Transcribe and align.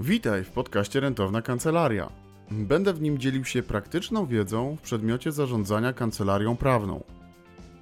Witaj 0.00 0.44
w 0.44 0.50
podcaście 0.50 1.00
Rentowna 1.00 1.42
Kancelaria. 1.42 2.10
Będę 2.50 2.92
w 2.92 3.02
nim 3.02 3.18
dzielił 3.18 3.44
się 3.44 3.62
praktyczną 3.62 4.26
wiedzą 4.26 4.76
w 4.76 4.80
przedmiocie 4.80 5.32
zarządzania 5.32 5.92
kancelarią 5.92 6.56
prawną. 6.56 7.04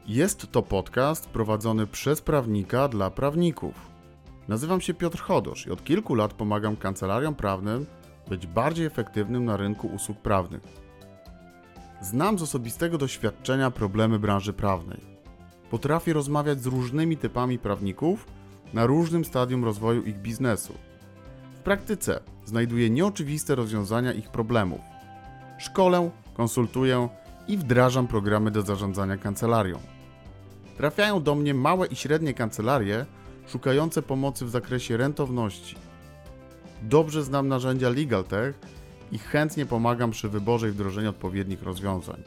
Jest 0.07 0.53
to 0.53 0.63
podcast 0.63 1.29
prowadzony 1.29 1.87
przez 1.87 2.21
prawnika 2.21 2.89
dla 2.89 3.11
prawników. 3.11 3.75
Nazywam 4.49 4.81
się 4.81 4.95
Piotr 4.95 5.19
Chodosz 5.19 5.67
i 5.67 5.71
od 5.71 5.85
kilku 5.85 6.15
lat 6.15 6.33
pomagam 6.33 6.77
kancelariom 6.77 7.35
prawnym 7.35 7.87
być 8.29 8.47
bardziej 8.47 8.87
efektywnym 8.87 9.45
na 9.45 9.57
rynku 9.57 9.87
usług 9.87 10.19
prawnych. 10.19 10.63
Znam 12.03 12.39
z 12.39 12.43
osobistego 12.43 12.99
doświadczenia 12.99 13.71
problemy 13.71 14.19
branży 14.19 14.53
prawnej. 14.53 15.01
Potrafię 15.71 16.13
rozmawiać 16.13 16.63
z 16.63 16.67
różnymi 16.67 17.17
typami 17.17 17.59
prawników 17.59 18.27
na 18.75 18.87
różnym 18.87 19.25
stadium 19.25 19.65
rozwoju 19.65 20.03
ich 20.03 20.19
biznesu. 20.19 20.75
W 21.63 21.65
praktyce 21.65 22.21
znajduję 22.45 22.91
nieoczywiste 22.91 23.55
rozwiązania 23.55 24.13
ich 24.13 24.31
problemów. 24.31 24.81
Szkolę, 25.59 26.11
konsultuję 26.35 27.09
i 27.49 27.57
wdrażam 27.57 28.07
programy 28.07 28.51
do 28.51 28.63
zarządzania 28.63 29.17
kancelarią. 29.17 29.79
Trafiają 30.77 31.23
do 31.23 31.35
mnie 31.35 31.55
małe 31.55 31.87
i 31.87 31.97
średnie 31.97 32.35
kancelarie 32.35 33.07
szukające 33.47 34.03
pomocy 34.03 34.45
w 34.45 34.51
zakresie 34.51 34.97
rentowności. 34.97 35.77
Dobrze 36.83 37.23
znam 37.23 37.49
narzędzia 37.49 37.89
LegalTech 37.89 38.59
i 39.13 39.19
chętnie 39.19 39.67
pomagam 39.67 40.11
przy 40.11 40.29
wyborze 40.29 40.69
i 40.69 40.73
wdrożeniu 40.73 41.11
odpowiednich 41.11 41.63
rozwiązań. 41.63 42.23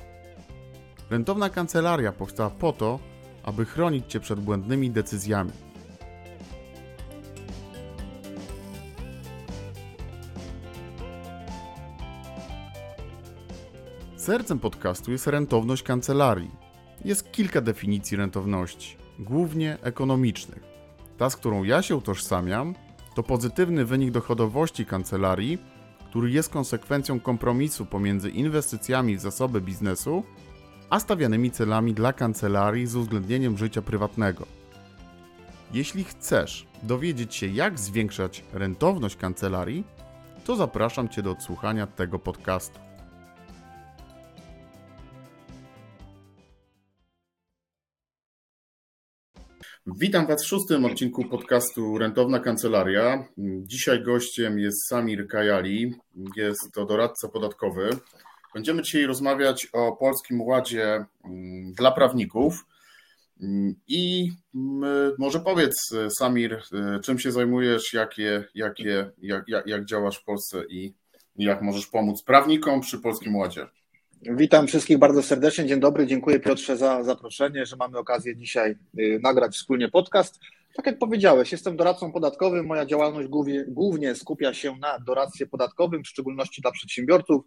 Rentowna 1.09 1.49
kancelaria 1.49 2.11
powstała 2.11 2.49
po 2.49 2.73
to, 2.73 2.99
aby 3.43 3.65
chronić 3.65 4.05
Cię 4.05 4.19
przed 4.19 4.39
błędnymi 4.39 4.91
decyzjami. 4.91 5.64
Sercem 14.25 14.59
podcastu 14.59 15.11
jest 15.11 15.27
rentowność 15.27 15.83
kancelarii. 15.83 16.51
Jest 17.05 17.31
kilka 17.31 17.61
definicji 17.61 18.17
rentowności, 18.17 18.97
głównie 19.19 19.77
ekonomicznych. 19.81 20.63
Ta, 21.17 21.29
z 21.29 21.35
którą 21.35 21.63
ja 21.63 21.81
się 21.81 21.95
utożsamiam, 21.95 22.75
to 23.15 23.23
pozytywny 23.23 23.85
wynik 23.85 24.11
dochodowości 24.11 24.85
kancelarii, 24.85 25.57
który 26.09 26.31
jest 26.31 26.49
konsekwencją 26.49 27.19
kompromisu 27.19 27.85
pomiędzy 27.85 28.29
inwestycjami 28.29 29.17
w 29.17 29.21
zasoby 29.21 29.61
biznesu 29.61 30.23
a 30.89 30.99
stawianymi 30.99 31.51
celami 31.51 31.93
dla 31.93 32.13
kancelarii 32.13 32.87
z 32.87 32.95
uwzględnieniem 32.95 33.57
życia 33.57 33.81
prywatnego. 33.81 34.45
Jeśli 35.73 36.03
chcesz 36.03 36.67
dowiedzieć 36.83 37.35
się, 37.35 37.47
jak 37.47 37.79
zwiększać 37.79 38.43
rentowność 38.53 39.15
kancelarii, 39.15 39.83
to 40.45 40.55
zapraszam 40.55 41.09
Cię 41.09 41.21
do 41.21 41.31
odsłuchania 41.31 41.87
tego 41.87 42.19
podcastu. 42.19 42.84
Witam 49.87 50.27
Was 50.27 50.43
w 50.43 50.47
szóstym 50.47 50.85
odcinku 50.85 51.25
podcastu 51.25 51.97
Rentowna 51.97 52.39
Kancelaria. 52.39 53.25
Dzisiaj 53.61 54.03
gościem 54.03 54.59
jest 54.59 54.87
Samir 54.87 55.27
Kajali, 55.27 55.93
jest 56.35 56.71
to 56.73 56.85
doradca 56.85 57.27
podatkowy. 57.27 57.89
Będziemy 58.53 58.81
dzisiaj 58.81 59.05
rozmawiać 59.05 59.67
o 59.73 59.95
Polskim 59.95 60.41
Ładzie 60.41 61.05
mm, 61.25 61.73
dla 61.73 61.91
prawników. 61.91 62.65
I 63.87 64.31
mm, 64.55 65.13
może 65.19 65.39
powiedz, 65.39 65.75
Samir, 66.17 66.61
czym 67.03 67.19
się 67.19 67.31
zajmujesz, 67.31 67.93
jakie, 67.93 68.43
jakie, 68.55 69.11
jak, 69.21 69.43
jak, 69.47 69.67
jak 69.67 69.85
działasz 69.85 70.17
w 70.17 70.23
Polsce 70.23 70.63
i 70.69 70.93
jak 71.35 71.61
możesz 71.61 71.87
pomóc 71.87 72.23
prawnikom 72.23 72.81
przy 72.81 72.99
Polskim 72.99 73.35
Ładzie? 73.35 73.67
Witam 74.29 74.67
wszystkich 74.67 74.97
bardzo 74.97 75.23
serdecznie. 75.23 75.65
Dzień 75.65 75.79
dobry. 75.79 76.07
Dziękuję 76.07 76.39
Piotrze 76.39 76.77
za 76.77 77.03
zaproszenie, 77.03 77.65
że 77.65 77.75
mamy 77.75 77.97
okazję 77.97 78.35
dzisiaj 78.35 78.75
y, 78.99 79.19
nagrać 79.23 79.55
wspólnie 79.55 79.89
podcast. 79.89 80.39
Tak 80.75 80.85
jak 80.85 80.99
powiedziałeś, 80.99 81.51
jestem 81.51 81.77
doradcą 81.77 82.11
podatkowym. 82.11 82.65
Moja 82.65 82.85
działalność 82.85 83.27
głównie, 83.67 84.15
skupia 84.15 84.53
się 84.53 84.75
na 84.77 84.99
doradztwie 84.99 85.45
podatkowym, 85.45 86.03
w 86.03 86.07
szczególności 86.07 86.61
dla 86.61 86.71
przedsiębiorców. 86.71 87.43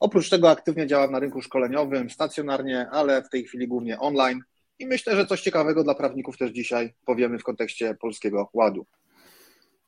Oprócz 0.00 0.30
tego 0.30 0.50
aktywnie 0.50 0.86
działam 0.86 1.12
na 1.12 1.18
rynku 1.18 1.42
szkoleniowym, 1.42 2.10
stacjonarnie, 2.10 2.88
ale 2.90 3.22
w 3.22 3.28
tej 3.28 3.44
chwili 3.44 3.68
głównie 3.68 3.98
online. 3.98 4.40
I 4.78 4.86
myślę, 4.86 5.16
że 5.16 5.26
coś 5.26 5.40
ciekawego 5.40 5.84
dla 5.84 5.94
prawników 5.94 6.38
też 6.38 6.50
dzisiaj 6.50 6.94
powiemy 7.04 7.38
w 7.38 7.44
kontekście 7.44 7.94
Polskiego 8.00 8.50
Ładu. 8.52 8.86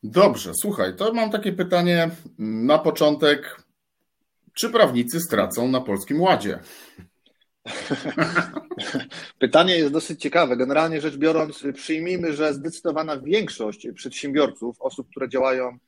Dobrze, 0.02 0.52
słuchaj, 0.54 0.96
to 0.96 1.12
mam 1.12 1.30
takie 1.30 1.52
pytanie 1.52 2.10
na 2.38 2.78
początek. 2.78 3.69
Czy 4.54 4.70
prawnicy 4.70 5.20
stracą 5.20 5.68
na 5.68 5.80
Polskim 5.80 6.20
Ładzie? 6.20 6.58
Pytanie 9.38 9.76
jest 9.78 9.92
dosyć 9.92 10.20
ciekawe. 10.20 10.56
Generalnie 10.56 11.00
rzecz 11.00 11.16
biorąc, 11.16 11.64
przyjmijmy, 11.74 12.32
że 12.32 12.54
zdecydowana 12.54 13.20
większość 13.20 13.88
przedsiębiorców, 13.94 14.76
osób, 14.80 15.08
które 15.10 15.28
działają 15.28 15.78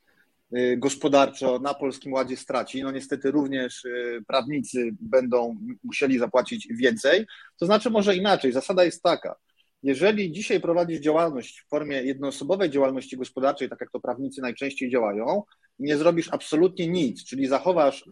y, 0.57 0.77
gospodarczo 0.77 1.59
na 1.59 1.73
Polskim 1.73 2.13
Ładzie 2.13 2.37
straci. 2.37 2.83
No 2.83 2.91
niestety 2.91 3.31
również 3.31 3.85
y, 3.85 4.23
prawnicy 4.27 4.91
będą 4.99 5.57
musieli 5.83 6.19
zapłacić 6.19 6.67
więcej. 6.71 7.25
To 7.59 7.65
znaczy 7.65 7.89
może 7.89 8.15
inaczej. 8.15 8.51
Zasada 8.51 8.83
jest 8.83 9.03
taka. 9.03 9.35
Jeżeli 9.83 10.31
dzisiaj 10.31 10.61
prowadzisz 10.61 10.99
działalność 10.99 11.61
w 11.61 11.69
formie 11.69 12.03
jednoosobowej 12.03 12.69
działalności 12.69 13.17
gospodarczej, 13.17 13.69
tak 13.69 13.81
jak 13.81 13.91
to 13.91 13.99
prawnicy 13.99 14.41
najczęściej 14.41 14.89
działają, 14.89 15.43
nie 15.79 15.97
zrobisz 15.97 16.29
absolutnie 16.31 16.87
nic, 16.87 17.25
czyli 17.25 17.47
zachowasz 17.47 18.09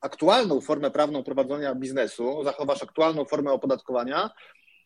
aktualną 0.00 0.60
formę 0.60 0.90
prawną 0.90 1.22
prowadzenia 1.22 1.74
biznesu, 1.74 2.44
zachowasz 2.44 2.82
aktualną 2.82 3.24
formę 3.24 3.52
opodatkowania, 3.52 4.30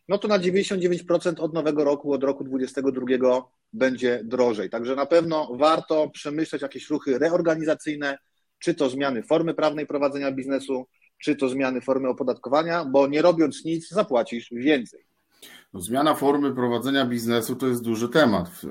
no 0.07 0.17
to 0.17 0.27
na 0.27 0.39
99% 0.39 1.39
od 1.39 1.53
nowego 1.53 1.83
roku, 1.83 2.13
od 2.13 2.23
roku 2.23 2.43
2022 2.43 3.43
będzie 3.73 4.21
drożej. 4.23 4.69
Także 4.69 4.95
na 4.95 5.05
pewno 5.05 5.49
warto 5.53 6.09
przemyśleć 6.09 6.61
jakieś 6.61 6.89
ruchy 6.89 7.19
reorganizacyjne, 7.19 8.17
czy 8.59 8.75
to 8.75 8.89
zmiany 8.89 9.23
formy 9.23 9.53
prawnej 9.53 9.87
prowadzenia 9.87 10.31
biznesu, 10.31 10.87
czy 11.23 11.35
to 11.35 11.49
zmiany 11.49 11.81
formy 11.81 12.09
opodatkowania, 12.09 12.85
bo 12.85 13.07
nie 13.07 13.21
robiąc 13.21 13.65
nic 13.65 13.89
zapłacisz 13.89 14.47
więcej. 14.51 15.10
No, 15.73 15.81
zmiana 15.81 16.15
formy 16.15 16.55
prowadzenia 16.55 17.05
biznesu 17.05 17.55
to 17.55 17.67
jest 17.67 17.83
duży 17.83 18.09
temat. 18.09 18.61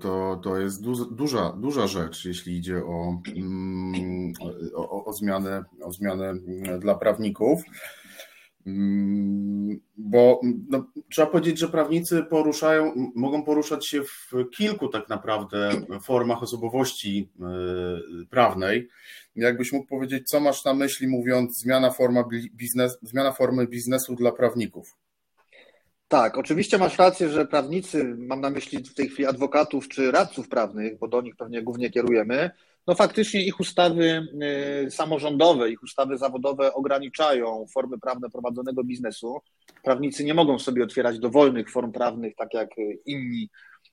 To, 0.00 0.40
to 0.42 0.58
jest 0.58 0.84
duża, 1.10 1.52
duża 1.52 1.86
rzecz, 1.86 2.24
jeśli 2.24 2.56
idzie 2.56 2.84
o, 2.84 3.20
mm, 3.36 4.32
o, 4.74 5.04
o, 5.04 5.12
zmianę, 5.12 5.64
o 5.82 5.92
zmianę 5.92 6.34
dla 6.78 6.94
prawników. 6.94 7.62
Mm, 8.66 9.80
bo 9.96 10.40
no, 10.68 10.86
trzeba 11.10 11.30
powiedzieć, 11.30 11.58
że 11.58 11.68
prawnicy 11.68 12.22
poruszają, 12.22 13.10
mogą 13.14 13.42
poruszać 13.42 13.86
się 13.86 14.02
w 14.02 14.32
kilku 14.56 14.88
tak 14.88 15.08
naprawdę 15.08 15.70
formach 16.02 16.42
osobowości 16.42 17.30
y, 18.22 18.26
prawnej. 18.26 18.88
Jakbyś 19.36 19.72
mógł 19.72 19.86
powiedzieć, 19.86 20.28
co 20.28 20.40
masz 20.40 20.64
na 20.64 20.74
myśli, 20.74 21.08
mówiąc 21.08 21.58
zmiana, 21.58 21.90
forma 21.90 22.24
biznes, 22.54 22.98
zmiana 23.02 23.32
formy 23.32 23.66
biznesu 23.66 24.14
dla 24.14 24.32
prawników? 24.32 24.99
Tak, 26.10 26.38
oczywiście 26.38 26.78
masz 26.78 26.98
rację, 26.98 27.28
że 27.28 27.46
prawnicy, 27.46 28.14
mam 28.18 28.40
na 28.40 28.50
myśli 28.50 28.84
w 28.84 28.94
tej 28.94 29.08
chwili 29.08 29.28
adwokatów 29.28 29.88
czy 29.88 30.10
radców 30.10 30.48
prawnych, 30.48 30.98
bo 30.98 31.08
do 31.08 31.20
nich 31.20 31.36
pewnie 31.36 31.62
głównie 31.62 31.90
kierujemy, 31.90 32.50
no 32.86 32.94
faktycznie 32.94 33.46
ich 33.46 33.60
ustawy 33.60 34.26
y, 34.86 34.90
samorządowe, 34.90 35.70
ich 35.70 35.82
ustawy 35.82 36.18
zawodowe 36.18 36.74
ograniczają 36.74 37.66
formy 37.74 37.98
prawne 37.98 38.30
prowadzonego 38.30 38.84
biznesu. 38.84 39.38
Prawnicy 39.84 40.24
nie 40.24 40.34
mogą 40.34 40.58
sobie 40.58 40.84
otwierać 40.84 41.18
dowolnych 41.18 41.70
form 41.70 41.92
prawnych, 41.92 42.34
tak 42.36 42.54
jak 42.54 42.68
inni 43.06 43.50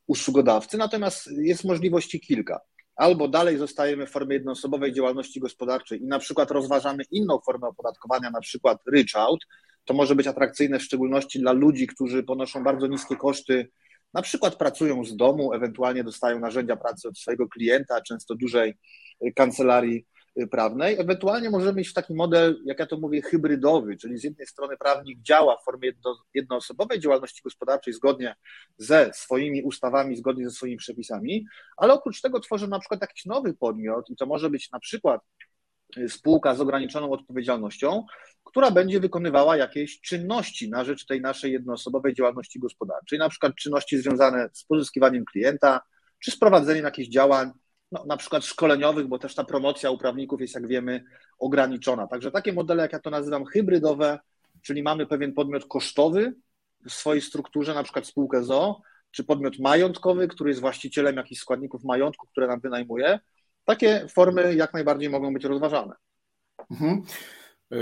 usługodawcy, 0.08 0.78
natomiast 0.78 1.30
jest 1.32 1.64
możliwości 1.64 2.20
kilka. 2.20 2.60
Albo 2.96 3.28
dalej 3.28 3.58
zostajemy 3.58 4.08
w 4.08 4.12
formie 4.12 4.36
jednoosobowej 4.36 4.94
działalności 4.94 5.40
gospodarczej 5.40 6.02
i 6.02 6.08
na 6.08 6.20
przykład 6.20 6.52
rozważamy 6.52 7.04
inną 7.12 7.40
formę 7.46 7.68
opodatkowania, 7.68 8.30
na 8.30 8.42
przykład 8.42 8.78
ryczałt, 8.88 9.40
to 9.88 9.94
może 9.94 10.16
być 10.16 10.28
atrakcyjne 10.28 10.80
w 10.80 10.84
szczególności 10.84 11.40
dla 11.40 11.52
ludzi, 11.52 11.88
którzy 11.88 12.24
ponoszą 12.24 12.64
bardzo 12.64 12.88
niskie 12.88 13.16
koszty, 13.16 13.70
na 14.14 14.22
przykład 14.22 14.56
pracują 14.56 15.06
z 15.06 15.16
domu, 15.16 15.54
ewentualnie 15.54 16.04
dostają 16.04 16.40
narzędzia 16.40 16.76
pracy 16.76 17.08
od 17.08 17.18
swojego 17.18 17.48
klienta, 17.48 18.02
często 18.02 18.36
dużej 18.36 18.78
kancelarii 19.36 20.06
prawnej. 20.52 21.00
Ewentualnie 21.00 21.50
możemy 21.50 21.74
mieć 21.74 21.94
taki 21.94 22.14
model, 22.14 22.62
jak 22.66 22.80
ja 22.80 22.86
to 22.86 22.98
mówię, 22.98 23.22
hybrydowy, 23.22 23.98
czyli 23.98 24.18
z 24.18 24.24
jednej 24.24 24.48
strony 24.48 24.78
prawnik 24.78 25.22
działa 25.22 25.58
w 25.58 25.64
formie 25.66 25.88
jedno, 25.88 26.18
jednoosobowej 26.34 27.00
działalności 27.00 27.42
gospodarczej 27.44 27.94
zgodnie 27.94 28.36
ze 28.78 29.12
swoimi 29.14 29.64
ustawami, 29.64 30.16
zgodnie 30.16 30.50
ze 30.50 30.56
swoimi 30.56 30.78
przepisami, 30.78 31.46
ale 31.78 31.94
oprócz 31.94 32.22
tego 32.22 32.40
tworzy 32.40 32.68
na 32.68 32.80
przykład 32.80 33.02
jakiś 33.02 33.26
nowy 33.26 33.54
podmiot 33.54 34.10
i 34.10 34.16
to 34.16 34.26
może 34.26 34.50
być 34.50 34.72
na 34.72 34.80
przykład 34.80 35.22
spółka 36.08 36.56
z 36.56 36.62
ograniczoną 36.62 37.12
odpowiedzialnością, 37.12 38.06
która 38.44 38.72
będzie 38.72 39.00
wykonywała 39.00 39.58
jakieś 39.58 40.02
czynności 40.02 40.70
na 40.70 40.84
rzecz 40.84 41.06
tej 41.06 41.22
naszej 41.22 41.52
jednoosobowej 41.52 42.14
działalności 42.14 42.60
gospodarczej, 42.60 43.20
na 43.20 43.30
przykład 43.30 43.56
czynności 43.56 43.98
związane 43.98 44.50
z 44.54 44.64
pozyskiwaniem 44.64 45.26
klienta, 45.26 45.82
czy 46.20 46.32
z 46.32 46.40
prowadzeniem 46.40 46.86
jakichś 46.86 47.10
działań 47.10 47.52
no, 47.92 48.06
na 48.08 48.18
przykład 48.18 48.46
szkoleniowych, 48.46 49.08
bo 49.08 49.20
też 49.20 49.36
ta 49.36 49.44
promocja 49.44 49.92
u 49.92 49.98
prawników 49.98 50.42
jest, 50.42 50.56
jak 50.56 50.68
wiemy, 50.68 51.04
ograniczona. 51.40 52.08
Także 52.08 52.32
takie 52.32 52.54
modele, 52.54 52.84
jak 52.84 52.94
ja 52.94 53.00
to 53.00 53.10
nazywam, 53.10 53.46
hybrydowe, 53.46 54.20
czyli 54.62 54.84
mamy 54.84 55.06
pewien 55.06 55.34
podmiot 55.34 55.66
kosztowy 55.66 56.34
w 56.90 56.94
swojej 56.94 57.22
strukturze, 57.22 57.74
na 57.74 57.84
przykład 57.84 58.08
spółkę 58.08 58.44
ZO, 58.44 58.82
czy 59.12 59.24
podmiot 59.24 59.60
majątkowy, 59.60 60.28
który 60.28 60.50
jest 60.50 60.62
właścicielem 60.62 61.16
jakichś 61.16 61.42
składników 61.42 61.84
majątku, 61.84 62.28
które 62.28 62.48
nam 62.48 62.60
wynajmuje. 62.60 63.20
Takie 63.68 64.08
formy 64.16 64.56
jak 64.56 64.74
najbardziej 64.74 65.10
mogą 65.10 65.34
być 65.34 65.44
rozważane. 65.46 65.96
Mhm. 66.72 67.02
E, 67.72 67.78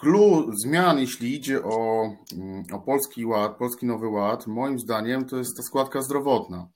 clue 0.00 0.50
zmian, 0.64 0.98
jeśli 0.98 1.34
idzie 1.34 1.64
o, 1.64 2.10
mm, 2.36 2.62
o 2.72 2.78
Polski 2.78 3.26
Ład, 3.26 3.56
Polski 3.56 3.86
Nowy 3.86 4.08
Ład, 4.08 4.46
moim 4.46 4.78
zdaniem 4.78 5.24
to 5.24 5.36
jest 5.36 5.56
ta 5.56 5.62
składka 5.62 6.02
zdrowotna. 6.02 6.68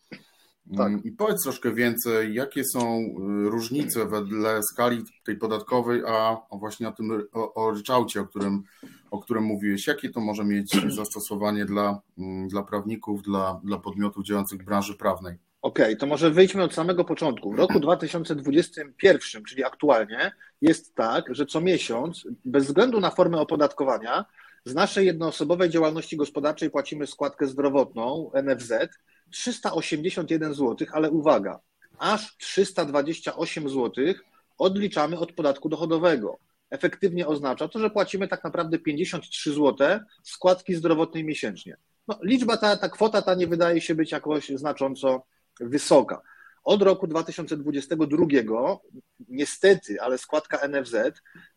Tak. 0.76 0.86
Mm, 0.86 1.02
I 1.04 1.12
powiedz 1.12 1.42
troszkę 1.42 1.72
więcej, 1.72 2.34
jakie 2.34 2.64
są 2.64 2.98
y, 2.98 3.50
różnice 3.50 4.06
wedle 4.06 4.60
skali 4.62 5.04
tej 5.24 5.36
podatkowej, 5.36 6.02
a 6.06 6.36
właśnie 6.52 6.88
o 6.88 6.92
tym 6.92 7.28
o, 7.32 7.54
o 7.54 7.70
ryczałcie, 7.70 8.20
o 8.20 8.26
którym, 8.26 8.62
o 9.10 9.18
którym 9.18 9.44
mówiłeś. 9.44 9.86
Jakie 9.86 10.10
to 10.10 10.20
może 10.20 10.44
mieć 10.44 10.76
zastosowanie 10.88 11.64
dla, 11.64 12.00
mm, 12.18 12.48
dla 12.48 12.62
prawników, 12.62 13.22
dla, 13.22 13.60
dla 13.64 13.78
podmiotów 13.78 14.24
działających 14.24 14.62
w 14.62 14.64
branży 14.64 14.94
prawnej? 14.94 15.45
Okej, 15.62 15.85
okay, 15.85 15.97
to 15.97 16.06
może 16.06 16.31
wyjdźmy 16.31 16.62
od 16.62 16.75
samego 16.75 17.05
początku. 17.05 17.53
W 17.53 17.58
roku 17.58 17.81
2021, 17.81 19.44
czyli 19.44 19.64
aktualnie, 19.64 20.32
jest 20.61 20.94
tak, 20.94 21.35
że 21.35 21.47
co 21.47 21.61
miesiąc, 21.61 22.29
bez 22.44 22.67
względu 22.67 23.00
na 23.00 23.11
formę 23.11 23.41
opodatkowania, 23.41 24.25
z 24.64 24.75
naszej 24.75 25.06
jednoosobowej 25.06 25.70
działalności 25.70 26.17
gospodarczej 26.17 26.70
płacimy 26.70 27.06
składkę 27.06 27.47
zdrowotną 27.47 28.31
NFZ 28.43 28.73
381 29.31 30.55
zł, 30.55 30.88
ale 30.93 31.11
uwaga, 31.11 31.61
aż 31.99 32.37
328 32.37 33.69
zł 33.69 34.05
odliczamy 34.58 35.19
od 35.19 35.32
podatku 35.32 35.69
dochodowego. 35.69 36.38
Efektywnie 36.70 37.26
oznacza 37.26 37.69
to, 37.69 37.79
że 37.79 37.91
płacimy 37.91 38.29
tak 38.29 38.44
naprawdę 38.44 38.79
53 38.79 39.53
zł 39.53 40.00
składki 40.23 40.75
zdrowotnej 40.75 41.25
miesięcznie. 41.25 41.76
No, 42.08 42.19
liczba 42.23 42.56
ta, 42.56 42.76
ta 42.76 42.88
kwota 42.88 43.23
ta 43.23 43.35
nie 43.35 43.47
wydaje 43.47 43.81
się 43.81 43.94
być 43.94 44.12
jakoś 44.12 44.49
znacząco 44.49 45.23
wysoka. 45.61 46.23
Od 46.64 46.82
roku 46.82 47.06
2022 47.06 48.26
niestety, 49.29 50.00
ale 50.00 50.19
składka 50.19 50.69
NFZ 50.69 50.97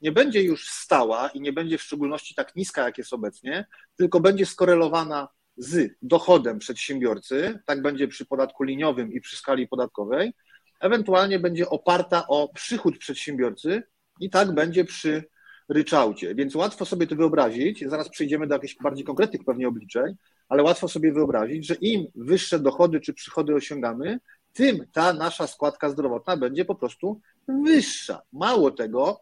nie 0.02 0.12
będzie 0.12 0.44
już 0.44 0.70
stała 0.70 1.30
i 1.30 1.42
nie 1.42 1.54
będzie 1.54 1.78
w 1.78 1.82
szczególności 1.82 2.36
tak 2.36 2.56
niska, 2.56 2.84
jak 2.84 2.98
jest 2.98 3.14
obecnie, 3.14 3.66
tylko 3.96 4.20
będzie 4.20 4.46
skorelowana 4.46 5.28
z 5.58 5.92
dochodem 6.02 6.60
przedsiębiorcy, 6.60 7.60
tak 7.66 7.82
będzie 7.82 8.08
przy 8.08 8.26
podatku 8.26 8.64
liniowym 8.64 9.14
i 9.14 9.22
przy 9.22 9.38
skali 9.38 9.68
podatkowej, 9.68 10.34
ewentualnie 10.80 11.40
będzie 11.40 11.70
oparta 11.70 12.28
o 12.28 12.50
przychód 12.54 12.98
przedsiębiorcy 12.98 13.84
i 14.20 14.30
tak 14.30 14.54
będzie 14.54 14.86
przy 14.86 15.24
ryczałcie. 15.70 16.36
Więc 16.36 16.56
łatwo 16.56 16.86
sobie 16.86 17.08
to 17.08 17.16
wyobrazić, 17.16 17.84
zaraz 17.88 18.10
przejdziemy 18.10 18.48
do 18.48 18.56
jakichś 18.56 18.76
bardziej 18.84 19.06
konkretnych 19.06 19.46
pewnie 19.46 19.68
obliczeń, 19.68 20.16
ale 20.50 20.64
łatwo 20.64 20.88
sobie 20.88 21.14
wyobrazić, 21.14 21.68
że 21.68 21.76
im 21.76 22.08
wyższe 22.16 22.60
dochody 22.60 23.00
czy 23.00 23.14
przychody 23.14 23.56
osiągamy, 23.56 24.20
tym 24.54 24.86
ta 24.94 25.14
nasza 25.14 25.48
składka 25.48 25.90
zdrowotna 25.90 26.38
będzie 26.38 26.66
po 26.66 26.76
prostu 26.76 27.22
wyższa. 27.48 28.22
Mało 28.34 28.72
tego, 28.72 29.20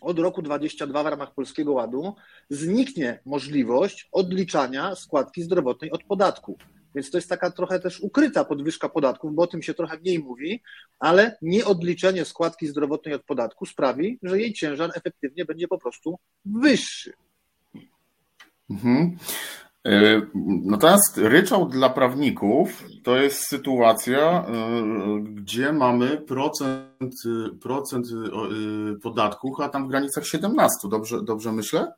od 0.00 0.18
roku 0.18 0.42
22 0.42 1.02
w 1.02 1.06
ramach 1.06 1.34
Polskiego 1.34 1.72
Ładu 1.72 2.14
zniknie 2.50 3.20
możliwość 3.26 4.08
odliczania 4.12 4.94
składki 4.94 5.42
zdrowotnej 5.42 5.90
od 5.90 6.04
podatku. 6.04 6.58
Więc 6.94 7.10
to 7.10 7.18
jest 7.18 7.28
taka 7.28 7.50
trochę 7.50 7.80
też 7.80 8.00
ukryta 8.00 8.44
podwyżka 8.44 8.88
podatków, 8.88 9.34
bo 9.34 9.42
o 9.42 9.46
tym 9.46 9.62
się 9.62 9.74
trochę 9.74 9.98
mniej 9.98 10.18
mówi, 10.18 10.62
ale 10.98 11.36
nieodliczenie 11.42 12.24
składki 12.24 12.66
zdrowotnej 12.66 13.14
od 13.14 13.24
podatku 13.24 13.66
sprawi, 13.66 14.18
że 14.22 14.40
jej 14.40 14.52
ciężar 14.52 14.90
efektywnie 14.94 15.44
będzie 15.44 15.68
po 15.68 15.78
prostu 15.78 16.18
wyższy. 16.44 17.12
Mhm. 18.70 19.16
E, 19.86 20.20
natomiast 20.64 21.18
ryczałt 21.18 21.72
dla 21.72 21.90
prawników 21.90 22.84
to 23.04 23.16
jest 23.16 23.48
sytuacja, 23.48 24.20
e, 24.20 24.44
gdzie 25.20 25.72
mamy 25.72 26.16
procent, 26.16 27.14
procent 27.62 28.06
e, 28.06 28.98
podatków, 29.02 29.60
a 29.60 29.68
tam 29.68 29.86
w 29.86 29.88
granicach 29.88 30.26
17, 30.26 30.88
dobrze, 30.90 31.22
dobrze 31.22 31.52
myślę? 31.52 31.92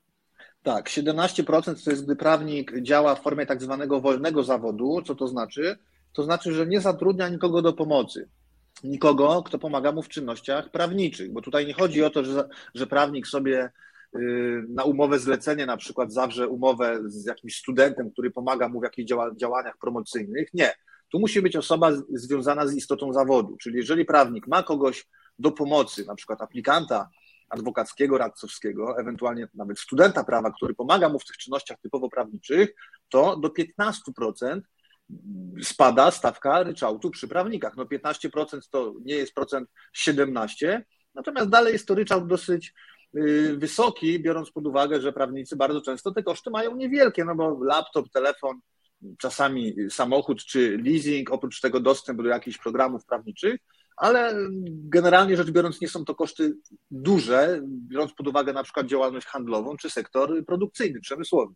Tak, 0.63 0.89
17% 0.89 1.85
to 1.85 1.91
jest, 1.91 2.05
gdy 2.05 2.17
prawnik 2.17 2.73
działa 2.83 3.15
w 3.15 3.23
formie 3.23 3.47
tak 3.47 3.63
zwanego 3.63 4.01
wolnego 4.01 4.43
zawodu. 4.43 5.03
Co 5.07 5.15
to 5.15 5.29
znaczy? 5.29 5.79
To 6.13 6.23
znaczy, 6.23 6.53
że 6.53 6.67
nie 6.67 6.81
zatrudnia 6.81 7.29
nikogo 7.29 7.63
do 7.63 7.73
pomocy. 7.73 8.29
Nikogo, 8.85 9.43
kto 9.43 9.59
pomaga 9.59 9.93
mu 9.93 10.03
w 10.03 10.09
czynnościach 10.09 10.71
prawniczych, 10.71 11.33
bo 11.33 11.43
tutaj 11.43 11.67
nie 11.67 11.75
chodzi 11.75 12.05
o 12.05 12.11
to, 12.11 12.25
że, 12.25 12.49
że 12.75 12.87
prawnik 12.87 13.27
sobie 13.27 13.71
na 14.69 14.85
umowę 14.85 15.19
zlecenie 15.19 15.67
na 15.67 15.77
przykład 15.77 16.13
zawrze 16.13 16.49
umowę 16.49 17.01
z 17.07 17.27
jakimś 17.27 17.57
studentem, 17.57 18.11
który 18.11 18.31
pomaga 18.31 18.69
mu 18.69 18.81
w 18.81 18.85
jakichś 18.85 19.13
działaniach 19.37 19.79
promocyjnych. 19.81 20.49
Nie. 20.55 20.73
Tu 21.13 21.19
musi 21.19 21.43
być 21.43 21.57
osoba 21.57 21.93
związana 22.11 22.67
z 22.67 22.75
istotą 22.75 23.13
zawodu. 23.13 23.57
Czyli 23.57 23.77
jeżeli 23.77 24.05
prawnik 24.05 24.47
ma 24.47 24.63
kogoś 24.63 25.07
do 25.39 25.53
pomocy, 25.53 26.05
na 26.07 26.15
przykład 26.15 26.43
aplikanta 26.43 27.09
adwokackiego, 27.49 28.19
radcowskiego, 28.19 28.99
ewentualnie 28.99 29.49
nawet 29.55 29.79
studenta 29.79 30.25
prawa, 30.25 30.51
który 30.51 30.75
pomaga 30.75 31.09
mu 31.09 31.19
w 31.19 31.25
tych 31.25 31.37
czynnościach 31.37 31.79
typowo 31.81 32.09
prawniczych, 32.09 32.75
to 33.09 33.37
do 33.37 33.49
15% 33.49 34.61
spada 35.63 36.11
stawka 36.11 36.63
ryczałtu 36.63 37.11
przy 37.11 37.29
prawnikach. 37.29 37.77
No 37.77 37.85
15% 37.85 38.61
to 38.71 38.95
nie 39.05 39.15
jest 39.15 39.35
procent 39.35 39.69
17, 39.93 40.85
natomiast 41.15 41.49
dalej 41.49 41.73
jest 41.73 41.89
to 41.89 41.95
ryczałt 41.95 42.27
dosyć 42.27 42.73
Y, 42.73 42.98
wysoki, 43.57 44.21
biorąc 44.21 44.51
pod 44.51 44.67
uwagę, 44.67 45.01
że 45.01 45.13
prawnicy 45.13 45.57
bardzo 45.57 45.81
często 45.81 46.11
te 46.11 46.23
koszty 46.23 46.51
mają 46.51 46.77
niewielkie, 46.77 47.25
no 47.25 47.35
bo 47.35 47.65
laptop, 47.65 48.09
telefon, 48.09 48.61
czasami 49.19 49.75
samochód 49.91 50.45
czy 50.45 50.79
leasing, 50.85 51.31
oprócz 51.31 51.61
tego 51.61 51.81
dostęp 51.81 52.23
do 52.23 52.29
jakichś 52.29 52.59
programów 52.59 53.05
prawniczych, 53.05 53.61
ale 53.97 54.35
generalnie 54.69 55.37
rzecz 55.37 55.51
biorąc 55.51 55.81
nie 55.81 55.89
są 55.89 56.05
to 56.05 56.15
koszty 56.15 56.55
duże, 56.91 57.61
biorąc 57.67 58.13
pod 58.13 58.29
uwagę 58.29 58.53
na 58.53 58.63
przykład 58.63 58.87
działalność 58.87 59.27
handlową 59.27 59.77
czy 59.77 59.91
sektor 59.91 60.45
produkcyjny, 60.47 61.01
przemysłowy. 61.01 61.55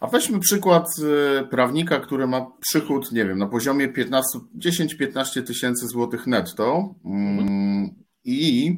A 0.00 0.06
weźmy 0.06 0.40
przykład 0.40 0.86
y, 0.98 1.46
prawnika, 1.48 2.00
który 2.00 2.26
ma 2.26 2.46
przychód, 2.60 3.12
nie 3.12 3.24
wiem, 3.24 3.38
na 3.38 3.46
poziomie 3.46 3.88
10-15 3.88 5.42
tysięcy 5.42 5.86
złotych 5.86 6.26
netto 6.26 6.94
mm, 7.04 7.94
i 8.24 8.72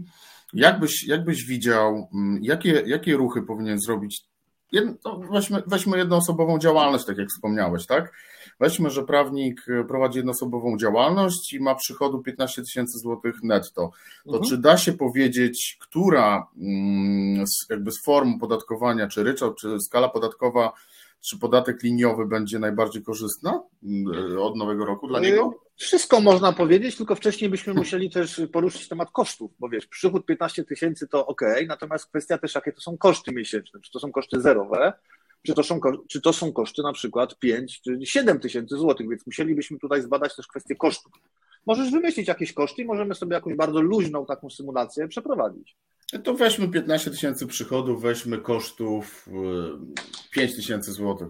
Jakbyś, 0.54 1.04
jakbyś 1.04 1.44
widział, 1.44 2.08
mm, 2.14 2.38
jakie, 2.42 2.82
jakie 2.86 3.16
ruchy 3.16 3.42
powinien 3.42 3.80
zrobić? 3.80 4.24
no 5.04 5.20
weźmy, 5.32 5.62
weźmy 5.66 5.98
jednoosobową 5.98 6.58
działalność, 6.58 7.04
tak 7.04 7.18
jak 7.18 7.28
wspomniałeś, 7.28 7.86
tak? 7.86 8.12
Weźmy, 8.60 8.90
że 8.90 9.04
prawnik 9.04 9.66
e, 9.68 9.84
prowadzi 9.84 10.18
jednoosobową 10.18 10.76
działalność 10.76 11.52
i 11.52 11.60
ma 11.60 11.74
przychodu 11.74 12.22
15 12.22 12.62
tysięcy 12.62 12.98
złotych 12.98 13.42
netto. 13.42 13.90
To 14.24 14.36
mhm. 14.36 14.44
czy 14.44 14.58
da 14.58 14.76
się 14.76 14.92
powiedzieć, 14.92 15.76
która 15.80 16.46
mm, 16.56 17.44
jakby 17.70 17.92
z 17.92 18.04
form 18.04 18.38
podatkowania, 18.38 19.08
czy 19.08 19.22
ryczałt, 19.22 19.56
czy 19.58 19.80
skala 19.80 20.08
podatkowa 20.08 20.72
czy 21.24 21.38
podatek 21.38 21.82
liniowy 21.82 22.26
będzie 22.26 22.58
najbardziej 22.58 23.02
korzystna 23.02 23.62
mm, 23.82 24.38
od 24.38 24.56
nowego 24.56 24.84
roku 24.84 25.08
dla 25.08 25.20
niego? 25.20 25.60
Wszystko 25.76 26.20
można 26.20 26.52
powiedzieć, 26.52 26.96
tylko 26.96 27.14
wcześniej 27.14 27.50
byśmy 27.50 27.74
musieli 27.74 28.10
też 28.10 28.40
poruszyć 28.52 28.88
temat 28.88 29.10
kosztów, 29.10 29.50
bo 29.58 29.68
wiesz, 29.68 29.86
przychód 29.86 30.26
15 30.26 30.64
tysięcy 30.64 31.08
to 31.08 31.26
ok, 31.26 31.40
natomiast 31.66 32.06
kwestia 32.06 32.38
też, 32.38 32.54
jakie 32.54 32.72
to 32.72 32.80
są 32.80 32.98
koszty 32.98 33.32
miesięczne, 33.32 33.80
czy 33.80 33.90
to 33.90 34.00
są 34.00 34.12
koszty 34.12 34.40
zerowe, 34.40 34.92
czy 35.46 35.54
to 35.54 35.62
są, 35.62 35.80
czy 36.08 36.20
to 36.20 36.32
są 36.32 36.52
koszty 36.52 36.82
na 36.82 36.92
przykład 36.92 37.38
5 37.38 37.80
czy 37.80 37.98
7 38.04 38.40
tysięcy 38.40 38.76
złotych, 38.76 39.08
więc 39.08 39.26
musielibyśmy 39.26 39.78
tutaj 39.78 40.02
zbadać 40.02 40.36
też 40.36 40.46
kwestię 40.46 40.76
kosztów. 40.76 41.12
Możesz 41.66 41.90
wymyślić 41.90 42.28
jakieś 42.28 42.52
koszty 42.52 42.82
i 42.82 42.84
możemy 42.84 43.14
sobie 43.14 43.34
jakąś 43.34 43.54
bardzo 43.54 43.80
luźną 43.80 44.26
taką 44.26 44.50
symulację 44.50 45.08
przeprowadzić. 45.08 45.76
To 46.24 46.34
weźmy 46.34 46.68
15 46.68 47.10
tysięcy 47.10 47.46
przychodów, 47.46 48.02
weźmy 48.02 48.38
kosztów 48.38 49.28
5 50.30 50.52
y, 50.52 50.56
tysięcy 50.56 50.92
złotych. 50.92 51.28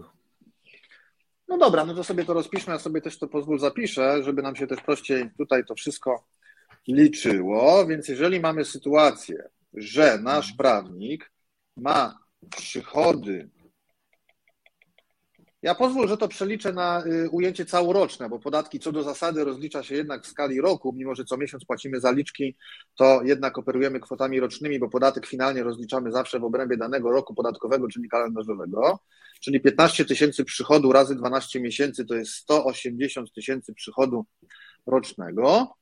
No 1.47 1.57
dobra, 1.57 1.85
no 1.85 1.93
to 1.93 2.03
sobie 2.03 2.25
to 2.25 2.33
rozpiszmy, 2.33 2.73
ja 2.73 2.79
sobie 2.79 3.01
też 3.01 3.19
to 3.19 3.27
pozwól 3.27 3.59
zapiszę, 3.59 4.23
żeby 4.23 4.41
nam 4.41 4.55
się 4.55 4.67
też 4.67 4.81
prościej 4.81 5.29
tutaj 5.37 5.65
to 5.65 5.75
wszystko 5.75 6.27
liczyło. 6.87 7.85
Więc 7.87 8.07
jeżeli 8.07 8.39
mamy 8.39 8.65
sytuację, 8.65 9.49
że 9.73 10.19
nasz 10.21 10.53
prawnik 10.53 11.31
ma 11.77 12.17
przychody 12.57 13.49
ja 15.65 15.75
pozwól, 15.75 16.07
że 16.07 16.17
to 16.17 16.27
przeliczę 16.27 16.73
na 16.73 17.03
y, 17.05 17.29
ujęcie 17.29 17.65
całoroczne, 17.65 18.29
bo 18.29 18.39
podatki 18.39 18.79
co 18.79 18.91
do 18.91 19.03
zasady 19.03 19.43
rozlicza 19.43 19.83
się 19.83 19.95
jednak 19.95 20.23
w 20.23 20.27
skali 20.27 20.61
roku, 20.61 20.93
mimo 20.93 21.15
że 21.15 21.25
co 21.25 21.37
miesiąc 21.37 21.65
płacimy 21.65 21.99
zaliczki, 21.99 22.55
to 22.95 23.23
jednak 23.23 23.57
operujemy 23.57 23.99
kwotami 23.99 24.39
rocznymi, 24.39 24.79
bo 24.79 24.89
podatek 24.89 25.25
finalnie 25.25 25.63
rozliczamy 25.63 26.11
zawsze 26.11 26.39
w 26.39 26.43
obrębie 26.43 26.77
danego 26.77 27.11
roku 27.11 27.33
podatkowego, 27.33 27.87
czyli 27.87 28.09
kalendarzowego. 28.09 28.99
Czyli 29.41 29.61
15 29.61 30.05
tysięcy 30.05 30.45
przychodu 30.45 30.91
razy 30.91 31.15
12 31.15 31.59
miesięcy 31.59 32.05
to 32.05 32.15
jest 32.15 32.31
180 32.31 33.33
tysięcy 33.33 33.73
przychodu 33.73 34.25
rocznego 34.85 35.75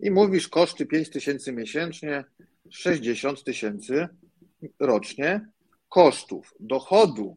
i 0.00 0.10
mówisz 0.10 0.48
koszty 0.48 0.86
5 0.86 1.10
tysięcy 1.10 1.52
miesięcznie, 1.52 2.24
60 2.70 3.44
tysięcy 3.44 4.08
rocznie 4.80 5.48
kosztów. 5.88 6.54
Dochodu, 6.60 7.36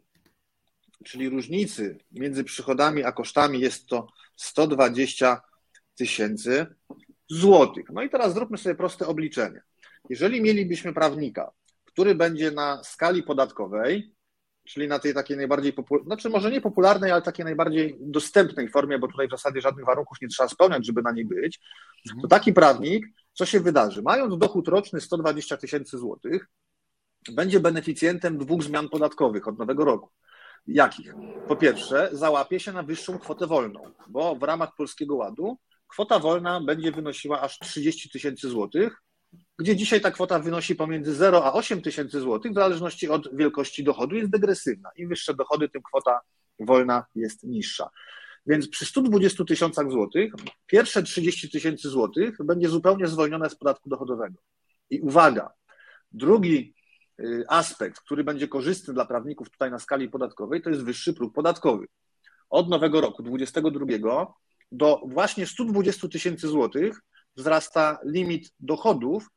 czyli 1.06 1.30
różnicy 1.30 1.98
między 2.12 2.44
przychodami 2.44 3.04
a 3.04 3.12
kosztami 3.12 3.60
jest 3.60 3.88
to 3.88 4.08
120 4.36 5.42
tysięcy 5.96 6.66
złotych. 7.30 7.86
No 7.94 8.04
i 8.04 8.10
teraz 8.10 8.34
zróbmy 8.34 8.58
sobie 8.58 8.76
proste 8.76 9.08
obliczenie. 9.08 9.62
Jeżeli 10.10 10.42
mielibyśmy 10.42 10.94
prawnika, 10.94 11.52
który 11.86 12.16
będzie 12.16 12.52
na 12.52 12.84
skali 12.84 13.24
podatkowej, 13.24 14.16
czyli 14.68 14.88
na 14.88 15.00
tej 15.00 15.14
takiej 15.14 15.38
najbardziej 15.38 15.74
popularnej, 15.74 16.06
znaczy 16.06 16.30
może 16.30 16.52
nie 16.52 16.62
popularnej, 16.62 17.12
ale 17.12 17.22
takiej 17.22 17.46
najbardziej 17.46 17.98
dostępnej 18.00 18.70
formie, 18.70 19.00
bo 19.00 19.08
tutaj 19.08 19.28
w 19.28 19.32
zasadzie 19.32 19.62
żadnych 19.62 19.86
warunków 19.86 20.18
nie 20.22 20.28
trzeba 20.28 20.50
spełniać, 20.50 20.86
żeby 20.86 21.02
na 21.02 21.12
niej 21.12 21.26
być, 21.26 21.60
to 22.22 22.28
taki 22.28 22.54
prawnik, 22.54 23.06
co 23.34 23.46
się 23.46 23.60
wydarzy? 23.60 24.02
Mając 24.02 24.38
dochód 24.38 24.68
roczny 24.68 25.02
120 25.02 25.58
tysięcy 25.58 25.98
złotych, 25.98 26.48
będzie 27.32 27.60
beneficjentem 27.60 28.38
dwóch 28.38 28.64
zmian 28.64 28.90
podatkowych 28.90 29.48
od 29.48 29.60
nowego 29.60 29.86
roku. 29.86 30.10
Jakich? 30.68 31.14
Po 31.48 31.56
pierwsze, 31.56 32.10
załapie 32.12 32.60
się 32.60 32.72
na 32.72 32.84
wyższą 32.84 33.20
kwotę 33.20 33.48
wolną, 33.48 33.92
bo 34.08 34.36
w 34.36 34.44
ramach 34.44 34.76
Polskiego 34.76 35.16
Ładu 35.16 35.58
kwota 35.88 36.20
wolna 36.20 36.62
będzie 36.62 36.92
wynosiła 36.92 37.42
aż 37.42 37.60
30 37.60 38.10
tysięcy 38.10 38.50
złotych, 38.50 39.02
gdzie 39.60 39.76
dzisiaj 39.76 40.02
ta 40.02 40.12
kwota 40.12 40.40
wynosi 40.40 40.76
pomiędzy 40.76 41.16
0 41.16 41.46
a 41.46 41.54
8 41.54 41.82
tysięcy 41.82 42.20
złotych, 42.20 42.52
w 42.52 42.56
zależności 42.56 43.10
od 43.10 43.36
wielkości 43.36 43.84
dochodu, 43.84 44.16
jest 44.16 44.32
degresywna. 44.32 44.90
Im 44.96 45.10
wyższe 45.10 45.34
dochody, 45.34 45.70
tym 45.70 45.82
kwota 45.82 46.20
wolna 46.60 47.06
jest 47.16 47.44
niższa. 47.44 47.90
Więc 48.46 48.70
przy 48.70 48.86
120 48.86 49.46
tysiącach 49.46 49.92
złotych 49.92 50.34
pierwsze 50.66 51.04
30 51.04 51.50
tysięcy 51.50 51.90
złotych 51.90 52.38
będzie 52.44 52.70
zupełnie 52.70 53.08
zwolnione 53.08 53.50
z 53.50 53.56
podatku 53.56 53.90
dochodowego. 53.90 54.38
I 54.90 55.02
uwaga, 55.02 55.50
drugi 56.12 56.74
aspekt, 57.48 58.00
który 58.00 58.24
będzie 58.24 58.48
korzystny 58.48 58.94
dla 58.94 59.06
prawników 59.06 59.50
tutaj 59.50 59.72
na 59.72 59.80
skali 59.80 60.10
podatkowej, 60.10 60.62
to 60.62 60.70
jest 60.70 60.84
wyższy 60.84 61.14
próg 61.14 61.34
podatkowy. 61.34 61.88
Od 62.50 62.70
nowego 62.70 63.02
roku, 63.02 63.24
22, 63.24 64.34
do 64.72 65.02
właśnie 65.06 65.48
120 65.48 66.08
tysięcy 66.08 66.48
złotych 66.48 67.02
wzrasta 67.36 68.00
limit 68.06 68.52
dochodów, 68.60 69.28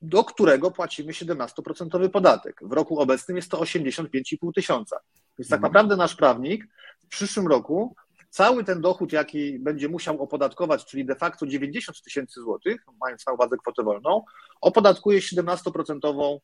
do 0.00 0.24
którego 0.24 0.70
płacimy 0.70 1.12
17% 1.12 2.08
podatek. 2.08 2.60
W 2.62 2.72
roku 2.72 3.00
obecnym 3.00 3.36
jest 3.36 3.50
to 3.50 3.58
85,5 3.58 4.52
tysiąca. 4.54 5.00
Więc 5.38 5.48
tak 5.48 5.58
Mhm. 5.58 5.62
naprawdę 5.62 5.96
nasz 5.96 6.14
prawnik 6.14 6.66
w 7.04 7.08
przyszłym 7.08 7.46
roku 7.46 7.94
cały 8.30 8.64
ten 8.64 8.80
dochód, 8.80 9.12
jaki 9.12 9.58
będzie 9.58 9.88
musiał 9.88 10.22
opodatkować, 10.22 10.84
czyli 10.84 11.04
de 11.04 11.14
facto 11.14 11.46
90 11.46 12.02
tysięcy 12.02 12.40
złotych, 12.40 12.84
mając 13.00 13.26
na 13.26 13.32
uwadze 13.32 13.56
kwotę 13.56 13.82
wolną, 13.82 14.24
opodatkuje 14.60 15.20
17% 15.20 16.40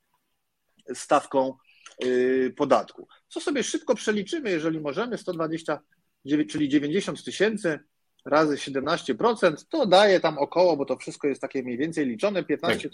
stawką 0.94 1.54
yy, 2.00 2.52
podatku. 2.56 3.08
Co 3.28 3.40
sobie 3.40 3.62
szybko 3.62 3.94
przeliczymy, 3.94 4.50
jeżeli 4.50 4.80
możemy, 4.80 5.18
120, 5.18 5.80
dziewię- 6.26 6.46
czyli 6.46 6.68
90 6.68 7.24
tysięcy 7.24 7.78
razy 8.26 8.56
17%, 8.56 9.54
to 9.68 9.86
daje 9.86 10.20
tam 10.20 10.38
około, 10.38 10.76
bo 10.76 10.84
to 10.84 10.96
wszystko 10.96 11.28
jest 11.28 11.40
takie 11.40 11.62
mniej 11.62 11.78
więcej 11.78 12.06
liczone, 12.06 12.44
15 12.44 12.88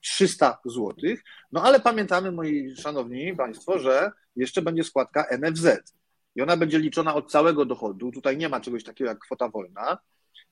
300 0.00 0.58
złotych. 0.64 1.22
No 1.52 1.62
ale 1.62 1.80
pamiętamy, 1.80 2.32
moi 2.32 2.76
szanowni 2.76 3.36
Państwo, 3.36 3.78
że 3.78 4.10
jeszcze 4.36 4.62
będzie 4.62 4.84
składka 4.84 5.26
NFZ 5.38 5.66
i 6.36 6.42
ona 6.42 6.56
będzie 6.56 6.78
liczona 6.78 7.14
od 7.14 7.30
całego 7.30 7.64
dochodu. 7.64 8.12
Tutaj 8.12 8.36
nie 8.36 8.48
ma 8.48 8.60
czegoś 8.60 8.84
takiego 8.84 9.10
jak 9.10 9.18
kwota 9.18 9.48
wolna, 9.48 9.98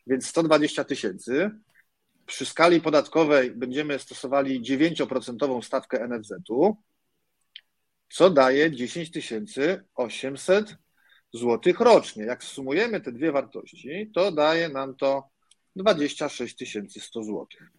więc 0.07 0.27
120 0.27 0.85
tysięcy. 0.85 1.51
Przy 2.27 2.47
skali 2.47 2.81
podatkowej 2.81 3.51
będziemy 3.51 3.99
stosowali 3.99 4.63
9% 4.63 5.63
stawkę 5.63 6.09
NFZ-u, 6.09 6.77
co 8.09 8.31
daje 8.31 8.73
10 8.73 9.11
800 9.95 10.77
złotych 11.33 11.81
rocznie. 11.81 12.25
Jak 12.25 12.45
sumujemy 12.45 13.01
te 13.01 13.13
dwie 13.13 13.33
wartości, 13.33 14.11
to 14.15 14.33
daje 14.33 14.69
nam 14.69 14.97
to 14.97 15.29
26 15.77 17.03
100 17.03 17.23
złotych. 17.23 17.71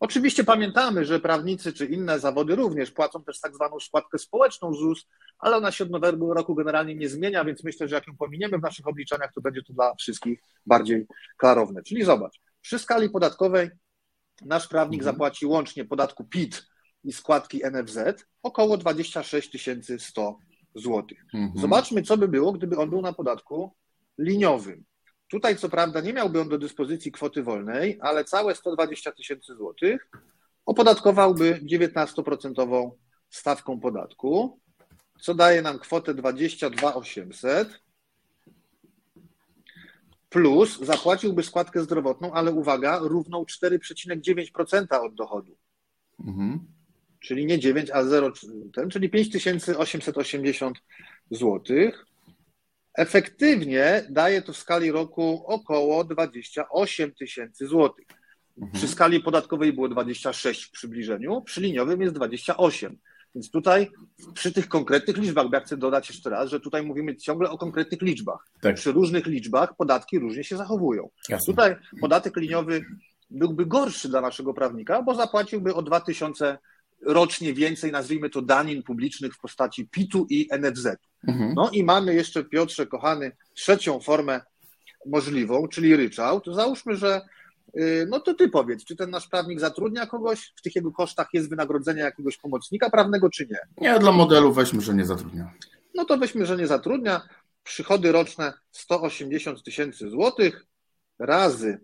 Oczywiście 0.00 0.44
pamiętamy, 0.44 1.04
że 1.04 1.20
prawnicy 1.20 1.72
czy 1.72 1.86
inne 1.86 2.18
zawody 2.20 2.56
również 2.56 2.90
płacą 2.90 3.24
też 3.24 3.40
tak 3.40 3.54
zwaną 3.54 3.80
składkę 3.80 4.18
społeczną 4.18 4.74
ZUS, 4.74 5.06
ale 5.38 5.56
ona 5.56 5.72
się 5.72 5.84
od 5.84 5.90
nowego 5.90 6.34
roku 6.34 6.54
generalnie 6.54 6.94
nie 6.94 7.08
zmienia, 7.08 7.44
więc 7.44 7.64
myślę, 7.64 7.88
że 7.88 7.94
jak 7.94 8.06
ją 8.06 8.16
pominiemy 8.16 8.58
w 8.58 8.62
naszych 8.62 8.86
obliczeniach, 8.86 9.32
to 9.34 9.40
będzie 9.40 9.62
to 9.62 9.72
dla 9.72 9.94
wszystkich 9.94 10.40
bardziej 10.66 11.06
klarowne. 11.36 11.82
Czyli 11.82 12.04
zobacz, 12.04 12.40
przy 12.60 12.78
skali 12.78 13.10
podatkowej 13.10 13.70
nasz 14.42 14.68
prawnik 14.68 15.00
Mhm. 15.00 15.14
zapłaci 15.14 15.46
łącznie 15.46 15.84
podatku 15.84 16.24
PIT 16.24 16.66
i 17.04 17.12
składki 17.12 17.60
NFZ 17.70 17.98
około 18.42 18.76
26 18.76 19.50
100 19.98 20.38
złotych. 20.74 21.24
Mhm. 21.34 21.60
Zobaczmy, 21.60 22.02
co 22.02 22.16
by 22.16 22.28
było, 22.28 22.52
gdyby 22.52 22.76
on 22.76 22.90
był 22.90 23.00
na 23.02 23.12
podatku 23.12 23.72
liniowym. 24.18 24.84
Tutaj, 25.28 25.56
co 25.56 25.68
prawda, 25.68 26.00
nie 26.00 26.12
miałby 26.12 26.40
on 26.40 26.48
do 26.48 26.58
dyspozycji 26.58 27.12
kwoty 27.12 27.42
wolnej, 27.42 27.98
ale 28.00 28.24
całe 28.24 28.54
120 28.54 29.12
tysięcy 29.12 29.54
złotych 29.54 30.08
opodatkowałby 30.66 31.60
19% 31.62 32.90
stawką 33.30 33.80
podatku, 33.80 34.60
co 35.20 35.34
daje 35.34 35.62
nam 35.62 35.78
kwotę 35.78 36.14
22 36.14 36.94
800 36.94 37.80
plus 40.34 40.78
zapłaciłby 40.80 41.42
składkę 41.42 41.82
zdrowotną, 41.82 42.32
ale 42.32 42.52
uwaga, 42.52 42.98
równą 42.98 43.44
4,9% 43.44 45.00
od 45.00 45.14
dochodu 45.14 45.56
Mhm. 46.20 46.60
czyli 47.20 47.46
nie 47.46 47.58
9, 47.58 47.90
a 47.90 48.04
0, 48.04 48.32
ten, 48.72 48.90
czyli 48.90 49.10
5880 49.10 50.78
zł. 51.30 51.62
Efektywnie 52.94 54.06
daje 54.10 54.42
to 54.42 54.52
w 54.52 54.56
skali 54.56 54.90
roku 54.90 55.44
około 55.46 56.04
28 56.04 57.14
tysięcy 57.14 57.66
złotych. 57.66 58.06
Przy 58.72 58.88
skali 58.88 59.20
podatkowej 59.20 59.72
było 59.72 59.88
26 59.88 60.64
w 60.64 60.70
przybliżeniu, 60.70 61.42
przy 61.42 61.60
liniowym 61.60 62.00
jest 62.02 62.14
28. 62.14 62.98
Więc 63.34 63.50
tutaj 63.50 63.90
przy 64.34 64.52
tych 64.52 64.68
konkretnych 64.68 65.16
liczbach, 65.16 65.48
bo 65.48 65.56
ja 65.56 65.60
chcę 65.60 65.76
dodać 65.76 66.08
jeszcze 66.08 66.30
raz, 66.30 66.50
że 66.50 66.60
tutaj 66.60 66.82
mówimy 66.82 67.16
ciągle 67.16 67.50
o 67.50 67.58
konkretnych 67.58 68.02
liczbach. 68.02 68.46
Tak. 68.60 68.76
Przy 68.76 68.92
różnych 68.92 69.26
liczbach 69.26 69.76
podatki 69.76 70.18
różnie 70.18 70.44
się 70.44 70.56
zachowują. 70.56 71.10
Jasne. 71.28 71.46
Tutaj 71.52 71.76
podatek 72.00 72.36
liniowy 72.36 72.84
byłby 73.30 73.66
gorszy 73.66 74.08
dla 74.08 74.20
naszego 74.20 74.54
prawnika, 74.54 75.02
bo 75.02 75.14
zapłaciłby 75.14 75.74
o 75.74 75.82
2000 75.82 76.58
rocznie 77.02 77.54
więcej, 77.54 77.92
nazwijmy 77.92 78.30
to 78.30 78.42
danin 78.42 78.82
publicznych 78.82 79.34
w 79.34 79.40
postaci 79.40 79.88
PIT-u 79.88 80.26
i 80.30 80.48
NFZ. 80.58 80.86
Mhm. 81.28 81.54
No 81.54 81.70
i 81.70 81.84
mamy 81.84 82.14
jeszcze, 82.14 82.44
Piotrze, 82.44 82.86
kochany, 82.86 83.32
trzecią 83.54 84.00
formę 84.00 84.40
możliwą, 85.06 85.68
czyli 85.68 85.96
ryczałt. 85.96 86.44
Załóżmy, 86.46 86.96
że 86.96 87.20
no 88.06 88.20
to 88.20 88.34
ty 88.34 88.48
powiedz, 88.48 88.84
czy 88.84 88.96
ten 88.96 89.10
nasz 89.10 89.28
prawnik 89.28 89.60
zatrudnia 89.60 90.06
kogoś, 90.06 90.52
w 90.56 90.62
tych 90.62 90.76
jego 90.76 90.92
kosztach 90.92 91.28
jest 91.32 91.50
wynagrodzenie 91.50 92.00
jakiegoś 92.00 92.36
pomocnika 92.36 92.90
prawnego, 92.90 93.30
czy 93.30 93.46
nie? 93.46 93.58
Nie, 93.88 93.98
dla 93.98 94.12
modelu 94.12 94.52
weźmy, 94.52 94.80
że 94.80 94.94
nie 94.94 95.04
zatrudnia. 95.04 95.52
No 95.94 96.04
to 96.04 96.18
weźmy, 96.18 96.46
że 96.46 96.56
nie 96.56 96.66
zatrudnia. 96.66 97.28
Przychody 97.62 98.12
roczne 98.12 98.52
180 98.70 99.62
tysięcy 99.62 100.10
złotych 100.10 100.66
razy 101.18 101.80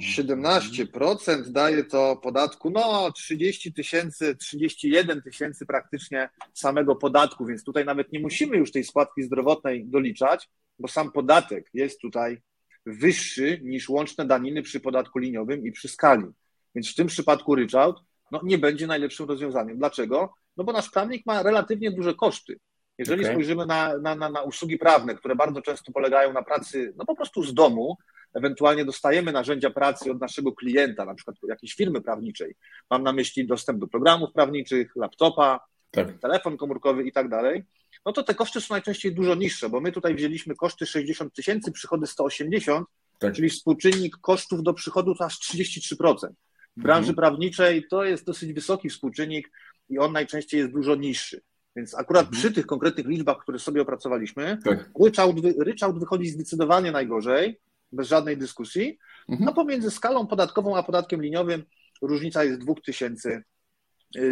17% 0.00 1.50
daje 1.50 1.84
to 1.84 2.16
podatku, 2.16 2.70
no 2.70 3.12
30 3.12 3.72
tysięcy, 3.72 4.36
31 4.36 5.22
tysięcy 5.22 5.66
praktycznie 5.66 6.28
samego 6.54 6.96
podatku, 6.96 7.46
więc 7.46 7.64
tutaj 7.64 7.84
nawet 7.84 8.12
nie 8.12 8.20
musimy 8.20 8.56
już 8.56 8.72
tej 8.72 8.84
składki 8.84 9.22
zdrowotnej 9.22 9.86
doliczać, 9.86 10.48
bo 10.78 10.88
sam 10.88 11.12
podatek 11.12 11.70
jest 11.74 12.00
tutaj 12.00 12.42
wyższy 12.86 13.60
niż 13.62 13.88
łączne 13.88 14.26
daniny 14.26 14.62
przy 14.62 14.80
podatku 14.80 15.18
liniowym 15.18 15.66
i 15.66 15.72
przy 15.72 15.88
skali. 15.88 16.26
Więc 16.74 16.92
w 16.92 16.94
tym 16.94 17.06
przypadku 17.06 17.54
ryczałt 17.54 17.96
no, 18.32 18.40
nie 18.42 18.58
będzie 18.58 18.86
najlepszym 18.86 19.26
rozwiązaniem. 19.26 19.78
Dlaczego? 19.78 20.34
No 20.56 20.64
bo 20.64 20.72
nasz 20.72 20.90
prawnik 20.90 21.26
ma 21.26 21.42
relatywnie 21.42 21.90
duże 21.90 22.14
koszty. 22.14 22.58
Jeżeli 22.98 23.22
Okej. 23.22 23.34
spojrzymy 23.34 23.66
na, 23.66 23.98
na, 23.98 24.14
na, 24.14 24.30
na 24.30 24.42
usługi 24.42 24.78
prawne, 24.78 25.14
które 25.14 25.36
bardzo 25.36 25.62
często 25.62 25.92
polegają 25.92 26.32
na 26.32 26.42
pracy, 26.42 26.94
no 26.96 27.04
po 27.04 27.16
prostu 27.16 27.42
z 27.42 27.54
domu, 27.54 27.96
ewentualnie 28.34 28.84
dostajemy 28.84 29.32
narzędzia 29.32 29.70
pracy 29.70 30.10
od 30.10 30.20
naszego 30.20 30.52
klienta, 30.52 31.04
na 31.04 31.14
przykład 31.14 31.36
jakiejś 31.48 31.74
firmy 31.74 32.00
prawniczej. 32.00 32.54
Mam 32.90 33.02
na 33.02 33.12
myśli 33.12 33.46
dostęp 33.46 33.80
do 33.80 33.86
programów 33.86 34.32
prawniczych, 34.32 34.96
laptopa, 34.96 35.60
Tak. 35.90 36.18
telefon 36.18 36.56
komórkowy 36.56 37.04
i 37.04 37.12
tak 37.12 37.28
dalej, 37.28 37.64
no 38.06 38.12
to 38.12 38.22
te 38.22 38.34
koszty 38.34 38.60
są 38.60 38.74
najczęściej 38.74 39.14
dużo 39.14 39.34
niższe, 39.34 39.68
bo 39.68 39.80
my 39.80 39.92
tutaj 39.92 40.14
wzięliśmy 40.14 40.54
koszty 40.54 40.86
60 40.86 41.34
tysięcy, 41.34 41.72
przychody 41.72 42.06
180, 42.06 42.88
Tak. 43.18 43.34
czyli 43.34 43.48
współczynnik 43.50 44.16
kosztów 44.16 44.62
do 44.62 44.74
przychodu 44.74 45.14
to 45.14 45.24
aż 45.24 45.38
33%. 45.38 46.28
W 46.76 46.82
branży 46.82 47.10
Mhm. 47.10 47.16
prawniczej 47.16 47.86
to 47.90 48.04
jest 48.04 48.24
dosyć 48.26 48.52
wysoki 48.52 48.88
współczynnik 48.90 49.50
i 49.88 49.98
on 49.98 50.12
najczęściej 50.12 50.60
jest 50.60 50.72
dużo 50.72 50.94
niższy. 50.94 51.40
Więc 51.76 51.94
akurat 51.94 52.26
Mhm. 52.26 52.40
przy 52.42 52.52
tych 52.52 52.66
konkretnych 52.66 53.06
liczbach, 53.06 53.38
które 53.42 53.58
sobie 53.58 53.82
opracowaliśmy, 53.82 54.58
Tak. 54.64 54.90
ryczałt, 55.04 55.36
ryczałt 55.58 55.98
wychodzi 55.98 56.28
zdecydowanie 56.28 56.92
najgorzej, 56.92 57.60
bez 57.92 58.08
żadnej 58.08 58.36
dyskusji. 58.36 58.98
Mhm. 59.28 59.44
No 59.46 59.54
pomiędzy 59.54 59.90
skalą 59.90 60.26
podatkową 60.26 60.76
a 60.76 60.82
podatkiem 60.82 61.22
liniowym 61.22 61.62
różnica 62.02 62.44
jest 62.44 62.60
2000 62.60 63.30
y, 63.30 63.44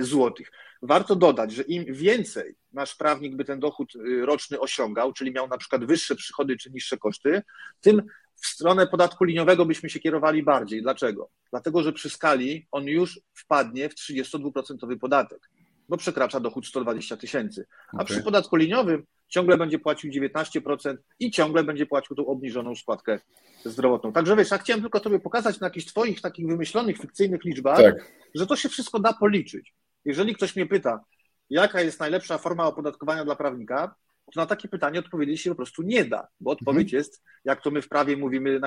złotych. 0.00 0.50
Warto 0.82 1.16
dodać, 1.16 1.52
że 1.52 1.62
im 1.62 1.84
więcej 1.94 2.54
nasz 2.72 2.94
prawnik 2.94 3.36
by 3.36 3.44
ten 3.44 3.60
dochód 3.60 3.94
y, 3.96 4.26
roczny 4.26 4.60
osiągał, 4.60 5.12
czyli 5.12 5.32
miał 5.32 5.48
na 5.48 5.58
przykład 5.58 5.84
wyższe 5.84 6.16
przychody 6.16 6.56
czy 6.56 6.70
niższe 6.70 6.98
koszty, 6.98 7.42
tym 7.80 8.02
w 8.34 8.46
stronę 8.46 8.86
podatku 8.86 9.24
liniowego 9.24 9.66
byśmy 9.66 9.90
się 9.90 10.00
kierowali 10.00 10.42
bardziej. 10.42 10.82
Dlaczego? 10.82 11.30
Dlatego, 11.50 11.82
że 11.82 11.92
przy 11.92 12.10
skali 12.10 12.66
on 12.72 12.84
już 12.84 13.20
wpadnie 13.34 13.88
w 13.88 13.94
32% 13.94 14.98
podatek, 14.98 15.50
bo 15.88 15.96
przekracza 15.96 16.40
dochód 16.40 16.66
120 16.66 17.16
tysięcy. 17.16 17.66
A 17.92 17.96
Okej. 17.96 18.06
przy 18.06 18.22
podatku 18.24 18.56
liniowym 18.56 19.06
ciągle 19.28 19.56
będzie 19.56 19.78
płacił 19.78 20.10
19% 20.10 20.96
i 21.18 21.30
ciągle 21.30 21.64
będzie 21.64 21.86
płacił 21.86 22.16
tą 22.16 22.26
obniżoną 22.26 22.74
składkę 22.74 23.20
zdrowotną. 23.64 24.12
Także 24.12 24.36
wiesz, 24.36 24.50
ja 24.50 24.58
chciałem 24.58 24.82
tylko 24.82 25.00
Tobie 25.00 25.18
pokazać 25.18 25.60
na 25.60 25.66
jakichś 25.66 25.86
Twoich 25.86 26.20
takich 26.20 26.46
wymyślonych, 26.46 26.98
fikcyjnych 26.98 27.44
liczbach, 27.44 27.78
Tak. 27.78 28.12
że 28.34 28.46
to 28.46 28.56
się 28.56 28.68
wszystko 28.68 29.00
da 29.00 29.12
policzyć. 29.12 29.74
Jeżeli 30.04 30.34
ktoś 30.34 30.56
mnie 30.56 30.66
pyta, 30.66 31.04
jaka 31.50 31.80
jest 31.80 32.00
najlepsza 32.00 32.38
forma 32.38 32.66
opodatkowania 32.66 33.24
dla 33.24 33.36
prawnika, 33.36 33.94
to 34.34 34.40
na 34.40 34.46
takie 34.46 34.68
pytanie 34.68 34.98
odpowiedzieć 34.98 35.40
się 35.40 35.50
po 35.50 35.56
prostu 35.56 35.82
nie 35.82 36.04
da, 36.04 36.28
bo 36.40 36.50
odpowiedź 36.50 36.92
jest, 36.92 37.22
jak 37.44 37.62
to 37.62 37.70
my 37.70 37.82
w 37.82 37.88
prawie 37.88 38.16
mówimy, 38.16 38.60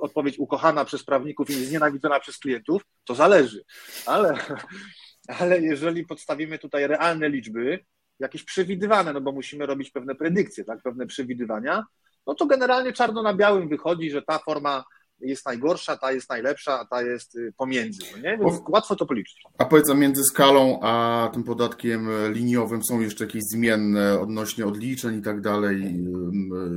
odpowiedź 0.00 0.38
ukochana 0.38 0.84
przez 0.84 1.04
prawników 1.04 1.50
i 1.50 1.52
znienawidzona 1.52 2.20
przez 2.20 2.38
klientów, 2.38 2.82
to 3.04 3.14
zależy. 3.14 3.64
Ale, 4.06 4.38
ale 5.40 5.60
jeżeli 5.60 6.06
podstawimy 6.06 6.58
tutaj 6.58 6.86
realne 6.86 7.28
liczby, 7.28 7.84
jakieś 8.20 8.42
przewidywane, 8.42 9.12
no 9.12 9.20
bo 9.20 9.32
musimy 9.32 9.66
robić 9.66 9.90
pewne 9.90 10.14
predykcje, 10.14 10.64
tak, 10.64 10.82
pewne 10.82 11.06
przewidywania, 11.06 11.84
no 12.26 12.34
to 12.34 12.46
generalnie 12.46 12.92
czarno 12.92 13.22
na 13.22 13.34
białym 13.34 13.68
wychodzi, 13.68 14.10
że 14.10 14.22
ta 14.22 14.38
forma 14.38 14.84
jest 15.20 15.46
najgorsza, 15.46 15.96
ta 15.96 16.12
jest 16.12 16.30
najlepsza, 16.30 16.80
a 16.80 16.84
ta 16.84 17.02
jest 17.02 17.36
y, 17.36 17.52
pomiędzy. 17.56 18.02
No 18.12 18.22
nie? 18.22 18.38
Więc 18.38 18.60
łatwo 18.68 18.96
to 18.96 19.06
policzyć. 19.06 19.42
A 19.58 19.64
powiedz, 19.64 19.90
a 19.90 19.94
między 19.94 20.24
skalą 20.24 20.80
a 20.82 21.30
tym 21.32 21.44
podatkiem 21.44 22.08
liniowym 22.32 22.84
są 22.84 23.00
jeszcze 23.00 23.24
jakieś 23.24 23.42
zmienne 23.42 24.20
odnośnie 24.20 24.66
odliczeń 24.66 25.18
i 25.18 25.22
tak 25.22 25.40
dalej 25.40 26.04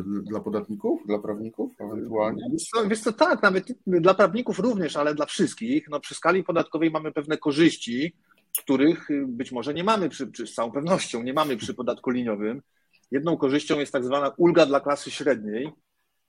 dla 0.05 0.39
podatników, 0.39 1.07
dla 1.07 1.19
prawników 1.19 1.71
ewentualnie? 1.79 2.43
Wiesz 2.51 2.63
co, 2.63 2.88
Wiesz 2.88 3.01
co, 3.01 3.13
tak, 3.13 3.41
nawet 3.41 3.67
dla 3.88 4.13
prawników 4.13 4.59
również, 4.59 4.95
ale 4.95 5.15
dla 5.15 5.25
wszystkich. 5.25 5.89
No, 5.89 6.00
przy 6.00 6.15
skali 6.15 6.43
podatkowej 6.43 6.91
mamy 6.91 7.12
pewne 7.12 7.38
korzyści, 7.38 8.15
których 8.57 9.12
y, 9.12 9.25
być 9.27 9.51
może 9.51 9.74
nie 9.74 9.83
mamy, 9.83 10.10
przy, 10.10 10.31
czy 10.31 10.48
z 10.48 10.53
całą 10.53 10.72
pewnością 10.72 11.24
nie 11.24 11.33
mamy 11.33 11.57
przy 11.57 11.74
podatku 11.74 12.10
liniowym. 12.10 12.62
Jedną 13.12 13.38
korzyścią 13.38 13.79
jest 13.79 13.91
tak 13.91 14.03
zwana 14.03 14.31
ulga 14.38 14.65
dla 14.65 14.79
klasy 14.79 15.12
średniej, 15.12 15.72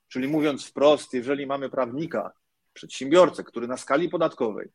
czyli 0.08 0.28
mówiąc 0.28 0.66
wprost, 0.66 1.14
jeżeli 1.14 1.46
mamy 1.46 1.70
prawnika, 1.70 2.32
przedsiębiorcę, 2.72 3.44
który 3.44 3.68
na 3.68 3.76
skali 3.76 4.08
podatkowej 4.08 4.68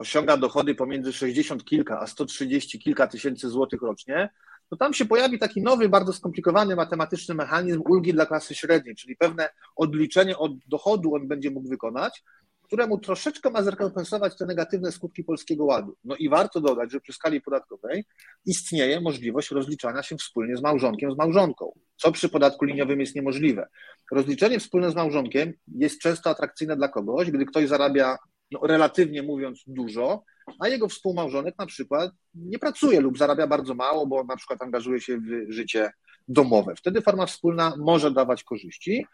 osiąga 0.00 0.36
dochody 0.36 0.74
pomiędzy 0.74 1.12
60 1.12 1.64
kilka 1.64 2.00
a 2.00 2.06
130 2.06 2.78
kilka 2.78 3.06
tysięcy 3.06 3.48
złotych 3.48 3.82
rocznie, 3.82 4.30
to 4.68 4.76
tam 4.76 4.94
się 4.94 5.04
pojawi 5.04 5.38
taki 5.38 5.62
nowy, 5.62 5.88
bardzo 5.88 6.12
skomplikowany 6.12 6.76
matematyczny 6.76 7.34
mechanizm 7.34 7.82
ulgi 7.88 8.12
dla 8.12 8.26
klasy 8.26 8.54
średniej, 8.54 8.96
czyli 8.96 9.16
pewne 9.16 9.48
odliczenie 9.76 10.38
od 10.38 10.52
dochodu 10.66 11.14
on 11.14 11.28
będzie 11.28 11.50
mógł 11.50 11.68
wykonać, 11.68 12.22
któremu 12.70 12.98
troszeczkę 12.98 13.50
ma 13.50 13.62
zrekompensować 13.62 14.36
te 14.36 14.46
negatywne 14.46 14.92
skutki 14.92 15.24
Polskiego 15.24 15.64
Ładu. 15.64 15.96
No 16.04 16.16
i 16.16 16.28
warto 16.28 16.60
dodać, 16.60 16.92
że 16.92 17.00
przy 17.00 17.12
skali 17.12 17.40
podatkowej 17.40 18.04
istnieje 18.46 19.00
możliwość 19.00 19.50
rozliczania 19.50 20.02
się 20.02 20.16
wspólnie 20.16 20.56
z 20.56 20.62
małżonkiem, 20.62 21.12
z 21.12 21.16
małżonką, 21.16 21.72
co 21.96 22.12
przy 22.12 22.28
podatku 22.28 22.64
liniowym 22.64 23.00
jest 23.00 23.14
niemożliwe. 23.14 23.68
Rozliczenie 24.12 24.60
wspólne 24.60 24.90
z 24.90 24.94
małżonkiem 24.94 25.52
jest 25.74 26.00
często 26.00 26.30
atrakcyjne 26.30 26.76
dla 26.76 26.88
kogoś, 26.88 27.30
gdy 27.30 27.46
ktoś 27.46 27.68
zarabia, 27.68 28.16
no, 28.50 28.60
relatywnie 28.62 29.22
mówiąc, 29.22 29.62
dużo, 29.66 30.22
a 30.60 30.68
jego 30.68 30.88
współmałżonek 30.88 31.54
na 31.58 31.66
przykład 31.66 32.10
nie 32.34 32.58
pracuje 32.58 33.00
lub 33.00 33.18
zarabia 33.18 33.46
bardzo 33.46 33.74
mało, 33.74 34.06
bo 34.06 34.24
na 34.24 34.36
przykład 34.36 34.62
angażuje 34.62 35.00
się 35.00 35.18
w 35.18 35.52
życie 35.52 35.92
domowe. 36.28 36.74
Wtedy 36.76 37.02
forma 37.02 37.26
wspólna 37.26 37.74
może 37.78 38.10
dawać 38.10 38.44
korzyści, 38.44 39.06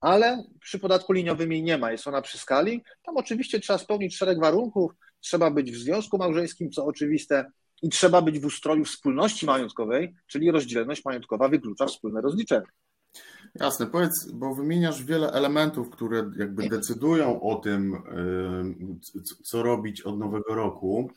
ale 0.00 0.44
przy 0.60 0.78
podatku 0.78 1.12
liniowym 1.12 1.52
jej 1.52 1.62
nie 1.62 1.78
ma, 1.78 1.92
jest 1.92 2.06
ona 2.06 2.22
przy 2.22 2.38
skali. 2.38 2.84
Tam 3.02 3.16
oczywiście 3.16 3.60
trzeba 3.60 3.78
spełnić 3.78 4.16
szereg 4.16 4.40
warunków, 4.40 4.92
trzeba 5.20 5.50
być 5.50 5.72
w 5.72 5.76
związku 5.76 6.18
małżeńskim, 6.18 6.70
co 6.70 6.84
oczywiste, 6.86 7.50
i 7.82 7.88
trzeba 7.88 8.22
być 8.22 8.38
w 8.38 8.44
ustroju 8.44 8.84
wspólności 8.84 9.46
majątkowej, 9.46 10.14
czyli 10.26 10.50
rozdzielność 10.50 11.04
majątkowa 11.04 11.48
wyklucza 11.48 11.86
wspólne 11.86 12.20
rozliczenie. 12.20 12.66
Jasne, 13.54 13.86
powiedz, 13.86 14.30
bo 14.32 14.54
wymieniasz 14.54 15.04
wiele 15.04 15.32
elementów, 15.32 15.90
które 15.90 16.30
jakby 16.36 16.68
decydują 16.68 17.42
o 17.42 17.54
tym, 17.54 17.94
y, 17.94 19.44
co 19.44 19.62
robić 19.62 20.02
od 20.02 20.18
nowego 20.18 20.54
roku. 20.54 21.10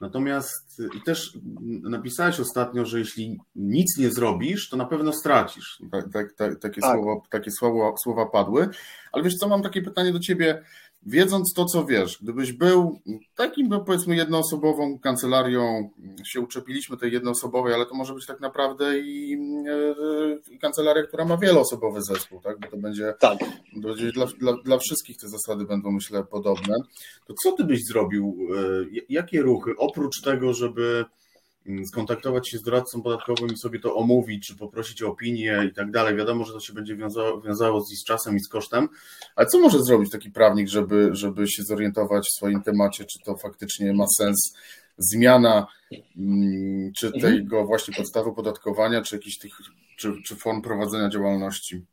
Natomiast 0.00 0.82
i 0.98 1.00
też 1.00 1.38
napisałeś 1.82 2.40
ostatnio, 2.40 2.84
że 2.84 2.98
jeśli 2.98 3.40
nic 3.56 3.98
nie 3.98 4.10
zrobisz, 4.10 4.68
to 4.68 4.76
na 4.76 4.84
pewno 4.84 5.12
stracisz. 5.12 5.82
Tak, 5.92 6.12
tak, 6.12 6.32
tak, 6.32 6.58
takie, 6.58 6.80
Tak. 6.80 6.92
Słowa, 6.92 7.20
takie 7.30 7.50
słowa, 7.50 7.96
słowa 8.02 8.26
padły. 8.26 8.68
Ale 9.12 9.24
wiesz 9.24 9.34
co, 9.34 9.48
mam 9.48 9.62
takie 9.62 9.82
pytanie 9.82 10.12
do 10.12 10.18
ciebie. 10.18 10.62
Wiedząc 11.06 11.52
to, 11.56 11.64
co 11.64 11.84
wiesz, 11.84 12.18
gdybyś 12.22 12.52
był 12.52 13.00
takim, 13.36 13.68
no 13.68 13.80
powiedzmy, 13.80 14.16
jednoosobową 14.16 14.98
kancelarią, 14.98 15.90
się 16.26 16.40
uczepiliśmy 16.40 16.96
tej 16.96 17.12
jednoosobowej, 17.12 17.74
ale 17.74 17.86
to 17.86 17.94
może 17.94 18.14
być 18.14 18.26
tak 18.26 18.40
naprawdę 18.40 18.98
i 18.98 19.38
e, 20.52 20.58
kancelaria, 20.58 21.02
która 21.02 21.24
ma 21.24 21.36
wieloosobowy 21.36 22.02
zespół, 22.02 22.40
tak? 22.40 22.60
Bo 22.60 22.68
to 22.70 22.76
będzie, 22.76 23.14
Tak. 23.20 23.38
to 23.82 23.88
będzie 23.88 24.12
dla, 24.12 24.26
dla, 24.26 24.52
dla 24.64 24.78
wszystkich 24.78 25.16
te 25.16 25.28
zasady 25.28 25.64
będą, 25.64 25.90
myślę, 25.92 26.24
podobne. 26.24 26.76
To 27.26 27.34
co 27.44 27.52
ty 27.52 27.64
byś 27.64 27.80
zrobił? 27.88 28.36
e, 28.94 29.00
Jakie 29.08 29.42
ruchy, 29.42 29.70
oprócz 29.78 30.20
tego, 30.24 30.52
żeby 30.54 31.04
skontaktować 31.86 32.48
się 32.48 32.58
z 32.58 32.62
doradcą 32.62 33.02
podatkowym 33.02 33.52
i 33.52 33.56
sobie 33.56 33.80
to 33.80 33.96
omówić, 33.96 34.46
czy 34.46 34.56
poprosić 34.56 35.02
o 35.02 35.08
opinię 35.08 35.68
i 35.70 35.74
tak 35.74 35.90
dalej. 35.90 36.16
Wiadomo, 36.16 36.44
że 36.44 36.52
to 36.52 36.60
się 36.60 36.72
będzie 36.72 36.96
wiązało, 36.96 37.40
wiązało 37.40 37.80
z, 37.80 37.88
z 38.00 38.04
czasem 38.04 38.36
i 38.36 38.40
z 38.40 38.48
kosztem, 38.48 38.88
ale 39.36 39.46
co 39.46 39.60
może 39.60 39.82
zrobić 39.82 40.10
taki 40.10 40.30
prawnik, 40.30 40.68
żeby, 40.68 41.08
żeby 41.12 41.48
się 41.48 41.62
zorientować 41.62 42.24
w 42.24 42.36
swoim 42.36 42.62
temacie, 42.62 43.04
czy 43.04 43.18
to 43.24 43.36
faktycznie 43.36 43.92
ma 43.92 44.04
sens 44.18 44.56
zmiana, 44.98 45.66
mm, 46.16 46.92
czy 46.98 47.06
Mhm. 47.06 47.22
tego 47.22 47.64
właśnie 47.64 47.94
podstawy 47.94 48.30
opodatkowania, 48.30 49.02
czy 49.02 49.16
jakichś 49.16 49.38
tych, 49.38 49.52
czy, 49.96 50.12
czy 50.26 50.36
form 50.36 50.62
prowadzenia 50.62 51.08
działalności? 51.08 51.84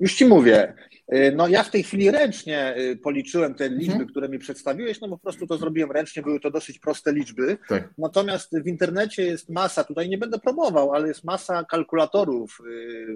Już 0.00 0.14
ci 0.14 0.26
mówię. 0.26 0.74
y, 1.14 1.32
No 1.36 1.48
ja 1.48 1.62
w 1.62 1.70
tej 1.70 1.82
chwili 1.82 2.10
ręcznie 2.10 2.76
y, 2.78 2.96
policzyłem 2.96 3.54
te 3.54 3.68
liczby, 3.68 3.92
Mhm. 3.92 4.08
które 4.10 4.28
mi 4.28 4.38
przedstawiłeś, 4.38 5.00
no 5.00 5.08
bo 5.08 5.16
po 5.16 5.22
prostu 5.22 5.46
to 5.46 5.58
zrobiłem 5.58 5.92
ręcznie, 5.92 6.22
były 6.22 6.40
to 6.40 6.50
dosyć 6.50 6.78
proste 6.78 7.12
liczby. 7.12 7.58
Tak. 7.68 7.88
Natomiast 7.98 8.58
w 8.64 8.66
internecie 8.66 9.22
jest 9.22 9.48
masa, 9.48 9.84
tutaj 9.84 10.08
nie 10.08 10.18
będę 10.18 10.38
promował, 10.38 10.92
ale 10.94 11.08
jest 11.08 11.24
masa 11.24 11.64
kalkulatorów 11.64 12.58
y, 12.66 13.06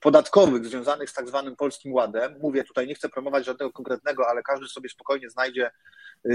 podatkowych 0.00 0.66
związanych 0.66 1.10
z 1.10 1.14
tak 1.14 1.28
zwanym 1.28 1.56
Polskim 1.56 1.92
Ładem. 1.92 2.34
Mówię 2.40 2.64
tutaj, 2.64 2.86
nie 2.86 2.94
chcę 2.94 3.08
promować 3.08 3.46
żadnego 3.46 3.72
konkretnego, 3.72 4.28
ale 4.28 4.42
każdy 4.42 4.66
sobie 4.66 4.88
spokojnie 4.88 5.30
znajdzie 5.30 5.70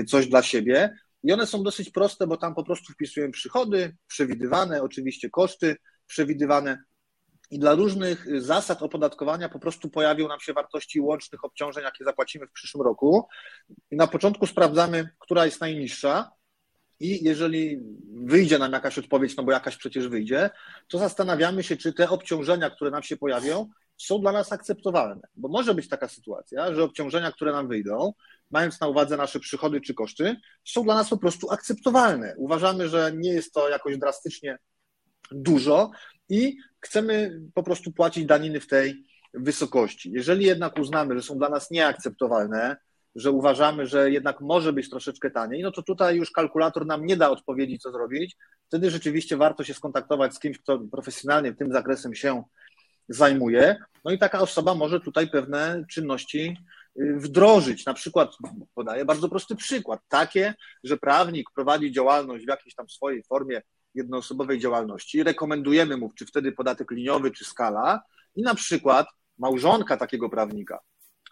coś 0.07 0.27
dla 0.27 0.41
siebie. 0.41 0.97
I 1.23 1.33
one 1.33 1.45
są 1.47 1.63
dosyć 1.63 1.89
proste, 1.89 2.27
bo 2.27 2.37
tam 2.37 2.55
po 2.55 2.63
prostu 2.63 2.93
wpisuję 2.93 3.29
przychody 3.31 3.95
przewidywane, 4.07 4.81
oczywiście 4.83 5.29
koszty 5.29 5.75
przewidywane. 6.07 6.83
I 7.53 7.59
dla 7.59 7.75
różnych 7.75 8.41
zasad 8.41 8.81
opodatkowania 8.81 9.49
po 9.49 9.59
prostu 9.59 9.89
pojawią 9.89 10.27
nam 10.27 10.39
się 10.39 10.53
wartości 10.53 11.01
łącznych 11.01 11.45
obciążeń, 11.45 11.83
jakie 11.83 12.03
zapłacimy 12.03 12.47
w 12.47 12.51
przyszłym 12.51 12.81
roku. 12.83 13.27
I 13.91 13.95
na 13.95 14.07
początku 14.07 14.47
sprawdzamy, 14.47 15.09
która 15.19 15.45
jest 15.45 15.61
najniższa. 15.61 16.31
I 16.99 17.23
jeżeli 17.23 17.81
wyjdzie 18.13 18.59
nam 18.59 18.71
jakaś 18.71 18.97
odpowiedź, 18.97 19.35
no 19.35 19.43
bo 19.43 19.51
jakaś 19.51 19.77
przecież 19.77 20.07
wyjdzie, 20.07 20.49
to 20.87 20.97
zastanawiamy 20.97 21.63
się, 21.63 21.77
czy 21.77 21.93
te 21.93 22.09
obciążenia, 22.09 22.69
które 22.69 22.91
nam 22.91 23.03
się 23.03 23.17
pojawią, 23.17 23.69
są 23.97 24.19
dla 24.19 24.31
nas 24.31 24.51
akceptowalne. 24.51 25.27
Bo 25.35 25.49
może 25.49 25.73
być 25.73 25.89
taka 25.89 26.07
sytuacja, 26.07 26.73
że 26.73 26.83
obciążenia, 26.83 27.31
które 27.31 27.51
nam 27.51 27.67
wyjdą, 27.67 28.13
mając 28.51 28.81
na 28.81 28.87
uwadze 28.87 29.17
nasze 29.17 29.39
przychody 29.39 29.81
czy 29.81 29.93
koszty, 29.93 30.35
są 30.65 30.83
dla 30.83 30.95
nas 30.95 31.09
po 31.09 31.17
prostu 31.17 31.51
akceptowalne. 31.51 32.33
Uważamy, 32.37 32.89
że 32.89 33.11
nie 33.15 33.33
jest 33.33 33.53
to 33.53 33.69
jakoś 33.69 33.97
drastycznie 33.97 34.57
dużo 35.31 35.91
i 36.29 36.57
chcemy 36.83 37.41
po 37.53 37.63
prostu 37.63 37.91
płacić 37.91 38.25
daniny 38.25 38.59
w 38.59 38.67
tej 38.67 39.03
wysokości. 39.33 40.11
Jeżeli 40.11 40.45
jednak 40.45 40.79
uznamy, 40.79 41.15
że 41.15 41.21
są 41.21 41.37
dla 41.37 41.49
nas 41.49 41.71
nieakceptowalne, 41.71 42.77
że 43.15 43.31
uważamy, 43.31 43.87
że 43.87 44.11
jednak 44.11 44.41
może 44.41 44.73
być 44.73 44.89
troszeczkę 44.89 45.31
taniej, 45.31 45.63
no 45.63 45.71
to 45.71 45.83
tutaj 45.83 46.15
już 46.15 46.31
kalkulator 46.31 46.85
nam 46.85 47.05
nie 47.05 47.17
da 47.17 47.29
odpowiedzi, 47.29 47.79
co 47.79 47.91
zrobić. 47.91 48.35
Wtedy 48.67 48.91
rzeczywiście 48.91 49.37
warto 49.37 49.63
się 49.63 49.73
skontaktować 49.73 50.35
z 50.35 50.39
kimś, 50.39 50.57
kto 50.57 50.79
profesjonalnie 50.79 51.53
tym 51.53 51.71
zakresem 51.71 52.15
się 52.15 52.43
zajmuje. 53.09 53.75
No 54.05 54.11
i 54.11 54.17
taka 54.17 54.39
osoba 54.39 54.75
może 54.75 54.99
tutaj 54.99 55.27
pewne 55.27 55.83
czynności 55.89 56.57
y, 56.99 57.15
wdrożyć. 57.17 57.85
Na 57.85 57.93
przykład, 57.93 58.29
podaję 58.75 59.05
bardzo 59.05 59.29
prosty 59.29 59.55
przykład, 59.55 59.99
takie, 60.07 60.53
że 60.83 60.97
prawnik 60.97 61.49
prowadzi 61.55 61.91
działalność 61.91 62.45
w 62.45 62.49
jakiejś 62.49 62.75
tam 62.75 62.89
swojej 62.89 63.23
formie 63.23 63.61
jednoosobowej 63.95 64.59
działalności, 64.59 65.23
rekomendujemy 65.23 65.97
mu, 65.97 66.11
czy 66.15 66.25
wtedy 66.25 66.51
podatek 66.51 66.91
liniowy, 66.91 67.31
czy 67.31 67.45
skala, 67.45 68.01
i 68.35 68.41
na 68.41 68.55
przykład 68.55 69.07
małżonka 69.37 69.97
takiego 69.97 70.29
prawnika 70.29 70.79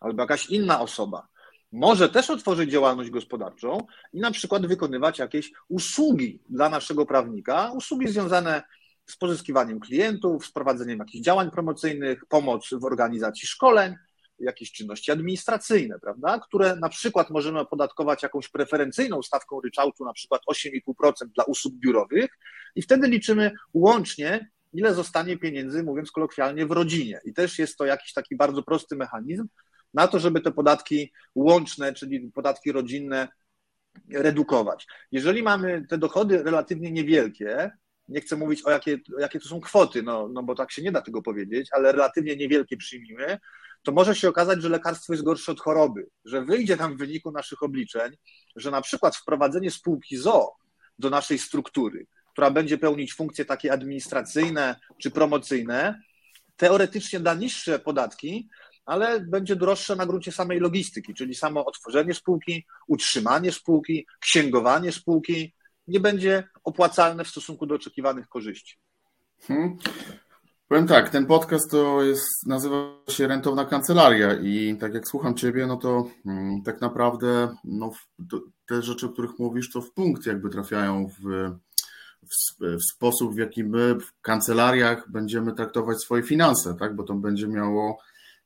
albo 0.01 0.23
jakaś 0.23 0.49
inna 0.49 0.81
osoba 0.81 1.27
może 1.71 2.09
też 2.09 2.29
otworzyć 2.29 2.71
działalność 2.71 3.09
gospodarczą 3.09 3.77
i 4.13 4.19
na 4.19 4.31
przykład 4.31 4.67
wykonywać 4.67 5.19
jakieś 5.19 5.51
usługi 5.69 6.39
dla 6.49 6.69
naszego 6.69 7.05
prawnika, 7.05 7.71
usługi 7.71 8.07
związane 8.07 8.63
z 9.05 9.17
pozyskiwaniem 9.17 9.79
klientów, 9.79 10.45
z 10.45 10.51
prowadzeniem 10.51 10.99
jakichś 10.99 11.23
działań 11.23 11.51
promocyjnych, 11.51 12.25
pomoc 12.25 12.69
w 12.71 12.85
organizacji 12.85 13.47
szkoleń, 13.47 13.95
jakieś 14.43 14.71
czynności 14.71 15.11
administracyjne, 15.11 15.99
prawda, 15.99 16.39
które 16.39 16.75
na 16.75 16.89
przykład 16.89 17.29
możemy 17.29 17.59
opodatkować 17.59 18.23
jakąś 18.23 18.49
preferencyjną 18.49 19.21
stawką 19.21 19.61
ryczałtu, 19.61 20.05
na 20.05 20.13
przykład 20.13 20.41
8,5% 20.51 21.11
dla 21.35 21.43
usług 21.43 21.73
biurowych 21.73 22.29
i 22.75 22.81
wtedy 22.81 23.07
liczymy 23.07 23.51
łącznie, 23.73 24.49
ile 24.73 24.93
zostanie 24.93 25.37
pieniędzy, 25.37 25.83
mówiąc 25.83 26.11
kolokwialnie, 26.11 26.65
w 26.65 26.71
rodzinie. 26.71 27.19
I 27.25 27.33
też 27.33 27.59
jest 27.59 27.77
to 27.77 27.85
jakiś 27.85 28.13
taki 28.13 28.35
bardzo 28.35 28.63
prosty 28.63 28.95
mechanizm 28.95 29.47
na 29.93 30.07
to, 30.07 30.19
żeby 30.19 30.41
te 30.41 30.51
podatki 30.51 31.11
łączne, 31.35 31.93
czyli 31.93 32.31
podatki 32.31 32.71
rodzinne 32.71 33.27
redukować. 34.09 34.87
Jeżeli 35.11 35.43
mamy 35.43 35.85
te 35.89 35.97
dochody 35.97 36.43
relatywnie 36.43 36.91
niewielkie, 36.91 37.71
nie 38.07 38.21
chcę 38.21 38.35
mówić 38.35 38.61
o 38.65 38.71
jakie, 38.71 38.99
jakie 39.19 39.39
to 39.39 39.49
są 39.49 39.61
kwoty, 39.61 40.03
no, 40.03 40.27
no 40.27 40.43
bo 40.43 40.55
tak 40.55 40.71
się 40.71 40.81
nie 40.81 40.91
da 40.91 41.01
tego 41.01 41.21
powiedzieć, 41.21 41.69
ale 41.71 41.91
relatywnie 41.91 42.35
niewielkie 42.35 42.77
przyjmijmy, 42.77 43.39
to 43.83 43.91
może 43.91 44.15
się 44.15 44.29
okazać, 44.29 44.61
że 44.61 44.69
lekarstwo 44.69 45.13
jest 45.13 45.23
gorsze 45.23 45.51
od 45.51 45.59
choroby, 45.59 46.07
że 46.25 46.45
wyjdzie 46.45 46.75
nam 46.75 46.95
w 46.95 46.99
wyniku 46.99 47.31
naszych 47.31 47.63
obliczeń, 47.63 48.17
że 48.55 48.71
na 48.71 48.81
przykład 48.81 49.15
wprowadzenie 49.15 49.71
spółki 49.71 50.17
ZO 50.17 50.55
do 50.99 51.09
naszej 51.09 51.39
struktury, 51.39 52.07
która 52.31 52.51
będzie 52.51 52.77
pełnić 52.77 53.13
funkcje 53.13 53.45
takie 53.45 53.73
administracyjne 53.73 54.75
czy 55.01 55.11
promocyjne, 55.11 56.01
teoretycznie 56.55 57.19
da 57.19 57.33
niższe 57.33 57.79
podatki, 57.79 58.49
ale 58.85 59.19
będzie 59.19 59.55
droższe 59.55 59.95
na 59.95 60.05
gruncie 60.05 60.31
samej 60.31 60.59
logistyki, 60.59 61.13
czyli 61.13 61.35
samo 61.35 61.65
otworzenie 61.65 62.13
spółki, 62.13 62.65
utrzymanie 62.87 63.51
spółki, 63.51 64.07
księgowanie 64.19 64.91
spółki 64.91 65.53
nie 65.87 65.99
będzie 65.99 66.43
opłacalne 66.63 67.23
w 67.23 67.27
stosunku 67.27 67.65
do 67.65 67.75
oczekiwanych 67.75 68.27
korzyści. 68.27 68.77
Hmm. 69.41 69.77
Powiem 70.71 70.87
tak, 70.87 71.09
ten 71.09 71.25
podcast 71.25 71.71
to 71.71 72.03
jest, 72.03 72.47
nazywa 72.47 72.75
się 73.09 73.27
Rentowna 73.27 73.65
Kancelaria 73.65 74.33
i 74.33 74.77
tak 74.79 74.93
jak 74.93 75.07
słucham 75.07 75.35
Ciebie, 75.35 75.67
no 75.67 75.77
to 75.77 76.09
hmm, 76.23 76.63
tak 76.63 76.81
naprawdę 76.81 77.55
no, 77.63 77.91
te 78.67 78.81
rzeczy, 78.81 79.05
o 79.05 79.09
których 79.09 79.39
mówisz, 79.39 79.71
to 79.71 79.81
w 79.81 79.91
punkt 79.91 80.25
jakby 80.25 80.49
trafiają 80.49 81.07
w, 81.07 81.21
w, 82.21 82.65
w, 82.65 82.93
sposób, 82.95 83.35
w 83.35 83.37
jaki 83.37 83.63
my 83.63 83.95
w 83.95 84.21
kancelariach 84.21 85.11
będziemy 85.11 85.53
traktować 85.53 86.01
swoje 86.01 86.23
finanse, 86.23 86.75
tak? 86.79 86.95
bo 86.95 87.03
to 87.03 87.13
będzie 87.13 87.47
miało 87.47 87.97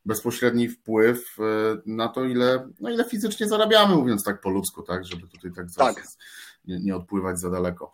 bezpośredni 0.05 0.69
wpływ 0.69 1.35
e, 1.39 1.43
na 1.85 2.07
to, 2.07 2.25
ile, 2.25 2.69
no 2.79 2.89
ile 2.89 3.03
fizycznie 3.03 3.47
zarabiamy, 3.47 3.95
mówiąc 3.95 4.23
tak 4.23 4.41
po 4.41 4.49
ludzku, 4.49 4.83
tak, 4.83 5.05
żeby 5.05 5.27
tutaj 5.27 5.51
tak, 5.55 5.67
tak. 5.77 6.03
Nie, 6.67 6.79
nie 6.79 6.95
odpływać 6.95 7.39
za 7.39 7.49
daleko. 7.49 7.91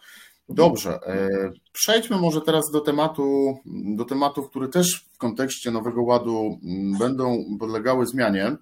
Dobrze, 0.50 1.00
e, 1.08 1.30
przejdźmy 1.74 2.18
może 2.18 2.42
teraz 2.42 2.72
do 2.74 2.82
tematu, 2.82 3.58
do 3.96 4.06
tematów, 4.06 4.50
które 4.50 4.68
też 4.68 5.06
w 5.14 5.18
kontekście 5.18 5.72
Nowego 5.72 6.04
Ładu 6.04 6.60
mm, 6.64 6.98
będą 7.00 7.44
podlegały 7.60 8.06
zmianie, 8.08 8.56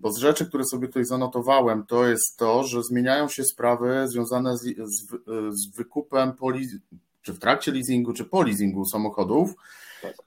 bo 0.00 0.12
z 0.12 0.18
rzeczy, 0.18 0.46
które 0.46 0.64
sobie 0.64 0.86
tutaj 0.86 1.04
zanotowałem, 1.04 1.86
to 1.86 2.06
jest 2.06 2.36
to, 2.38 2.64
że 2.64 2.82
zmieniają 2.82 3.28
się 3.28 3.44
sprawy 3.44 4.04
związane 4.08 4.56
z, 4.56 4.62
z, 4.62 5.06
z 5.50 5.76
wykupem, 5.76 6.32
po, 6.32 6.52
czy 7.22 7.32
w 7.32 7.38
trakcie 7.38 7.72
leasingu, 7.72 8.12
czy 8.12 8.24
po 8.24 8.42
leasingu 8.42 8.84
samochodów, 8.84 9.54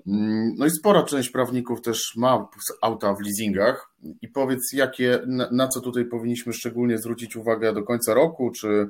Mm, 0.08 0.56
no 0.58 0.66
i 0.66 0.70
spora 0.70 1.04
część 1.04 1.30
prawników 1.30 1.82
też 1.82 2.14
ma 2.18 2.48
auta 2.82 3.14
w 3.14 3.22
leasingach. 3.22 3.92
I 4.22 4.28
powiedz, 4.28 4.74
jakie, 4.74 5.20
na, 5.28 5.50
na 5.52 5.68
co 5.68 5.82
tutaj 5.82 6.06
powinniśmy 6.06 6.54
szczególnie 6.54 6.98
zwrócić 6.98 7.36
uwagę 7.36 7.74
do 7.74 7.84
końca 7.84 8.14
roku, 8.14 8.52
czy 8.52 8.90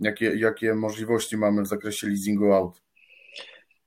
jakie, 0.00 0.36
jakie 0.36 0.74
możliwości 0.74 1.36
mamy 1.36 1.62
w 1.62 1.66
zakresie 1.66 2.06
leasingu 2.06 2.52
aut? 2.52 2.83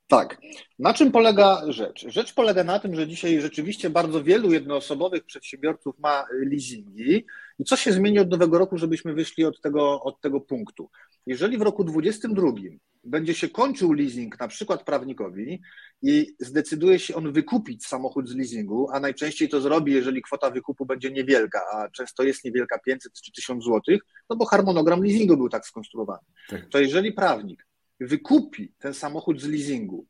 Tak. 0.08 0.42
Na 0.80 0.94
czym 0.94 1.12
polega 1.12 1.62
rzecz? 1.68 2.06
Rzecz 2.08 2.34
polega 2.34 2.64
na 2.64 2.80
tym, 2.80 2.96
że 2.96 3.08
dzisiaj 3.08 3.42
rzeczywiście 3.42 3.90
bardzo 3.90 4.24
wielu 4.24 4.52
jednoosobowych 4.52 5.24
przedsiębiorców 5.24 6.00
ma 6.00 6.26
leasingi. 6.32 7.26
I 7.60 7.64
co 7.64 7.76
się 7.76 7.94
zmieni 7.94 8.20
od 8.20 8.30
nowego 8.30 8.58
roku, 8.58 8.78
żebyśmy 8.78 9.14
wyszli 9.14 9.46
od 9.46 9.62
tego, 9.62 10.02
od 10.02 10.22
tego 10.22 10.42
punktu? 10.42 10.90
Jeżeli 11.26 11.58
w 11.58 11.62
roku 11.62 11.84
2022 11.84 12.78
będzie 13.04 13.34
się 13.34 13.50
kończył 13.50 13.94
leasing 13.94 14.40
na 14.40 14.48
przykład 14.48 14.84
prawnikowi 14.84 15.62
i 16.02 16.36
zdecyduje 16.40 17.00
się 17.00 17.16
on 17.16 17.32
wykupić 17.32 17.86
samochód 17.86 18.30
z 18.30 18.36
leasingu, 18.36 18.90
a 18.92 19.00
najczęściej 19.00 19.50
to 19.50 19.62
zrobi, 19.62 19.94
jeżeli 19.94 20.22
kwota 20.22 20.50
wykupu 20.52 20.86
będzie 20.86 21.12
niewielka, 21.12 21.62
a 21.74 21.90
często 21.90 22.24
jest 22.24 22.46
niewielka 22.46 22.80
500 22.80 23.14
czy 23.22 23.32
1000 23.32 23.66
zł, 23.66 23.82
no 24.30 24.36
bo 24.36 24.46
harmonogram 24.46 25.04
leasingu 25.04 25.38
był 25.38 25.50
tak 25.50 25.66
skonstruowany. 25.66 26.24
Tak. 26.50 26.70
To 26.70 26.80
jeżeli 26.80 27.14
prawnik 27.14 27.67
wykupi 28.00 28.74
ten 28.80 28.94
samochód 28.94 29.42
z 29.42 29.48
leasingu 29.48 30.06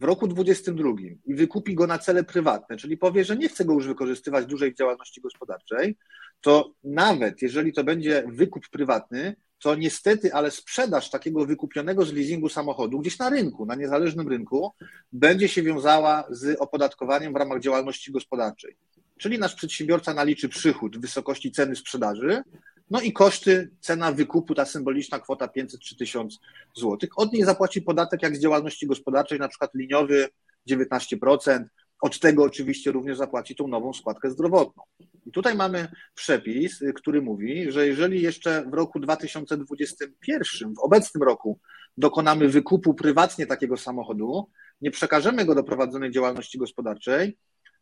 w 0.00 0.04
roku 0.04 0.28
2022 0.28 1.18
i 1.24 1.34
wykupi 1.34 1.74
go 1.74 1.86
na 1.86 1.98
cele 1.98 2.24
prywatne, 2.24 2.76
czyli 2.76 2.96
powie, 2.96 3.24
że 3.24 3.36
nie 3.36 3.48
chce 3.48 3.64
go 3.64 3.72
już 3.72 3.86
wykorzystywać 3.86 4.46
dłużej 4.46 4.72
w 4.72 4.76
działalności 4.76 5.20
gospodarczej, 5.20 5.96
to 6.40 6.74
nawet 6.84 7.42
jeżeli 7.42 7.72
to 7.72 7.84
będzie 7.84 8.24
wykup 8.26 8.68
prywatny, 8.68 9.36
to 9.58 9.74
niestety, 9.74 10.34
ale 10.34 10.50
sprzedaż 10.50 11.10
takiego 11.10 11.46
wykupionego 11.46 12.04
z 12.04 12.12
leasingu 12.12 12.48
samochodu 12.48 12.98
gdzieś 12.98 13.18
na 13.18 13.30
rynku, 13.30 13.66
na 13.66 13.74
niezależnym 13.74 14.28
rynku, 14.28 14.72
będzie 15.12 15.48
się 15.48 15.62
wiązała 15.62 16.24
z 16.30 16.60
opodatkowaniem 16.60 17.32
w 17.32 17.36
ramach 17.36 17.60
działalności 17.60 18.12
gospodarczej. 18.12 18.76
Czyli 19.18 19.38
nasz 19.38 19.54
przedsiębiorca 19.54 20.14
naliczy 20.14 20.48
przychód 20.48 20.98
w 20.98 21.00
wysokości 21.00 21.52
ceny 21.52 21.76
sprzedaży, 21.76 22.42
no 22.90 23.00
i 23.00 23.12
koszty, 23.12 23.70
cena 23.80 24.12
wykupu, 24.12 24.54
ta 24.54 24.64
symboliczna 24.64 25.18
kwota 25.18 25.48
500 25.48 25.80
czy 25.80 25.96
1000 25.96 26.38
zł. 26.76 26.98
Od 27.16 27.32
niej 27.32 27.42
zapłaci 27.42 27.82
podatek 27.82 28.22
jak 28.22 28.36
z 28.36 28.40
działalności 28.40 28.86
gospodarczej, 28.86 29.38
na 29.38 29.48
przykład 29.48 29.74
liniowy 29.74 30.28
19%. 30.70 31.64
Od 32.00 32.18
tego 32.18 32.42
oczywiście 32.44 32.92
również 32.92 33.18
zapłaci 33.18 33.54
tą 33.54 33.68
nową 33.68 33.92
składkę 33.92 34.30
zdrowotną. 34.30 34.82
I 35.26 35.30
tutaj 35.32 35.54
mamy 35.54 35.88
przepis, 36.14 36.80
który 36.94 37.22
mówi, 37.22 37.72
że 37.72 37.86
jeżeli 37.86 38.22
jeszcze 38.22 38.64
w 38.70 38.74
roku 38.74 39.00
2021, 39.00 40.74
w 40.74 40.78
obecnym 40.78 41.22
roku, 41.22 41.60
dokonamy 41.96 42.48
wykupu 42.48 42.94
prywatnie 42.94 43.46
takiego 43.46 43.76
samochodu, 43.76 44.50
nie 44.80 44.90
przekażemy 44.90 45.44
go 45.44 45.54
do 45.54 45.64
prowadzonej 45.64 46.10
działalności 46.10 46.58
gospodarczej, 46.58 47.36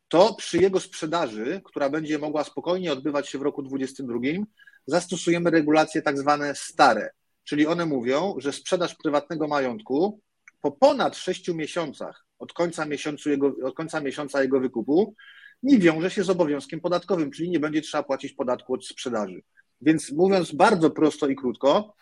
to 0.08 0.34
przy 0.34 0.58
jego 0.58 0.80
sprzedaży, 0.80 1.60
która 1.64 1.90
będzie 1.90 2.18
mogła 2.18 2.44
spokojnie 2.44 2.92
odbywać 2.92 3.28
się 3.28 3.38
w 3.38 3.42
roku 3.42 3.62
2022, 3.62 4.44
zastosujemy 4.86 5.50
regulacje 5.50 6.02
tak 6.02 6.18
zwane 6.18 6.54
stare, 6.54 7.10
czyli 7.44 7.66
one 7.66 7.86
mówią, 7.86 8.34
że 8.38 8.52
sprzedaż 8.52 8.94
prywatnego 8.94 9.48
majątku 9.48 10.20
po 10.60 10.70
ponad 10.70 11.16
6 11.16 11.48
miesiącach 11.48 12.26
od 12.38 12.52
końca, 12.52 12.86
miesiącu 12.86 13.30
jego, 13.30 13.54
od 13.64 13.74
końca 13.74 14.00
miesiąca 14.00 14.42
jego 14.42 14.60
wykupu 14.60 15.14
nie 15.62 15.78
wiąże 15.78 16.10
się 16.10 16.24
z 16.24 16.30
obowiązkiem 16.30 16.80
podatkowym, 16.80 17.30
czyli 17.30 17.50
nie 17.50 17.60
będzie 17.60 17.82
trzeba 17.82 18.02
płacić 18.02 18.32
podatku 18.32 18.74
od 18.74 18.86
sprzedaży. 18.86 19.42
Więc 19.80 20.12
mówiąc 20.12 20.52
bardzo 20.52 20.90
prosto 20.90 21.28
i 21.28 21.36
krótko, 21.36 21.94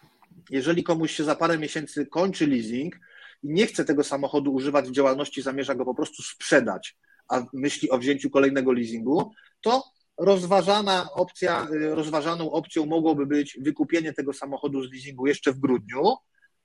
jeżeli 0.51 0.83
komuś 0.83 1.13
się 1.13 1.25
za 1.25 1.37
parę 1.37 1.59
miesięcy 1.59 2.07
kończy 2.07 2.47
leasing 2.47 2.97
i 3.43 3.49
nie 3.49 3.67
chce 3.67 3.85
tego 3.85 4.05
samochodu 4.05 4.55
używać 4.55 4.89
w 4.89 4.93
działalności, 4.93 5.43
zamierza 5.43 5.75
go 5.75 5.85
po 5.85 5.95
prostu 5.95 6.23
sprzedać, 6.23 6.97
a 7.29 7.43
myśli 7.53 7.91
o 7.91 7.99
wzięciu 7.99 8.31
kolejnego 8.31 8.73
leasingu, 8.73 9.33
to 9.61 9.85
rozważana 10.19 11.09
opcja, 11.13 11.69
rozważaną 11.91 12.51
opcją 12.51 12.87
mogłoby 12.87 13.27
być 13.27 13.59
wykupienie 13.61 14.13
tego 14.13 14.33
samochodu 14.33 14.83
z 14.83 14.93
leasingu 14.93 15.27
jeszcze 15.27 15.53
w 15.53 15.59
grudniu. 15.59 16.17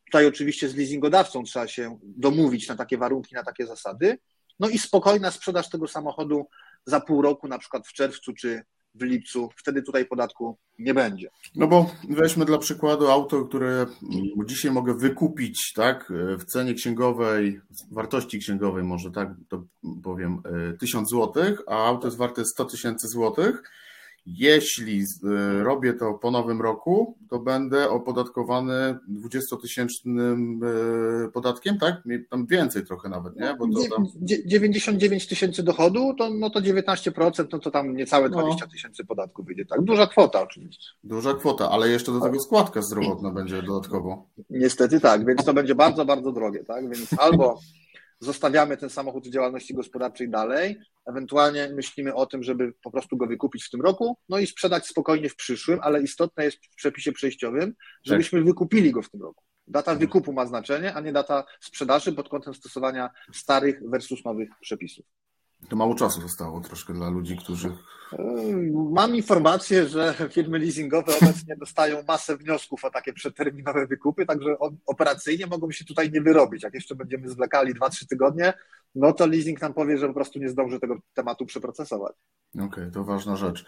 Tutaj 0.06 0.26
oczywiście 0.26 0.70
z 0.70 0.76
leasingodawcą 0.76 1.44
trzeba 1.44 1.68
się 1.68 2.00
domówić 2.04 2.68
na 2.68 2.76
takie 2.76 2.98
warunki, 2.98 3.36
na 3.36 3.44
takie 3.44 3.68
zasady. 3.68 4.18
No 4.60 4.70
i 4.70 4.78
spokojna 4.78 5.32
sprzedaż 5.32 5.70
tego 5.70 5.88
samochodu 5.88 6.48
za 6.86 7.02
pół 7.02 7.22
roku, 7.22 7.48
na 7.48 7.58
przykład 7.58 7.88
w 7.88 7.94
czerwcu 7.94 8.34
czy 8.34 8.63
w 8.95 9.01
lipcu, 9.01 9.49
wtedy 9.56 9.84
tutaj 9.84 10.06
podatku 10.06 10.58
nie 10.79 10.93
będzie. 10.93 11.29
No 11.56 11.67
bo 11.67 11.91
weźmy 12.10 12.45
dla 12.45 12.58
przykładu 12.58 13.08
auto, 13.08 13.45
które 13.45 13.86
dzisiaj 14.45 14.71
mogę 14.71 14.93
wykupić 14.93 15.73
tak, 15.75 16.13
w 16.39 16.45
cenie 16.45 16.73
księgowej, 16.73 17.62
wartości 17.91 18.39
księgowej 18.39 18.84
może 18.84 19.12
tak 19.12 19.29
to 19.49 19.63
powiem, 20.03 20.41
1000 20.79 21.10
zł, 21.10 21.43
a 21.67 21.86
auto 21.86 22.08
jest 22.08 22.17
warte 22.17 22.45
100 22.45 22.65
tysięcy 22.65 23.08
złotych 23.08 23.63
jeśli 24.26 25.02
e, 25.02 25.64
robię 25.64 25.94
to 25.94 26.14
po 26.14 26.32
nowym 26.32 26.62
roku, 26.62 27.18
to 27.30 27.40
będę 27.40 27.90
opodatkowany 27.90 28.98
20-tysięcznym 29.24 30.60
e, 31.26 31.32
podatkiem, 31.32 31.78
tak? 31.78 32.04
Tam 32.30 32.46
więcej 32.46 32.86
trochę 32.86 33.10
nawet, 33.10 33.36
nie? 33.36 33.56
Bo 33.60 33.68
to 33.68 33.96
tam... 33.96 34.06
99 34.46 35.28
tysięcy 35.28 35.64
dochodu, 35.64 36.14
to, 36.14 36.30
no 36.30 36.50
to 36.50 36.62
19%, 36.62 37.46
no 37.52 37.60
to 37.60 37.72
tam 37.72 37.96
niecałe 37.96 38.30
20 38.30 38.66
no. 38.66 38.72
tysięcy 38.72 39.06
podatku 39.06 39.44
wyjdzie, 39.44 39.66
tak? 39.66 39.82
Duża 39.82 40.08
kwota 40.08 40.42
oczywiście. 40.42 40.92
Duża 41.04 41.34
kwota, 41.34 41.70
ale 41.70 41.90
jeszcze 41.90 42.12
do 42.12 42.20
tego 42.20 42.40
składka 42.40 42.82
zdrowotna 42.82 43.32
będzie 43.32 43.62
dodatkowo. 43.62 44.28
Niestety 44.50 45.00
tak, 45.00 45.26
więc 45.26 45.46
to 45.46 45.54
będzie 45.54 45.76
bardzo, 45.76 46.06
bardzo 46.06 46.32
drogie, 46.32 46.64
tak? 46.64 46.90
Więc 46.90 47.20
albo 47.20 47.60
zostawiamy 48.24 48.78
ten 48.78 48.90
samochód 48.90 49.28
w 49.28 49.32
działalności 49.32 49.74
gospodarczej 49.74 50.30
dalej, 50.30 50.80
ewentualnie 51.06 51.70
myślimy 51.76 52.14
o 52.16 52.26
tym, 52.26 52.44
żeby 52.44 52.74
po 52.84 52.92
prostu 52.92 53.18
go 53.18 53.28
wykupić 53.28 53.66
w 53.66 53.70
tym 53.70 53.82
roku, 53.82 54.18
no 54.30 54.40
i 54.40 54.48
sprzedać 54.48 54.88
spokojnie 54.88 55.30
w 55.30 55.36
przyszłym, 55.36 55.80
ale 55.82 56.02
istotne 56.02 56.44
jest 56.44 56.58
w 56.72 56.76
przepisie 56.76 57.12
przejściowym, 57.12 57.74
żebyśmy 58.04 58.40
tak. 58.40 58.46
wykupili 58.46 58.92
go 58.92 59.02
w 59.02 59.10
tym 59.10 59.22
roku. 59.22 59.44
Data 59.68 59.96
wykupu 59.96 60.34
ma 60.34 60.46
znaczenie, 60.46 60.94
a 60.94 61.00
nie 61.00 61.12
data 61.12 61.46
sprzedaży 61.62 62.14
pod 62.14 62.30
kątem 62.30 62.54
stosowania 62.54 63.10
starych 63.34 63.80
versus 63.90 64.26
nowych 64.26 64.50
przepisów. 64.62 65.06
To 65.69 65.76
mało 65.76 65.95
czasu 65.95 66.21
zostało 66.21 66.62
troszkę 66.62 66.93
dla 66.93 67.10
ludzi, 67.10 67.38
którzy. 67.38 67.71
Mam 68.91 69.15
informację, 69.15 69.88
że 69.88 70.15
firmy 70.30 70.60
leasingowe 70.60 71.13
obecnie 71.21 71.56
dostają 71.56 72.04
masę 72.08 72.38
wniosków 72.38 72.86
o 72.86 72.89
takie 72.89 73.13
przeterminowe 73.13 73.88
wykupy, 73.88 74.26
także 74.26 74.58
operacyjnie 74.86 75.47
mogą 75.47 75.71
się 75.71 75.86
tutaj 75.86 76.12
nie 76.12 76.21
wyrobić. 76.21 76.63
Jak 76.63 76.73
jeszcze 76.73 76.95
będziemy 76.95 77.30
zwlekali 77.30 77.76
2-3 77.76 78.08
tygodnie, 78.10 78.54
no 78.95 79.13
to 79.13 79.28
leasing 79.28 79.62
nam 79.62 79.73
powie, 79.73 79.97
że 79.97 80.08
po 80.08 80.13
prostu 80.13 80.39
nie 80.39 80.49
zdąży 80.49 80.80
tego 80.80 80.95
tematu 81.13 81.45
przeprocesować. 81.45 82.13
Okej, 82.56 82.65
okay, 82.65 82.91
to 82.91 83.04
ważna 83.04 83.36
rzecz. 83.36 83.65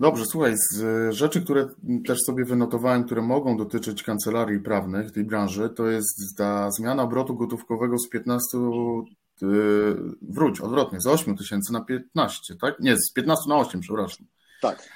Dobrze, 0.00 0.24
słuchaj, 0.26 0.54
z 0.56 1.14
rzeczy, 1.14 1.42
które 1.42 1.68
też 2.06 2.18
sobie 2.26 2.44
wynotowałem, 2.44 3.04
które 3.04 3.22
mogą 3.22 3.56
dotyczyć 3.56 4.02
kancelarii 4.02 4.60
prawnych 4.60 5.12
tej 5.12 5.24
branży, 5.24 5.70
to 5.70 5.86
jest 5.86 6.36
ta 6.36 6.68
zmiana 6.78 7.02
obrotu 7.02 7.36
gotówkowego 7.36 7.98
z 7.98 8.08
15 8.08 8.58
Yy, 8.58 9.19
wróć, 10.22 10.60
odwrotnie, 10.60 11.00
z 11.00 11.06
8 11.06 11.36
tysięcy 11.36 11.72
na 11.72 11.84
15, 11.84 12.54
tak? 12.60 12.80
Nie, 12.80 12.96
z 12.96 13.12
15 13.12 13.48
na 13.48 13.56
8, 13.56 13.80
przepraszam. 13.80 14.26
Tak. 14.60 14.88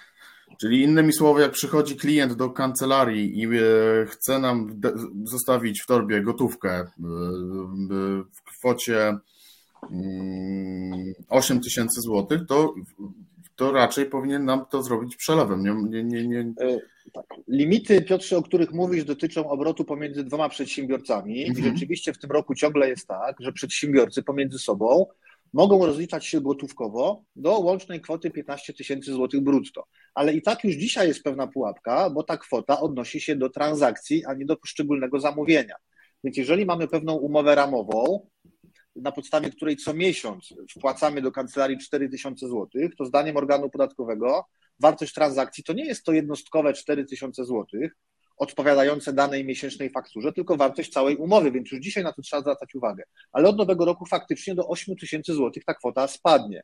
Czyli 0.61 0.83
innymi 0.83 1.13
słowy, 1.13 1.41
jak 1.41 1.53
przychodzi 1.53 1.97
klient 1.97 2.33
do 2.33 2.51
kancelarii 2.51 3.41
i 3.41 3.47
e, 3.47 3.51
chce 4.07 4.39
nam 4.39 4.81
zostawić 5.25 5.83
w 5.83 5.87
torbie 5.87 6.23
gotówkę 6.23 6.71
e, 6.71 6.89
w 8.33 8.43
kwocie 8.45 9.19
8 11.29 11.55
mm, 11.55 11.63
tysięcy 11.63 12.01
złotych, 12.01 12.41
to, 12.49 12.75
to 13.57 13.73
raczej 13.73 14.07
powinien 14.07 14.45
nam 14.45 14.67
to 14.71 14.83
zrobić 14.83 15.17
przelewem. 15.17 15.91
Nie, 15.91 16.05
nie, 16.05 16.29
nie. 16.29 16.41
E, 16.41 16.79
tak. 17.13 17.25
Limity, 17.49 18.03
Piotrze, 18.03 18.37
o 18.37 18.43
których 18.43 18.73
mówisz, 18.73 19.05
dotyczą 19.05 19.49
obrotu 19.49 19.85
pomiędzy 19.85 20.25
dwoma 20.25 20.49
przedsiębiorcami. 20.49 21.47
Mhm. 21.47 21.59
I 21.59 21.71
rzeczywiście 21.71 22.13
w 22.13 22.19
tym 22.19 22.31
roku 22.31 22.55
ciągle 22.55 22.89
jest 22.89 23.07
tak, 23.07 23.37
że 23.41 23.53
przedsiębiorcy 23.53 24.23
pomiędzy 24.23 24.59
sobą 24.59 25.07
mogą 25.53 25.87
rozliczać 25.87 26.27
się 26.27 26.41
gotówkowo 26.41 27.23
do 27.37 27.59
łącznej 27.59 28.01
kwoty 28.01 28.31
15 28.31 28.73
tysięcy 28.73 29.13
złotych 29.13 29.41
brutto. 29.41 29.87
Ale 30.15 30.35
i 30.35 30.43
tak 30.43 30.65
już 30.65 30.75
dzisiaj 30.75 31.09
jest 31.09 31.23
pewna 31.23 31.47
pułapka, 31.47 32.11
bo 32.11 32.23
ta 32.23 32.37
kwota 32.37 32.81
odnosi 32.81 33.21
się 33.21 33.37
do 33.37 33.51
transakcji, 33.51 34.25
a 34.25 34.35
nie 34.35 34.47
do 34.47 34.57
poszczególnego 34.57 35.21
zamówienia. 35.21 35.75
Więc 36.25 36.37
jeżeli 36.37 36.67
mamy 36.67 36.89
pewną 36.89 37.15
umowę 37.15 37.55
ramową, 37.55 38.27
na 38.97 39.13
podstawie 39.13 39.51
której 39.51 39.77
co 39.77 39.95
miesiąc 39.95 40.55
wpłacamy 40.77 41.23
do 41.23 41.33
kancelarii 41.33 41.79
4000 41.79 42.49
zł, 42.49 42.69
to 42.99 43.05
zdaniem 43.05 43.37
organu 43.37 43.71
podatkowego 43.71 44.45
wartość 44.81 45.13
transakcji 45.15 45.65
to 45.65 45.73
nie 45.73 45.87
jest 45.87 46.05
to 46.05 46.13
jednostkowe 46.13 46.73
4000 46.73 47.45
zł, 47.45 47.67
odpowiadające 48.37 49.13
danej 49.13 49.45
miesięcznej 49.45 49.91
fakturze, 49.91 50.33
tylko 50.33 50.57
wartość 50.57 50.93
całej 50.93 51.17
umowy, 51.17 51.53
więc 51.53 51.73
już 51.73 51.81
dzisiaj 51.81 52.05
na 52.05 52.13
to 52.13 52.23
trzeba 52.23 52.43
zwracać 52.43 52.75
uwagę. 52.75 53.05
Ale 53.33 53.49
od 53.49 53.59
nowego 53.59 53.85
roku 53.85 54.07
faktycznie 54.07 54.55
do 54.55 54.69
8 54.69 54.97
tysięcy 54.97 55.35
złotych 55.35 55.65
ta 55.65 55.75
kwota 55.75 56.09
spadnie. 56.09 56.63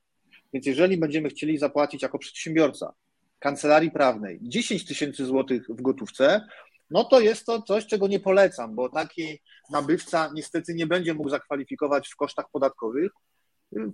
Więc 0.52 0.66
jeżeli 0.66 0.96
będziemy 0.98 1.28
chcieli 1.28 1.58
zapłacić 1.58 2.02
jako 2.02 2.18
przedsiębiorca 2.18 2.92
kancelarii 3.38 3.90
prawnej 3.90 4.38
10 4.42 4.84
tysięcy 4.84 5.26
złotych 5.26 5.66
w 5.68 5.82
gotówce, 5.82 6.46
no 6.90 7.04
to 7.04 7.20
jest 7.20 7.46
to 7.46 7.62
coś, 7.62 7.86
czego 7.86 8.08
nie 8.08 8.20
polecam, 8.20 8.74
bo 8.74 8.88
taki 8.88 9.40
nabywca 9.70 10.30
niestety 10.34 10.74
nie 10.74 10.86
będzie 10.86 11.14
mógł 11.14 11.28
zakwalifikować 11.28 12.08
w 12.08 12.16
kosztach 12.16 12.46
podatkowych 12.52 13.10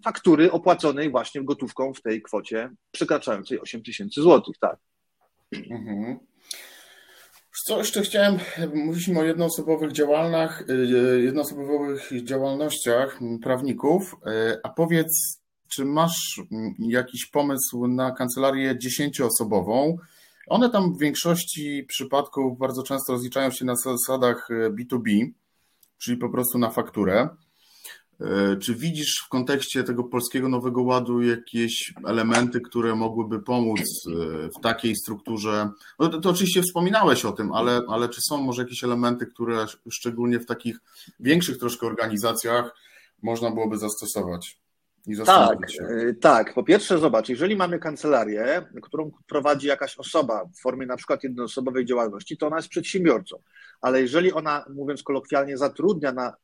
faktury 0.05 0.53
opłaconej 0.53 1.11
właśnie 1.11 1.45
gotówką 1.45 1.95
w 1.95 2.03
tej 2.03 2.23
kwocie 2.23 2.71
przekraczającej 2.91 3.61
8 3.61 3.83
tysięcy 3.83 4.23
złotych, 4.23 4.55
tak. 4.61 4.77
Mhm. 5.53 6.19
Co 7.65 7.79
jeszcze 7.79 8.03
chciałem, 8.03 8.39
mówiliśmy 8.75 9.21
o 9.21 9.25
jednoosobowych 9.25 9.93
działalnach, 9.93 10.65
y, 10.71 11.23
jednoosobowych 11.23 12.11
działalnościach 12.25 13.19
prawników, 13.43 14.15
y, 14.15 14.61
a 14.63 14.69
powiedz, 14.69 15.43
czy 15.69 15.85
masz 15.85 16.41
jakiś 16.79 17.27
pomysł 17.27 17.87
na 17.87 18.11
kancelarię 18.11 18.79
dziesięcioosobową? 18.79 19.99
One 20.47 20.71
tam 20.71 20.95
w 20.95 20.99
większości 20.99 21.85
przypadków 21.89 22.59
bardzo 22.59 22.83
często 22.83 23.13
rozliczają 23.13 23.51
się 23.51 23.65
na 23.65 23.77
zasadach 23.77 24.49
B2B, 24.51 25.31
czyli 25.99 26.17
po 26.17 26.29
prostu 26.29 26.59
na 26.59 26.71
fakturę. 26.71 27.29
E, 28.21 28.57
czy 28.57 28.75
widzisz 28.75 29.23
w 29.27 29.29
kontekście 29.29 29.85
tego 29.85 30.05
polskiego 30.05 30.49
Nowego 30.49 30.83
Ładu 30.83 31.23
jakieś 31.23 31.95
elementy, 32.07 32.61
które 32.61 32.95
mogłyby 32.95 33.43
pomóc 33.43 33.81
e, 33.81 34.11
w 34.49 34.63
takiej 34.63 34.97
strukturze? 34.97 35.71
No 35.99 36.09
to, 36.09 36.21
to, 36.21 36.31
oczywiście 36.31 36.63
wspominałeś 36.63 37.25
o 37.25 37.33
tym, 37.33 37.53
ale, 37.53 37.83
ale 37.89 38.09
czy 38.09 38.21
są 38.29 38.43
może 38.43 38.63
jakieś 38.63 38.85
elementy, 38.85 39.27
które 39.27 39.67
szczególnie 39.91 40.41
w 40.41 40.47
takich 40.47 40.79
większych 41.21 41.59
troszkę 41.59 41.87
organizacjach 41.87 42.77
można 43.23 43.51
byłoby 43.51 43.79
zastosować? 43.79 44.59
Tak, 45.25 45.71
się. 45.71 45.85
E, 45.85 46.15
tak. 46.15 46.55
Po 46.55 46.63
pierwsze, 46.63 46.99
zobacz, 46.99 47.29
jeżeli 47.29 47.57
mamy 47.57 47.79
kancelarię, 47.79 48.63
którą 48.83 49.11
prowadzi 49.27 49.67
jakaś 49.67 49.97
osoba 49.99 50.45
w 50.45 50.61
formie 50.61 50.87
na 50.87 50.97
przykład 50.97 51.25
jednoosobowej 51.25 51.85
działalności, 51.85 52.37
to 52.37 52.47
ona 52.47 52.57
jest 52.57 52.69
przedsiębiorcą. 52.69 53.43
Ale 53.81 54.01
jeżeli 54.01 54.33
ona, 54.33 54.65
mówiąc 54.75 55.03
kolokwialnie, 55.03 55.59
zatrudnia 55.59 56.13
na 56.13 56.35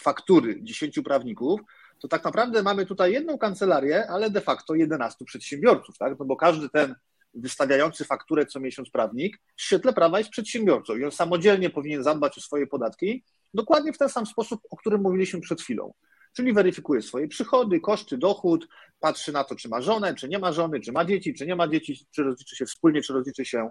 faktury 0.00 0.62
10 0.62 1.00
prawników, 1.04 1.60
to 2.00 2.08
tak 2.08 2.24
naprawdę 2.24 2.62
mamy 2.62 2.86
tutaj 2.86 3.12
jedną 3.12 3.38
kancelarię, 3.38 4.10
ale 4.10 4.30
de 4.30 4.40
facto 4.40 4.74
11 4.74 5.24
przedsiębiorców, 5.24 5.98
tak? 5.98 6.18
No 6.18 6.24
bo 6.24 6.36
każdy 6.36 6.68
ten 6.68 6.94
wystawiający 7.34 8.04
fakturę 8.04 8.46
co 8.46 8.60
miesiąc 8.60 8.90
prawnik 8.90 9.40
w 9.56 9.62
świetle 9.62 9.92
prawa 9.92 10.18
jest 10.18 10.30
przedsiębiorcą 10.30 10.96
i 10.96 11.04
on 11.04 11.10
samodzielnie 11.10 11.70
powinien 11.70 12.02
zadbać 12.02 12.38
o 12.38 12.40
swoje 12.40 12.66
podatki 12.66 13.24
dokładnie 13.54 13.92
w 13.92 13.98
ten 13.98 14.08
sam 14.08 14.26
sposób, 14.26 14.60
o 14.70 14.76
którym 14.76 15.00
mówiliśmy 15.00 15.40
przed 15.40 15.62
chwilą. 15.62 15.92
Czyli 16.36 16.52
weryfikuje 16.52 17.02
swoje 17.02 17.28
przychody, 17.28 17.80
koszty, 17.80 18.18
dochód, 18.18 18.68
patrzy 19.00 19.32
na 19.32 19.44
to, 19.44 19.56
czy 19.56 19.68
ma 19.68 19.80
żonę, 19.80 20.14
czy 20.14 20.28
nie 20.28 20.38
ma 20.38 20.52
żony, 20.52 20.80
czy 20.80 20.92
ma 20.92 21.04
dzieci, 21.04 21.34
czy 21.34 21.46
nie 21.46 21.56
ma 21.56 21.68
dzieci, 21.68 22.06
czy 22.10 22.22
rozliczy 22.22 22.56
się 22.56 22.66
wspólnie, 22.66 23.02
czy 23.02 23.12
rozliczy 23.12 23.44
się 23.44 23.70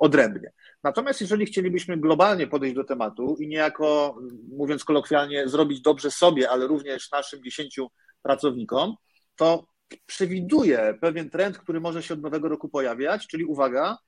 odrębnie. 0.00 0.52
Natomiast 0.82 1.20
jeżeli 1.20 1.46
chcielibyśmy 1.46 1.96
globalnie 1.96 2.46
podejść 2.46 2.74
do 2.74 2.84
tematu 2.84 3.36
i 3.40 3.48
niejako, 3.48 4.18
mówiąc 4.52 4.84
kolokwialnie, 4.84 5.48
zrobić 5.48 5.80
dobrze 5.80 6.10
sobie, 6.10 6.50
ale 6.50 6.66
również 6.66 7.10
naszym 7.10 7.42
dziesięciu 7.42 7.88
pracownikom, 8.22 8.94
to 9.36 9.66
przewiduje 10.06 10.98
pewien 11.00 11.30
trend, 11.30 11.58
który 11.58 11.80
może 11.80 12.02
się 12.02 12.14
od 12.14 12.22
nowego 12.22 12.48
roku 12.48 12.68
pojawiać, 12.68 13.26
czyli 13.26 13.44
uwaga, 13.44 13.98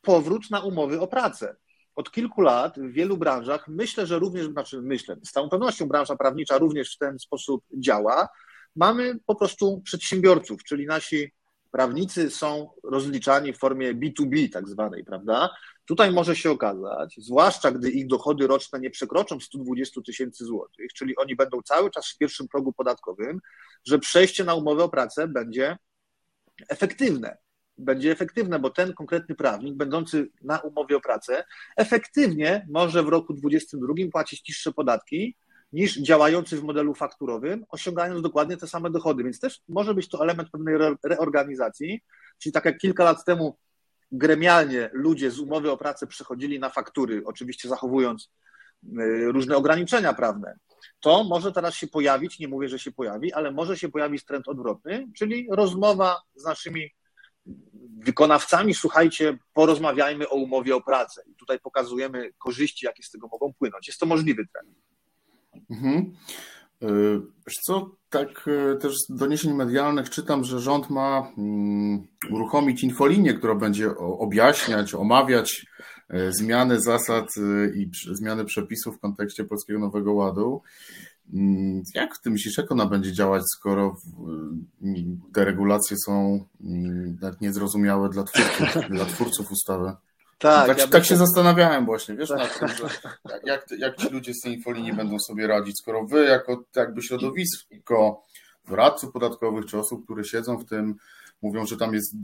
powrót 0.00 0.50
na 0.50 0.60
umowy 0.60 1.00
o 1.00 1.06
pracę. 1.06 1.56
Od 1.96 2.10
kilku 2.10 2.40
lat 2.40 2.78
w 2.78 2.92
wielu 2.92 3.16
branżach, 3.16 3.68
myślę, 3.68 4.06
że 4.06 4.18
również, 4.18 4.46
znaczy 4.46 4.82
myślę, 4.82 5.16
z 5.24 5.32
całą 5.32 5.48
pewnością 5.48 5.86
branża 5.88 6.16
prawnicza 6.16 6.58
również 6.58 6.94
w 6.94 6.98
ten 6.98 7.18
sposób 7.18 7.64
działa, 7.72 8.28
mamy 8.76 9.18
po 9.26 9.34
prostu 9.34 9.80
przedsiębiorców, 9.84 10.64
czyli 10.64 10.86
nasi 10.86 11.32
prawnicy 11.70 12.30
są 12.30 12.70
rozliczani 12.84 13.52
w 13.52 13.58
formie 13.58 13.94
B2B 13.94 14.52
tak 14.52 14.68
zwanej, 14.68 15.04
prawda? 15.04 15.50
Tutaj 15.84 16.12
może 16.12 16.36
się 16.36 16.50
okazać, 16.50 17.14
zwłaszcza 17.18 17.70
gdy 17.70 17.90
ich 17.90 18.06
dochody 18.06 18.46
roczne 18.46 18.80
nie 18.80 18.90
przekroczą 18.90 19.40
120 19.40 20.00
tysięcy 20.06 20.44
złotych, 20.44 20.92
czyli 20.92 21.16
oni 21.16 21.36
będą 21.36 21.62
cały 21.62 21.90
czas 21.90 22.08
w 22.08 22.18
pierwszym 22.18 22.48
progu 22.48 22.72
podatkowym, 22.72 23.40
że 23.86 23.98
przejście 23.98 24.44
na 24.44 24.54
umowę 24.54 24.84
o 24.84 24.88
pracę 24.88 25.28
będzie 25.28 25.78
efektywne. 26.68 27.36
Będzie 27.80 28.12
efektywne, 28.12 28.58
bo 28.58 28.70
ten 28.70 28.92
konkretny 28.92 29.34
prawnik, 29.34 29.74
będący 29.74 30.28
na 30.42 30.58
umowie 30.58 30.96
o 30.96 31.00
pracę, 31.00 31.44
efektywnie 31.76 32.66
może 32.70 33.02
w 33.02 33.08
roku 33.08 33.34
2022 33.34 34.10
płacić 34.12 34.48
niższe 34.48 34.72
podatki 34.72 35.36
niż 35.72 35.96
działający 35.96 36.56
w 36.56 36.64
modelu 36.64 36.94
fakturowym, 36.94 37.64
osiągając 37.68 38.22
dokładnie 38.22 38.56
te 38.56 38.66
same 38.66 38.90
dochody. 38.90 39.24
Więc 39.24 39.40
też 39.40 39.60
może 39.68 39.94
być 39.94 40.08
to 40.08 40.22
element 40.22 40.50
pewnej 40.50 40.74
reorganizacji, 41.04 42.00
czyli 42.38 42.52
tak 42.52 42.64
jak 42.64 42.78
kilka 42.78 43.04
lat 43.04 43.24
temu 43.24 43.56
gremialnie 44.12 44.90
ludzie 44.92 45.30
z 45.30 45.38
umowy 45.38 45.70
o 45.70 45.76
pracę 45.76 46.06
przechodzili 46.06 46.60
na 46.60 46.70
faktury, 46.70 47.22
oczywiście 47.24 47.68
zachowując 47.68 48.30
y, 48.84 49.32
różne 49.32 49.56
ograniczenia 49.56 50.12
prawne, 50.12 50.58
to 51.00 51.24
może 51.24 51.52
teraz 51.52 51.74
się 51.74 51.86
pojawić, 51.86 52.38
nie 52.38 52.48
mówię, 52.48 52.68
że 52.68 52.78
się 52.78 52.92
pojawi, 52.92 53.32
ale 53.32 53.50
może 53.50 53.76
się 53.76 53.88
pojawić 53.88 54.24
trend 54.24 54.48
odwrotny, 54.48 55.06
czyli 55.16 55.48
rozmowa 55.50 56.20
z 56.34 56.44
naszymi 56.44 56.90
wykonawcami, 58.04 58.74
słuchajcie, 58.74 59.38
porozmawiajmy 59.54 60.28
o 60.28 60.36
umowie 60.36 60.76
o 60.76 60.80
pracę. 60.80 61.22
I 61.26 61.34
tutaj 61.34 61.58
pokazujemy 61.58 62.30
korzyści, 62.38 62.86
jakie 62.86 63.02
z 63.02 63.10
tego 63.10 63.28
mogą 63.32 63.52
płynąć. 63.52 63.86
Jest 63.88 64.00
to 64.00 64.06
możliwy 64.06 64.46
trend. 64.52 64.68
Mhm. 65.70 66.12
E, 66.82 66.86
wiesz 67.46 67.56
co, 67.62 67.96
tak 68.10 68.48
e, 68.48 68.76
też 68.76 68.94
z 68.96 69.16
doniesień 69.16 69.54
medialnych 69.54 70.10
czytam, 70.10 70.44
że 70.44 70.60
rząd 70.60 70.90
ma 70.90 71.32
mm, 71.38 72.06
uruchomić 72.30 72.84
infolinię, 72.84 73.34
która 73.34 73.54
będzie 73.54 73.96
objaśniać, 73.98 74.94
omawiać 74.94 75.66
e, 76.08 76.32
zmiany 76.32 76.80
zasad 76.80 77.28
i 77.74 77.90
zmiany 78.12 78.44
przepisów 78.44 78.96
w 78.96 79.00
kontekście 79.00 79.44
Polskiego 79.44 79.80
Nowego 79.80 80.12
Ładu. 80.12 80.62
Mm, 81.34 81.82
jak 81.94 82.18
ty 82.18 82.30
myślisz, 82.30 82.58
jak 82.58 82.72
ona 82.72 82.86
będzie 82.86 83.12
działać, 83.12 83.42
skoro 83.56 83.96
te 85.34 85.44
regulacje 85.44 85.96
są 86.06 86.44
tak 87.20 87.40
niezrozumiałe 87.40 88.08
dla 88.08 88.24
twórców, 88.24 88.90
dla 88.90 89.04
twórców 89.04 89.52
ustawy? 89.52 89.92
Tak, 90.38 90.66
tak, 90.66 90.78
ja 90.78 90.86
tak 90.86 91.04
się 91.04 91.16
zastanawiałem 91.16 91.86
właśnie, 91.86 92.16
wiesz, 92.16 92.30
na 92.30 92.46
tym, 92.46 92.68
że 92.68 92.88
jak, 93.44 93.66
jak 93.78 93.96
ci 93.96 94.08
ludzie 94.08 94.34
z 94.34 94.40
tej 94.40 94.54
infolinii 94.54 94.92
będą 94.92 95.18
sobie 95.18 95.46
radzić, 95.46 95.78
skoro 95.78 96.06
wy 96.06 96.24
jako 96.24 96.64
jakby 96.76 97.02
środowisko 97.02 98.22
doradców 98.68 99.12
podatkowych 99.12 99.66
czy 99.66 99.78
osób, 99.78 100.04
które 100.04 100.24
siedzą 100.24 100.58
w 100.58 100.64
tym, 100.64 100.94
mówią, 101.42 101.66
że 101.66 101.76
tam 101.76 101.94
jest, 101.94 102.14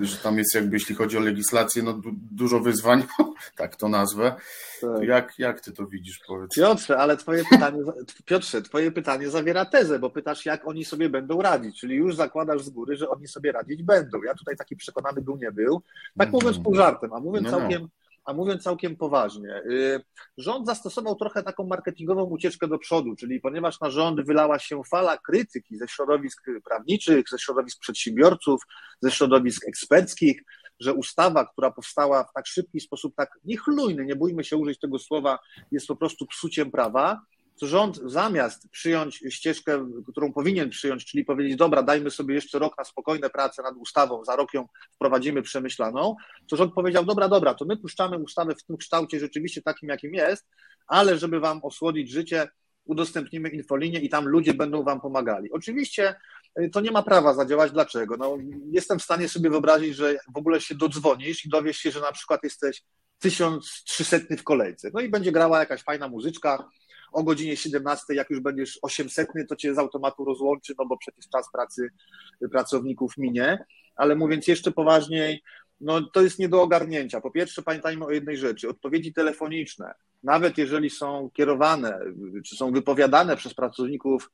że 0.00 0.16
tam 0.16 0.38
jest 0.38 0.54
jakby, 0.54 0.76
jeśli 0.76 0.94
chodzi 0.94 1.18
o 1.18 1.20
legislację, 1.20 1.82
no 1.82 1.92
du 1.92 2.10
dużo 2.32 2.60
wyzwań, 2.60 3.02
tak 3.56 3.76
to 3.76 3.88
nazwę. 3.88 4.34
Tak. 4.80 5.02
Jak, 5.02 5.38
jak 5.38 5.60
ty 5.60 5.72
to 5.72 5.86
widzisz, 5.86 6.20
powiedz? 6.26 6.54
Piotrze, 6.56 6.98
ale 6.98 7.16
twoje 7.16 7.44
pytanie, 7.50 7.78
Piotrze, 8.24 8.62
twoje 8.62 8.92
pytanie 8.92 9.30
zawiera 9.30 9.64
tezę, 9.64 9.98
bo 9.98 10.10
pytasz, 10.10 10.46
jak 10.46 10.68
oni 10.68 10.84
sobie 10.84 11.08
będą 11.08 11.42
radzić, 11.42 11.80
czyli 11.80 11.96
już 11.96 12.16
zakładasz 12.16 12.62
z 12.62 12.70
góry, 12.70 12.96
że 12.96 13.08
oni 13.08 13.28
sobie 13.28 13.52
radzić 13.52 13.82
będą. 13.82 14.22
Ja 14.22 14.34
tutaj 14.34 14.56
taki 14.56 14.76
przekonany 14.76 15.22
był, 15.22 15.36
nie 15.36 15.52
był. 15.52 15.82
Tak 16.18 16.32
mówiąc 16.32 16.58
pół 16.58 16.74
żartem, 16.74 17.12
a 17.12 17.20
mówiąc 17.20 17.44
no, 17.44 17.50
no. 17.50 17.58
całkiem 17.58 17.88
a 18.24 18.32
mówiąc 18.32 18.62
całkiem 18.62 18.96
poważnie, 18.96 19.62
y, 19.70 20.00
rząd 20.38 20.66
zastosował 20.66 21.16
trochę 21.16 21.42
taką 21.42 21.66
marketingową 21.66 22.22
ucieczkę 22.22 22.68
do 22.68 22.78
przodu, 22.78 23.16
czyli 23.16 23.40
ponieważ 23.40 23.80
na 23.80 23.90
rząd 23.90 24.26
wylała 24.26 24.58
się 24.58 24.82
fala 24.90 25.18
krytyki 25.18 25.76
ze 25.76 25.88
środowisk 25.88 26.42
prawniczych, 26.64 27.28
ze 27.30 27.38
środowisk 27.38 27.80
przedsiębiorców, 27.80 28.62
ze 29.00 29.10
środowisk 29.10 29.68
eksperckich, 29.68 30.42
że 30.80 30.94
ustawa, 30.94 31.46
która 31.46 31.70
powstała 31.70 32.24
w 32.24 32.32
tak 32.32 32.46
szybki 32.46 32.80
sposób, 32.80 33.14
tak 33.16 33.38
niechlujny, 33.44 34.04
nie 34.04 34.16
bójmy 34.16 34.44
się 34.44 34.56
użyć 34.56 34.78
tego 34.78 34.98
słowa, 34.98 35.38
jest 35.70 35.86
po 35.86 35.96
prostu 35.96 36.26
psuciem 36.26 36.70
prawa, 36.70 37.20
rząd 37.62 38.00
zamiast 38.04 38.68
przyjąć 38.68 39.22
ścieżkę, 39.30 39.90
którą 40.08 40.32
powinien 40.32 40.70
przyjąć, 40.70 41.04
czyli 41.04 41.24
powiedzieć, 41.24 41.56
dobra, 41.56 41.82
dajmy 41.82 42.10
sobie 42.10 42.34
jeszcze 42.34 42.58
rok 42.58 42.78
na 42.78 42.84
spokojne 42.84 43.30
prace 43.30 43.62
nad 43.62 43.74
ustawą, 43.76 44.24
za 44.24 44.36
rok 44.36 44.54
ją 44.54 44.68
wprowadzimy 44.92 45.42
przemyślaną, 45.42 46.16
to 46.48 46.56
rząd 46.56 46.74
powiedział, 46.74 47.04
dobra, 47.04 47.28
dobra, 47.28 47.54
to 47.54 47.64
my 47.64 47.76
puszczamy 47.76 48.18
ustawę 48.18 48.54
w 48.54 48.64
tym 48.64 48.76
kształcie 48.76 49.20
rzeczywiście 49.20 49.62
takim, 49.62 49.88
jakim 49.88 50.14
jest, 50.14 50.46
ale 50.86 51.18
żeby 51.18 51.40
wam 51.40 51.60
osłodzić 51.62 52.10
życie, 52.10 52.48
udostępnimy 52.84 53.48
infolinię 53.48 54.00
i 54.00 54.08
tam 54.08 54.28
ludzie 54.28 54.54
będą 54.54 54.82
wam 54.82 55.00
pomagali. 55.00 55.52
Oczywiście 55.52 56.14
y, 56.60 56.70
to 56.70 56.80
nie 56.80 56.90
ma 56.90 57.02
prawa 57.02 57.34
zadziałać. 57.34 57.72
Dlaczego? 57.72 58.16
No, 58.16 58.38
jestem 58.70 58.98
w 58.98 59.02
stanie 59.02 59.28
sobie 59.28 59.50
wyobrazić, 59.50 59.96
że 59.96 60.16
w 60.34 60.36
ogóle 60.36 60.60
się 60.60 60.74
dodzwonisz 60.74 61.46
i 61.46 61.48
dowiesz 61.48 61.76
się, 61.76 61.90
że 61.90 62.00
na 62.00 62.12
przykład 62.12 62.44
jesteś 62.44 62.82
1300 63.18 64.18
w 64.38 64.42
kolejce. 64.42 64.90
No 64.94 65.00
i 65.00 65.08
będzie 65.08 65.32
grała 65.32 65.58
jakaś 65.58 65.82
fajna 65.82 66.08
muzyczka, 66.08 66.68
o 67.14 67.22
godzinie 67.22 67.56
17, 67.56 68.14
jak 68.14 68.30
już 68.30 68.40
będziesz 68.40 68.78
800, 68.82 69.28
to 69.48 69.56
cię 69.56 69.74
z 69.74 69.78
automatu 69.78 70.24
rozłączy, 70.24 70.74
no 70.78 70.86
bo 70.86 70.96
przecież 70.96 71.28
czas 71.28 71.52
pracy 71.52 71.88
pracowników 72.52 73.18
minie. 73.18 73.64
Ale 73.96 74.16
mówiąc 74.16 74.48
jeszcze 74.48 74.72
poważniej, 74.72 75.42
no 75.80 76.02
to 76.02 76.22
jest 76.22 76.38
nie 76.38 76.48
do 76.48 76.62
ogarnięcia. 76.62 77.20
Po 77.20 77.30
pierwsze, 77.30 77.62
pamiętajmy 77.62 78.04
o 78.04 78.10
jednej 78.10 78.36
rzeczy: 78.36 78.68
odpowiedzi 78.68 79.12
telefoniczne, 79.12 79.94
nawet 80.22 80.58
jeżeli 80.58 80.90
są 80.90 81.30
kierowane 81.34 82.00
czy 82.44 82.56
są 82.56 82.72
wypowiadane 82.72 83.36
przez 83.36 83.54
pracowników 83.54 84.30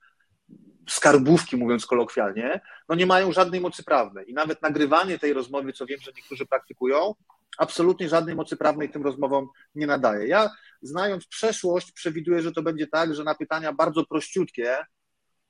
skarbówki, 0.88 1.56
mówiąc 1.56 1.86
kolokwialnie, 1.86 2.60
no 2.88 2.94
nie 2.94 3.06
mają 3.06 3.32
żadnej 3.32 3.60
mocy 3.60 3.84
prawnej. 3.84 4.30
I 4.30 4.34
nawet 4.34 4.62
nagrywanie 4.62 5.18
tej 5.18 5.32
rozmowy, 5.32 5.72
co 5.72 5.86
wiem, 5.86 6.00
że 6.00 6.12
niektórzy 6.16 6.46
praktykują, 6.46 7.14
absolutnie 7.58 8.08
żadnej 8.08 8.34
mocy 8.34 8.56
prawnej 8.56 8.90
tym 8.90 9.02
rozmowom 9.02 9.48
nie 9.74 9.86
nadaje. 9.86 10.26
Ja, 10.26 10.50
znając 10.82 11.26
przeszłość, 11.26 11.92
przewiduję, 11.92 12.42
że 12.42 12.52
to 12.52 12.62
będzie 12.62 12.86
tak, 12.86 13.14
że 13.14 13.24
na 13.24 13.34
pytania 13.34 13.72
bardzo 13.72 14.04
prościutkie, 14.06 14.76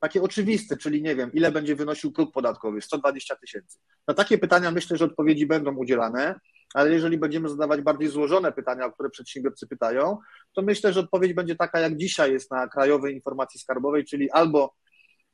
takie 0.00 0.22
oczywiste, 0.22 0.76
czyli 0.76 1.02
nie 1.02 1.16
wiem, 1.16 1.32
ile 1.32 1.52
będzie 1.52 1.76
wynosił 1.76 2.12
próg 2.12 2.32
podatkowy, 2.32 2.82
120 2.82 3.36
tysięcy. 3.36 3.78
Na 4.08 4.14
takie 4.14 4.38
pytania 4.38 4.70
myślę, 4.70 4.96
że 4.96 5.04
odpowiedzi 5.04 5.46
będą 5.46 5.76
udzielane, 5.76 6.40
ale 6.74 6.92
jeżeli 6.92 7.18
będziemy 7.18 7.48
zadawać 7.48 7.80
bardziej 7.80 8.08
złożone 8.08 8.52
pytania, 8.52 8.84
o 8.84 8.92
które 8.92 9.10
przedsiębiorcy 9.10 9.66
pytają, 9.66 10.18
to 10.52 10.62
myślę, 10.62 10.92
że 10.92 11.00
odpowiedź 11.00 11.32
będzie 11.32 11.56
taka, 11.56 11.80
jak 11.80 11.96
dzisiaj 11.96 12.32
jest 12.32 12.50
na 12.50 12.68
Krajowej 12.68 13.14
Informacji 13.14 13.60
Skarbowej, 13.60 14.04
czyli 14.04 14.30
albo 14.30 14.74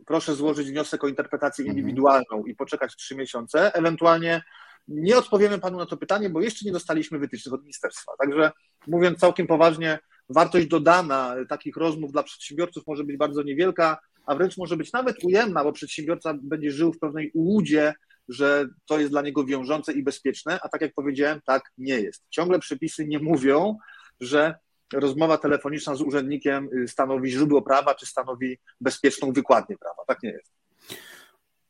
proszę 0.07 0.35
złożyć 0.35 0.69
wniosek 0.69 1.05
o 1.05 1.09
interpretację 1.09 1.63
mhm. 1.63 1.79
indywidualną 1.79 2.45
i 2.47 2.55
poczekać 2.55 2.97
trzy 2.97 3.17
miesiące, 3.17 3.75
ewentualnie 3.75 4.43
nie 4.89 5.19
odpowiemy 5.19 5.59
panu 5.59 5.79
na 5.79 5.87
to 5.87 5.97
pytanie, 5.97 6.31
bo 6.31 6.41
jeszcze 6.41 6.65
nie 6.65 6.73
dostaliśmy 6.73 7.19
wytycznych 7.19 7.55
od 7.55 7.63
ministerstwa. 7.63 8.13
Także 8.21 8.51
mówiąc 8.87 9.19
całkiem 9.19 9.47
poważnie, 9.47 9.99
wartość 10.29 10.67
dodana 10.67 11.35
takich 11.49 11.77
rozmów 11.77 12.13
dla 12.13 12.23
przedsiębiorców 12.23 12.87
może 12.87 13.05
być 13.05 13.17
bardzo 13.17 13.43
niewielka, 13.43 13.99
a 14.27 14.35
wręcz 14.35 14.57
może 14.57 14.77
być 14.77 14.93
nawet 14.93 15.25
ujemna, 15.25 15.65
bo 15.65 15.73
przedsiębiorca 15.73 16.35
będzie 16.43 16.71
żył 16.71 16.93
w 16.93 16.99
pewnej 16.99 17.31
ułudzie, 17.35 17.95
że 18.29 18.69
to 18.87 18.99
jest 18.99 19.11
dla 19.11 19.23
niego 19.23 19.45
wiążące 19.45 19.93
i 19.93 20.03
bezpieczne, 20.03 20.59
a 20.63 20.69
tak 20.69 20.81
jak 20.81 20.95
powiedziałem, 20.95 21.41
tak 21.47 21.63
nie 21.79 22.01
jest. 22.01 22.25
Ciągle 22.31 22.59
przepisy 22.59 23.07
nie 23.07 23.19
mówią, 23.19 23.77
że 24.21 24.55
rozmowa 24.93 25.39
telefoniczna 25.39 25.95
z 25.95 26.03
urzędnikiem 26.03 26.69
stanowi 26.87 27.31
źródło 27.31 27.63
prawa, 27.63 27.95
czy 27.95 28.07
stanowi 28.07 28.59
bezpieczną 28.81 29.33
wykładnię 29.33 29.77
prawa. 29.79 30.03
Tak 30.07 30.23
nie 30.23 30.31
jest. 30.31 30.56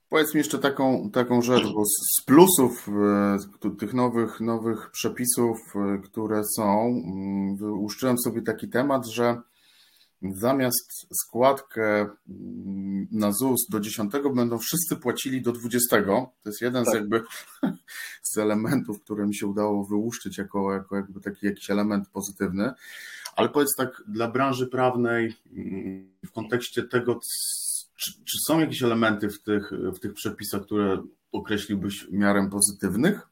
Powiedz 0.09 0.35
mi 0.35 0.39
jeszcze 0.39 0.59
taką, 0.59 1.11
taką 1.11 1.43
rzecz, 1.43 1.73
bo 1.75 1.83
z 1.85 2.25
plusów 2.25 2.89
e, 3.65 3.77
tych 3.79 3.95
nowych, 3.95 4.41
nowych 4.41 4.91
przepisów, 4.91 5.59
e, 5.77 5.99
które 5.99 6.43
są, 6.57 6.87
mm, 7.07 7.81
uszczyłem 7.81 8.19
sobie 8.19 8.43
taki 8.43 8.69
temat, 8.69 9.07
że 9.07 9.41
zamiast 10.23 11.07
składkę 11.23 12.09
mm, 12.29 13.09
na 13.13 13.33
ZUS 13.33 13.67
do 13.71 13.81
10 13.81 14.13
będą 14.35 14.59
wszyscy 14.59 14.97
płacili 14.97 15.43
do 15.43 15.53
20. 15.53 15.97
To 16.07 16.33
jest 16.47 16.61
jeden 16.61 16.85
tak. 16.85 16.95
z 16.95 16.97
jakby 16.97 17.23
z 18.33 18.39
elementów, 18.39 19.03
które 19.03 19.27
mi 19.27 19.35
się 19.35 19.47
udało 19.47 19.85
wyłuszczyć 19.85 20.39
jako, 20.39 20.73
jako 20.73 20.97
jakby 20.97 21.21
taki 21.21 21.47
jakiś 21.47 21.71
element 21.71 22.09
pozytywny. 22.09 22.73
Ale 23.37 23.49
powiedz 23.49 23.75
tak 23.77 24.03
dla 24.09 24.31
branży 24.31 24.67
prawnej 24.67 25.37
mm, 25.57 26.11
w 26.27 26.33
kontekście 26.33 26.83
tego, 26.83 27.21
czy, 27.97 28.11
czy 28.25 28.39
są 28.47 28.61
jakieś 28.61 28.83
elementy 28.83 29.31
w 29.31 29.43
tych, 29.43 29.73
w 29.73 29.99
tych 29.99 30.15
przepisach, 30.15 30.63
które 30.63 31.03
określiłbyś 31.33 32.07
miarem 32.11 32.51
pozytywnych? 32.51 33.29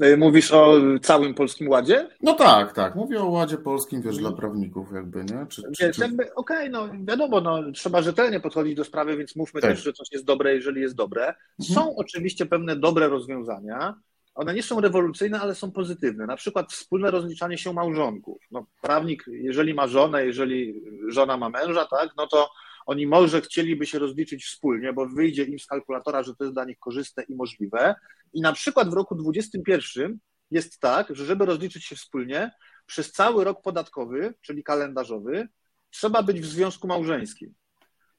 E, 0.00 0.16
mówisz 0.16 0.52
o 0.52 0.76
całym 1.02 1.34
Polskim 1.34 1.68
Ładzie? 1.68 2.08
No 2.20 2.34
tak, 2.34 2.72
tak. 2.72 2.94
Mówię 2.94 3.22
o 3.22 3.28
Ładzie 3.28 3.58
Polskim, 3.58 4.02
wiesz, 4.02 4.16
dla 4.16 4.32
prawników 4.32 4.88
jakby, 4.94 5.24
nie? 5.24 5.46
Czy, 5.48 5.62
czy, 5.76 5.90
czy... 5.92 6.04
Okej, 6.04 6.30
okay, 6.34 6.70
no 6.70 6.88
wiadomo, 7.04 7.40
no, 7.40 7.72
trzeba 7.72 8.02
rzetelnie 8.02 8.40
podchodzić 8.40 8.74
do 8.74 8.84
sprawy, 8.84 9.16
więc 9.16 9.36
mówmy 9.36 9.60
tak. 9.60 9.70
też, 9.70 9.82
że 9.82 9.92
coś 9.92 10.08
jest 10.12 10.24
dobre, 10.24 10.54
jeżeli 10.54 10.80
jest 10.80 10.94
dobre. 10.94 11.26
Mhm. 11.26 11.74
Są 11.74 11.96
oczywiście 11.96 12.46
pewne 12.46 12.76
dobre 12.76 13.08
rozwiązania, 13.08 13.94
one 14.34 14.54
nie 14.54 14.62
są 14.62 14.80
rewolucyjne, 14.80 15.40
ale 15.40 15.54
są 15.54 15.72
pozytywne. 15.72 16.26
Na 16.26 16.36
przykład 16.36 16.72
wspólne 16.72 17.10
rozliczanie 17.10 17.58
się 17.58 17.72
małżonków. 17.72 18.42
No, 18.50 18.66
prawnik, 18.82 19.24
jeżeli 19.26 19.74
ma 19.74 19.86
żonę, 19.86 20.26
jeżeli 20.26 20.82
żona 21.08 21.36
ma 21.36 21.48
męża, 21.48 21.86
tak, 21.86 22.10
no 22.16 22.26
to 22.26 22.50
oni 22.86 23.06
może 23.06 23.40
chcieliby 23.40 23.86
się 23.86 23.98
rozliczyć 23.98 24.44
wspólnie, 24.44 24.92
bo 24.92 25.06
wyjdzie 25.06 25.44
im 25.44 25.58
z 25.58 25.66
kalkulatora, 25.66 26.22
że 26.22 26.34
to 26.34 26.44
jest 26.44 26.54
dla 26.54 26.64
nich 26.64 26.78
korzystne 26.78 27.22
i 27.22 27.34
możliwe. 27.34 27.94
I 28.32 28.40
na 28.40 28.52
przykład 28.52 28.90
w 28.90 28.92
roku 28.92 29.14
2021 29.14 30.18
jest 30.50 30.80
tak, 30.80 31.16
że 31.16 31.24
żeby 31.24 31.46
rozliczyć 31.46 31.84
się 31.84 31.96
wspólnie, 31.96 32.50
przez 32.86 33.12
cały 33.12 33.44
rok 33.44 33.62
podatkowy, 33.62 34.34
czyli 34.40 34.64
kalendarzowy, 34.64 35.48
trzeba 35.90 36.22
być 36.22 36.40
w 36.40 36.44
związku 36.44 36.86
małżeńskim. 36.88 37.54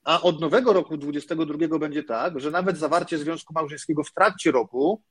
A 0.03 0.21
od 0.21 0.41
nowego 0.41 0.73
roku 0.73 0.97
2022 0.97 1.79
będzie 1.79 2.03
tak, 2.03 2.39
że 2.39 2.51
nawet 2.51 2.77
zawarcie 2.77 3.17
związku 3.17 3.53
małżeńskiego 3.53 4.03
w 4.03 4.13
trakcie 4.13 4.51
roku 4.51 5.03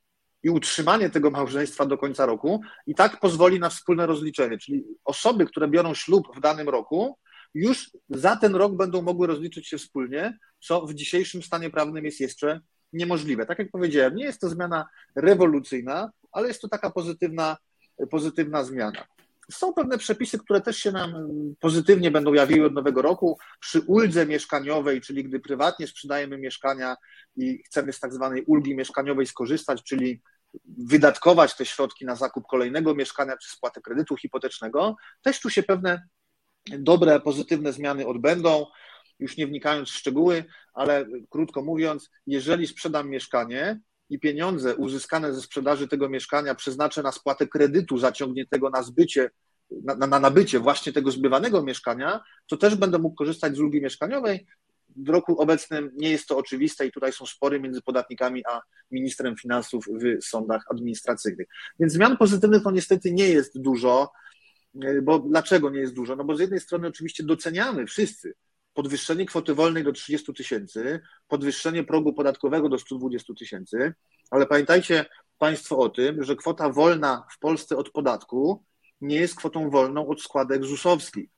i 0.43 0.51
utrzymanie 0.51 1.11
tego 1.11 1.31
małżeństwa 1.31 1.87
do 1.87 1.99
końca 1.99 2.27
roku 2.27 2.61
i 2.87 2.95
tak 2.95 3.21
pozwoli 3.21 3.61
na 3.61 3.69
wspólne 3.69 4.07
rozliczenie. 4.07 4.59
Czyli 4.59 4.85
osoby, 5.05 5.47
które 5.47 5.69
biorą 5.69 5.95
ślub 5.95 6.37
w 6.37 6.41
danym 6.41 6.69
roku, 6.69 7.19
już 7.55 7.91
za 8.09 8.37
ten 8.37 8.55
rok 8.55 8.77
będą 8.77 9.03
mogły 9.03 9.27
rozliczyć 9.27 9.69
się 9.69 9.79
wspólnie, 9.79 10.39
co 10.61 10.87
w 10.87 10.95
dzisiejszym 10.95 11.43
stanie 11.43 11.71
prawnym 11.71 12.05
jest 12.05 12.21
jeszcze 12.21 12.61
niemożliwe. 12.93 13.47
Tak 13.47 13.59
jak 13.59 13.71
powiedziałem, 13.71 14.15
nie 14.15 14.25
jest 14.25 14.41
to 14.41 14.49
zmiana 14.49 14.89
rewolucyjna, 15.17 16.11
ale 16.33 16.49
jest 16.49 16.61
to 16.61 16.69
taka 16.69 16.91
pozytywna, 16.91 17.57
pozytywna 18.11 18.65
zmiana. 18.65 19.05
Są 19.53 19.73
pewne 19.73 19.99
przepisy, 19.99 20.39
które 20.39 20.61
też 20.61 20.77
się 20.77 20.93
nam 20.93 21.15
pozytywnie 21.61 22.11
będą 22.11 22.33
jawiły 22.33 22.67
od 22.67 22.75
nowego 22.75 23.03
roku. 23.03 23.39
Przy 23.61 23.81
uldze 23.81 24.27
mieszkaniowej, 24.27 25.01
czyli 25.01 25.25
gdy 25.25 25.41
prywatnie 25.41 25.87
sprzedajemy 25.87 26.39
mieszkania 26.39 26.97
i 27.37 27.63
chcemy 27.63 27.93
z 27.93 28.01
tak 28.01 28.15
zwanej 28.15 28.45
ulgi 28.47 28.77
mieszkaniowej 28.77 29.27
skorzystać, 29.27 29.83
czyli 29.83 30.21
wydatkować 30.79 31.57
te 31.57 31.67
środki 31.67 32.05
na 32.05 32.17
zakup 32.17 32.47
kolejnego 32.47 32.95
mieszkania 32.95 33.37
czy 33.37 33.51
spłatę 33.51 33.81
kredytu 33.81 34.17
hipotecznego, 34.17 34.97
też 35.23 35.41
tu 35.41 35.51
się 35.51 35.63
pewne 35.63 36.03
dobre, 36.79 37.21
pozytywne 37.21 37.73
zmiany 37.73 38.07
odbędą. 38.07 38.67
Już 39.19 39.37
nie 39.37 39.47
wnikając 39.47 39.89
w 39.89 39.95
szczegóły, 39.95 40.45
ale 40.75 41.07
krótko 41.31 41.63
mówiąc, 41.63 42.11
jeżeli 42.27 42.67
sprzedam 42.67 43.11
mieszkanie 43.11 43.81
i 44.11 44.19
pieniądze 44.19 44.77
uzyskane 44.77 45.35
ze 45.35 45.41
sprzedaży 45.41 45.89
tego 45.89 46.09
mieszkania 46.09 46.55
przeznaczę 46.55 47.03
na 47.03 47.13
spłatę 47.13 47.47
kredytu 47.47 47.99
zaciągniętego 47.99 48.71
na 48.71 48.83
zbycie 48.83 49.31
na, 49.85 50.07
na 50.07 50.21
nabycie 50.21 50.61
właśnie 50.61 50.93
tego 50.93 51.11
zbywanego 51.11 51.63
mieszkania, 51.63 52.21
to 52.47 52.57
też 52.57 52.75
będę 52.75 52.99
mógł 52.99 53.17
korzystać 53.17 53.57
z 53.57 53.61
ulgi 53.61 53.83
mieszkaniowej. 53.83 54.47
W 54.97 55.09
roku 55.09 55.41
obecnym 55.41 55.91
nie 55.95 56.11
jest 56.11 56.27
to 56.27 56.37
oczywiste 56.37 56.87
i 56.87 56.93
tutaj 56.93 57.13
są 57.13 57.27
spory 57.27 57.61
między 57.61 57.83
podatnikami 57.83 58.43
a 58.47 58.61
ministrem 58.91 59.37
finansów 59.37 59.87
w 59.87 60.25
sądach 60.25 60.65
administracyjnych. 60.71 61.47
Więc 61.81 61.93
zmian 61.93 62.17
pozytywnych 62.17 62.63
to 62.63 62.71
niestety 62.71 63.13
nie 63.13 63.29
jest 63.29 63.61
dużo, 63.61 64.11
bo 65.03 65.19
dlaczego 65.19 65.71
nie 65.71 65.81
jest 65.81 65.95
dużo? 65.95 66.17
No 66.17 66.25
bo 66.25 66.37
z 66.37 66.41
jednej 66.41 66.61
strony 66.61 66.89
oczywiście 66.89 67.25
doceniamy 67.25 67.87
wszyscy 67.87 68.35
podwyższenie 68.75 69.27
kwoty 69.27 69.55
wolnej 69.55 69.85
do 69.85 69.93
30 69.93 70.35
tysięcy, 70.35 71.01
podwyższenie 71.29 71.85
progu 71.85 72.13
podatkowego 72.13 72.69
do 72.69 72.79
120 72.79 73.35
tysięcy, 73.35 73.95
ale 74.31 74.47
pamiętajcie 74.47 75.05
Państwo 75.39 75.79
o 75.79 75.89
tym, 75.89 76.25
że 76.25 76.37
kwota 76.37 76.71
wolna 76.71 77.27
w 77.33 77.39
Polsce 77.39 77.77
od 77.77 77.91
podatku 77.91 78.65
nie 79.01 79.17
jest 79.17 79.37
kwotą 79.37 79.71
wolną 79.71 80.09
od 80.09 80.23
składek 80.23 80.65
ZUS-owskich. 80.65 81.31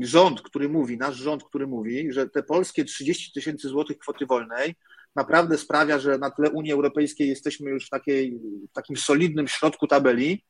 Rząd, 0.00 0.42
który 0.42 0.68
mówi, 0.68 0.98
nasz 0.98 1.16
rząd, 1.16 1.44
który 1.44 1.66
mówi, 1.66 2.12
że 2.12 2.28
te 2.28 2.42
polskie 2.42 2.84
30 2.84 3.32
tysięcy 3.32 3.68
złotych 3.68 3.98
kwoty 3.98 4.26
wolnej 4.26 4.74
naprawdę 5.16 5.58
sprawia, 5.58 5.98
że 5.98 6.18
na 6.18 6.30
tle 6.30 6.50
Unii 6.50 6.72
Europejskiej 6.72 7.28
jesteśmy 7.28 7.70
już 7.70 7.86
w, 7.86 7.90
takiej, 7.90 8.38
w 8.70 8.72
takim 8.72 8.96
solidnym 8.96 9.48
środku 9.48 9.86
tabeli, 9.86 10.44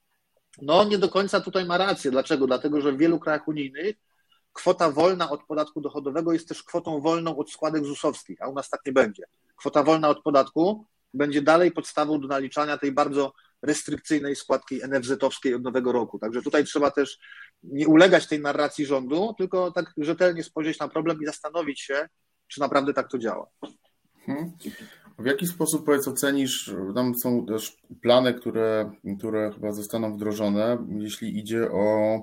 no 0.62 0.84
nie 0.84 0.98
do 0.98 1.08
końca 1.08 1.40
tutaj 1.40 1.64
ma 1.64 1.78
rację. 1.78 2.10
Dlaczego? 2.10 2.46
Dlatego, 2.46 2.80
że 2.80 2.92
w 2.92 2.98
wielu 2.98 3.18
krajach 3.18 3.48
unijnych 3.48 3.96
kwota 4.52 4.90
wolna 4.90 5.30
od 5.30 5.44
podatku 5.44 5.80
dochodowego 5.80 6.32
jest 6.32 6.48
też 6.48 6.62
kwotą 6.62 7.00
wolną 7.00 7.36
od 7.36 7.50
składek 7.50 7.84
ZUS-owskich, 7.84 8.42
a 8.42 8.48
u 8.48 8.54
nas 8.54 8.70
tak 8.70 8.80
nie 8.86 8.92
będzie. 8.92 9.22
Kwota 9.56 9.82
wolna 9.82 10.08
od 10.08 10.22
podatku 10.22 10.86
będzie 11.14 11.42
dalej 11.42 11.72
podstawą 11.72 12.20
do 12.20 12.28
naliczania 12.28 12.78
tej 12.78 12.92
bardzo 12.92 13.32
restrykcyjnej 13.62 14.36
składki 14.36 14.80
NFZ-owskiej 14.82 15.54
od 15.54 15.62
nowego 15.62 15.92
roku. 15.92 16.18
Także 16.18 16.42
tutaj 16.42 16.64
trzeba 16.64 16.90
też 16.90 17.18
nie 17.62 17.88
ulegać 17.88 18.26
tej 18.26 18.40
narracji 18.40 18.86
rządu, 18.86 19.34
tylko 19.38 19.70
tak 19.70 19.92
rzetelnie 19.96 20.44
spojrzeć 20.44 20.78
na 20.78 20.88
problem 20.88 21.22
i 21.22 21.26
zastanowić 21.26 21.80
się, 21.80 22.08
czy 22.48 22.60
naprawdę 22.60 22.94
tak 22.94 23.10
to 23.10 23.18
działa. 23.18 23.46
Hmm. 24.26 24.52
W 25.18 25.26
jaki 25.26 25.46
sposób, 25.46 25.86
powiedz, 25.86 26.08
ocenisz, 26.08 26.74
tam 26.94 27.14
są 27.14 27.46
też 27.46 27.76
plany, 28.02 28.34
które, 28.34 28.90
które 29.18 29.50
chyba 29.54 29.72
zostaną 29.72 30.12
wdrożone, 30.14 30.78
jeśli 30.98 31.38
idzie 31.38 31.72
o 31.72 32.20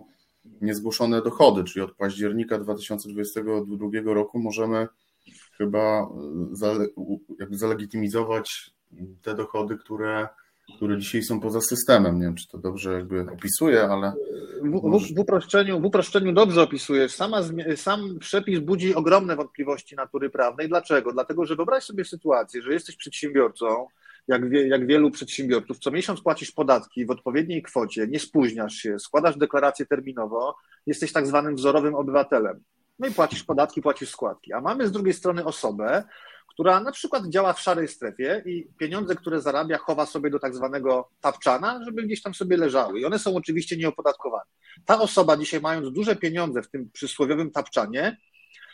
niezgłoszone 0.62 1.22
dochody, 1.22 1.64
czyli 1.64 1.86
od 1.86 1.96
października 1.96 2.60
2022 2.60 4.14
roku 4.14 4.40
możemy 4.40 4.88
chyba 5.58 6.08
zalegitymizować 7.52 8.74
te 9.22 9.36
dochody, 9.36 9.78
które, 9.78 10.28
które 10.78 10.98
dzisiaj 10.98 11.24
są 11.24 11.40
poza 11.40 11.62
systemem. 11.62 12.20
Nie 12.20 12.26
wiem, 12.26 12.36
czy 12.36 12.48
to 12.48 12.58
dobrze 12.58 12.94
jakby 12.94 13.22
opisuję, 13.22 13.84
ale. 13.84 14.14
W, 14.62 14.82
w, 14.82 15.16
w, 15.16 15.20
uproszczeniu, 15.20 15.80
w 15.80 15.86
uproszczeniu 15.86 16.34
dobrze 16.34 16.62
opisujesz. 16.62 17.16
Sama, 17.16 17.42
sam 17.76 18.20
przepis 18.20 18.60
budzi 18.60 18.96
ogromne 18.96 19.36
wątpliwości 19.36 19.96
natury 19.96 20.30
prawnej. 20.30 20.68
Dlaczego? 20.70 21.14
Dlatego, 21.14 21.46
że 21.46 21.56
wyobraź 21.56 21.84
sobie 21.84 22.06
sytuację, 22.06 22.62
że 22.62 22.74
jesteś 22.74 22.96
przedsiębiorcą, 22.96 23.88
jak, 24.28 24.50
wie, 24.50 24.68
jak 24.68 24.88
wielu 24.88 25.12
przedsiębiorców, 25.12 25.80
co 25.80 25.92
miesiąc 25.92 26.22
płacisz 26.22 26.52
podatki 26.52 27.06
w 27.06 27.12
odpowiedniej 27.12 27.64
kwocie, 27.64 28.08
nie 28.08 28.20
spóźniasz 28.20 28.74
się, 28.74 29.00
składasz 29.00 29.38
deklarację 29.38 29.86
terminowo, 29.86 30.56
jesteś 30.86 31.12
tak 31.12 31.28
zwanym 31.28 31.56
wzorowym 31.56 31.96
obywatelem. 31.96 32.64
No 33.00 33.08
i 33.08 33.12
płacisz 33.12 33.44
podatki, 33.44 33.82
płacisz 33.82 34.10
składki. 34.10 34.54
A 34.54 34.62
mamy 34.62 34.88
z 34.88 34.92
drugiej 34.92 35.14
strony 35.14 35.46
osobę, 35.46 36.04
która 36.54 36.80
na 36.80 36.92
przykład 36.92 37.28
działa 37.28 37.54
w 37.54 37.62
szarej 37.62 37.88
strefie 37.88 38.44
i 38.46 38.68
pieniądze, 38.78 39.16
które 39.16 39.42
zarabia, 39.42 39.78
chowa 39.78 40.06
sobie 40.06 40.30
do 40.30 40.40
tak 40.40 40.56
zwanego 40.56 41.10
tapczana, 41.22 41.80
żeby 41.86 42.04
gdzieś 42.04 42.22
tam 42.22 42.34
sobie 42.34 42.58
leżały. 42.58 43.00
I 43.00 43.06
one 43.06 43.20
są 43.20 43.36
oczywiście 43.36 43.78
nieopodatkowane. 43.78 44.44
Ta 44.86 45.00
osoba 45.00 45.38
dzisiaj, 45.38 45.62
mając 45.62 45.92
duże 45.92 46.16
pieniądze 46.16 46.62
w 46.62 46.70
tym 46.70 46.90
przysłowiowym 46.92 47.52
tapczanie, 47.52 48.18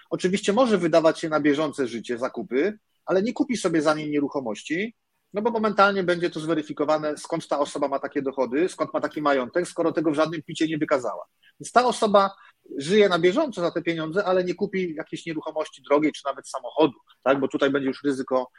oczywiście 0.10 0.54
może 0.54 0.78
wydawać 0.78 1.20
się 1.20 1.30
na 1.30 1.40
bieżące 1.40 1.88
życie, 1.88 2.18
zakupy, 2.18 2.80
ale 3.06 3.22
nie 3.22 3.34
kupi 3.34 3.58
sobie 3.58 3.82
za 3.82 3.94
nie 3.94 4.10
nieruchomości, 4.10 4.96
no 5.34 5.42
bo 5.42 5.52
momentalnie 5.52 6.04
będzie 6.04 6.30
to 6.30 6.40
zweryfikowane, 6.40 7.18
skąd 7.18 7.48
ta 7.48 7.60
osoba 7.60 7.88
ma 7.88 8.00
takie 8.00 8.22
dochody, 8.22 8.70
skąd 8.70 8.94
ma 8.94 9.02
taki 9.02 9.22
majątek, 9.22 9.68
skoro 9.68 9.92
tego 9.92 10.12
w 10.12 10.16
żadnym 10.16 10.44
picie 10.44 10.68
nie 10.68 10.78
wykazała. 10.78 11.26
Więc 11.60 11.72
ta 11.72 11.86
osoba 11.86 12.32
żyje 12.78 13.10
na 13.10 13.20
bieżąco 13.20 13.62
za 13.62 13.72
te 13.72 13.82
pieniądze, 13.82 14.26
ale 14.26 14.44
nie 14.44 14.56
kupi 14.56 14.96
jakiejś 14.96 15.26
nieruchomości 15.26 15.82
drogiej, 15.82 16.12
czy 16.12 16.22
nawet 16.26 16.50
samochodu, 16.50 16.94
tak? 17.24 17.40
bo 17.40 17.48
tutaj 17.48 17.70
będzie 17.70 17.88
już 17.88 18.04
ryzyko 18.04 18.52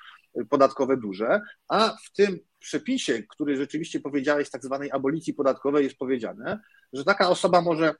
podatkowe 0.51 0.97
duże, 0.97 1.41
a 1.69 1.97
w 2.05 2.13
tym 2.13 2.39
przepisie, 2.59 3.23
który 3.23 3.57
rzeczywiście 3.57 4.01
powiedziałeś, 4.01 4.51
tak 4.51 4.65
zwanej 4.65 4.91
abolicji 4.93 5.35
podatkowej, 5.35 5.85
jest 5.85 5.97
powiedziane, 5.97 6.61
że 6.93 7.05
taka 7.05 7.29
osoba 7.29 7.61
może, 7.61 7.95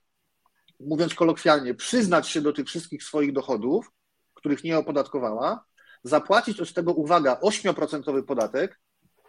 mówiąc 0.79 1.15
kolokwialnie, 1.15 1.73
przyznać 1.73 2.29
się 2.29 2.41
do 2.41 2.53
tych 2.53 2.67
wszystkich 2.67 3.03
swoich 3.03 3.33
dochodów, 3.33 3.91
których 4.33 4.63
nie 4.63 4.77
opodatkowała, 4.77 5.65
zapłacić 6.03 6.59
od 6.59 6.73
tego, 6.73 6.93
uwaga, 6.93 7.39
8% 7.43 8.23
podatek, 8.23 8.79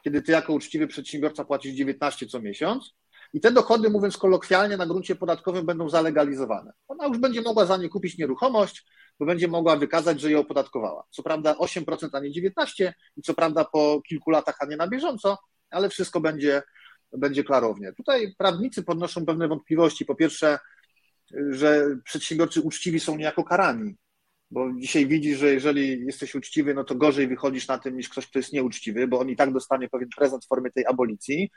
kiedy 0.05 0.23
ty 0.23 0.33
jako 0.33 0.53
uczciwy 0.53 0.87
przedsiębiorca 0.87 1.45
płacisz 1.45 1.75
19 1.75 2.27
co 2.27 2.41
miesiąc, 2.41 2.95
i 3.33 3.41
te 3.41 3.53
dochody, 3.53 3.91
mówiąc 3.91 4.17
kolokwialnie, 4.17 4.77
na 4.77 4.87
gruncie 4.87 5.15
podatkowym 5.15 5.67
będą 5.67 5.89
zalegalizowane. 5.89 6.73
Ona 6.89 7.07
już 7.07 7.19
będzie 7.19 7.43
mogła 7.43 7.67
za 7.67 7.77
nie 7.77 7.89
kupić 7.89 8.19
nieruchomość, 8.19 8.87
bo 9.19 9.27
będzie 9.27 9.49
mogła 9.49 9.77
wykazać, 9.77 10.21
że 10.21 10.31
je 10.31 10.39
opodatkowała. 10.39 11.05
Co 11.11 11.23
prawda 11.23 11.53
8%, 11.53 12.09
a 12.13 12.21
nie 12.21 12.31
19%, 12.31 12.93
i 13.17 13.23
co 13.23 13.35
prawda 13.35 13.65
po 13.65 14.03
kilku 14.09 14.31
latach, 14.31 14.57
a 14.61 14.67
nie 14.67 14.77
na 14.77 14.89
bieżąco, 14.89 15.39
ale 15.71 15.89
wszystko 15.89 16.21
będzie, 16.21 16.63
będzie 17.13 17.45
klarownie. 17.45 17.93
Tutaj 17.93 18.35
prawnicy 18.39 18.83
podnoszą 18.83 19.27
pewne 19.27 19.49
wątpliwości. 19.49 20.05
Po 20.05 20.15
pierwsze, 20.15 20.59
że 21.51 21.97
przedsiębiorcy 22.05 22.61
uczciwi 22.61 23.01
są 23.01 23.17
niejako 23.17 23.45
karani 23.45 23.97
bo 24.53 24.73
dzisiaj 24.73 25.07
widzisz, 25.07 25.39
że 25.39 25.53
jeżeli 25.53 26.07
jesteś 26.07 26.35
uczciwy, 26.35 26.75
no 26.75 26.85
to 26.85 26.95
gorzej 26.95 27.29
wychodzisz 27.29 27.69
na 27.69 27.79
tym 27.79 27.97
niż 27.97 28.09
ktoś, 28.09 28.27
kto 28.27 28.39
jest 28.39 28.53
nieuczciwy, 28.53 29.09
bo 29.09 29.19
on 29.19 29.31
i 29.31 29.37
tak 29.37 29.53
dostanie 29.53 29.89
pewien 29.89 30.09
prezent 30.17 30.45
w 30.45 30.49
formie 30.49 30.71
tej 30.71 30.87
abolicji. 30.87 31.51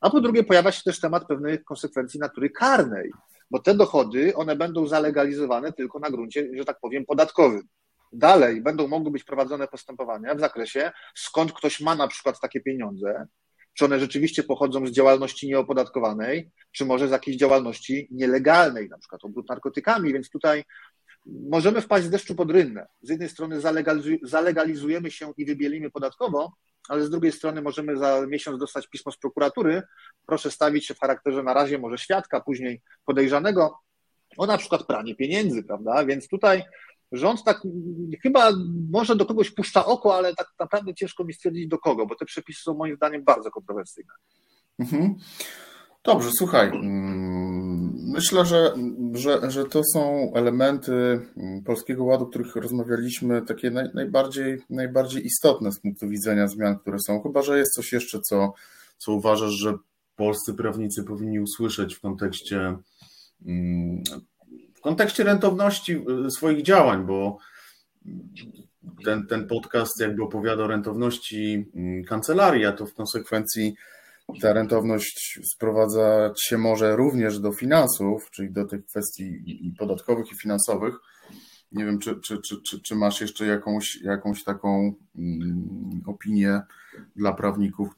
A 0.00 0.10
po 0.10 0.20
drugie, 0.20 0.44
pojawia 0.44 0.72
się 0.72 0.82
też 0.82 1.00
temat 1.00 1.26
pewnych 1.26 1.64
konsekwencji 1.64 2.20
natury 2.20 2.50
karnej, 2.50 3.10
bo 3.50 3.58
te 3.58 3.74
dochody, 3.74 4.34
one 4.34 4.56
będą 4.56 4.86
zalegalizowane 4.86 5.72
tylko 5.72 5.98
na 5.98 6.10
gruncie, 6.10 6.48
że 6.58 6.64
tak 6.64 6.80
powiem, 6.80 7.06
podatkowym. 7.06 7.62
Dalej 8.12 8.62
będą 8.62 8.88
mogły 8.88 9.10
być 9.10 9.24
prowadzone 9.24 9.68
postępowania 9.68 10.34
w 10.34 10.40
zakresie, 10.40 10.92
skąd 11.14 11.52
ktoś 11.52 11.80
ma 11.80 11.94
na 11.94 12.08
przykład 12.08 12.40
takie 12.40 12.60
pieniądze, 12.60 13.26
czy 13.74 13.84
one 13.84 14.00
rzeczywiście 14.00 14.42
pochodzą 14.42 14.86
z 14.86 14.90
działalności 14.90 15.48
nieopodatkowanej, 15.48 16.50
czy 16.72 16.84
może 16.84 17.08
z 17.08 17.10
jakiejś 17.10 17.36
działalności 17.36 18.08
nielegalnej, 18.10 18.88
na 18.88 18.98
przykład 18.98 19.24
obrót 19.24 19.48
narkotykami, 19.48 20.12
więc 20.12 20.30
tutaj 20.30 20.64
możemy 21.26 21.80
wpaść 21.80 22.06
z 22.06 22.10
deszczu 22.10 22.34
pod 22.34 22.50
rynnę. 22.50 22.86
Z 23.02 23.08
jednej 23.08 23.28
strony 23.28 23.60
zalegalizujemy 24.22 25.10
się 25.10 25.32
i 25.36 25.44
wybielimy 25.44 25.90
podatkowo, 25.90 26.52
ale 26.88 27.04
z 27.04 27.10
drugiej 27.10 27.32
strony 27.32 27.62
możemy 27.62 27.96
za 27.96 28.26
miesiąc 28.26 28.58
dostać 28.58 28.86
pismo 28.86 29.12
z 29.12 29.18
prokuratury, 29.18 29.82
proszę 30.26 30.50
stawić 30.50 30.86
się 30.86 30.94
w 30.94 31.00
charakterze 31.00 31.42
na 31.42 31.54
razie 31.54 31.78
może 31.78 31.98
świadka, 31.98 32.40
później 32.40 32.82
podejrzanego 33.04 33.78
o 34.36 34.46
na 34.46 34.58
przykład 34.58 34.86
pranie 34.86 35.14
pieniędzy, 35.14 35.62
prawda? 35.62 36.04
Więc 36.04 36.28
tutaj 36.28 36.64
rząd 37.12 37.44
tak 37.44 37.62
chyba 38.22 38.50
może 38.90 39.16
do 39.16 39.26
kogoś 39.26 39.50
puszcza 39.50 39.84
oko, 39.84 40.16
ale 40.16 40.34
tak 40.34 40.48
naprawdę 40.58 40.94
ciężko 40.94 41.24
mi 41.24 41.32
stwierdzić 41.32 41.68
do 41.68 41.78
kogo, 41.78 42.06
bo 42.06 42.14
te 42.14 42.24
przepisy 42.24 42.62
są 42.62 42.74
moim 42.74 42.96
zdaniem 42.96 43.24
bardzo 43.24 43.50
kontrowersyjne. 43.50 44.12
Mhm. 44.78 45.14
Dobrze, 46.04 46.30
słuchaj. 46.32 46.70
Mm, 48.08 48.14
myślę, 48.14 48.46
że, 48.46 48.74
że, 49.12 49.50
że 49.50 49.64
to 49.64 49.82
są 49.92 50.32
elementy 50.34 51.20
mm, 51.36 51.62
Polskiego 51.62 52.04
Ładu, 52.04 52.24
o 52.24 52.26
których 52.26 52.56
rozmawialiśmy, 52.56 53.42
takie 53.42 53.70
naj, 53.70 53.88
najbardziej, 53.94 54.62
najbardziej 54.70 55.26
istotne 55.26 55.72
z 55.72 55.80
punktu 55.80 56.08
widzenia 56.08 56.48
zmian, 56.48 56.78
które 56.78 56.98
są. 56.98 57.22
Chyba, 57.22 57.42
że 57.42 57.58
jest 57.58 57.74
coś 57.74 57.92
jeszcze, 57.92 58.20
co, 58.20 58.52
co 58.98 59.12
uważasz, 59.12 59.52
że 59.52 59.74
polscy 60.16 60.54
prawnicy 60.54 61.04
powinni 61.04 61.40
usłyszeć 61.40 61.94
w 61.94 62.00
kontekście, 62.00 62.76
mm, 63.46 64.02
w 64.74 64.80
kontekście 64.80 65.24
rentowności 65.24 66.04
y, 66.26 66.30
swoich 66.30 66.62
działań, 66.62 67.06
bo 67.06 67.38
ten, 69.04 69.26
ten 69.26 69.46
podcast 69.46 70.00
jakby 70.00 70.22
opowiada 70.22 70.64
o 70.64 70.66
rentowności 70.66 71.66
kancelarii, 72.06 72.66
a 72.66 72.72
to 72.72 72.86
w 72.86 72.94
konsekwencji 72.94 73.74
ta 74.40 74.52
rentowność 74.52 75.40
sprowadzać 75.54 76.42
się 76.42 76.58
może 76.58 76.96
również 76.96 77.40
do 77.40 77.52
finansów, 77.52 78.30
czyli 78.30 78.52
do 78.52 78.64
tych 78.64 78.86
kwestii 78.86 79.74
podatkowych 79.78 80.32
i 80.32 80.36
finansowych. 80.36 80.94
Nie 81.72 81.84
wiem, 81.84 81.98
czy, 81.98 82.20
czy, 82.20 82.38
czy, 82.38 82.80
czy, 82.82 82.96
masz 82.96 83.20
jeszcze 83.20 83.46
jakąś, 83.46 83.98
jakąś 84.02 84.44
taką 84.44 84.94
mm, 85.18 86.02
opinię 86.06 86.60
dla 87.16 87.32
prawników 87.32 87.88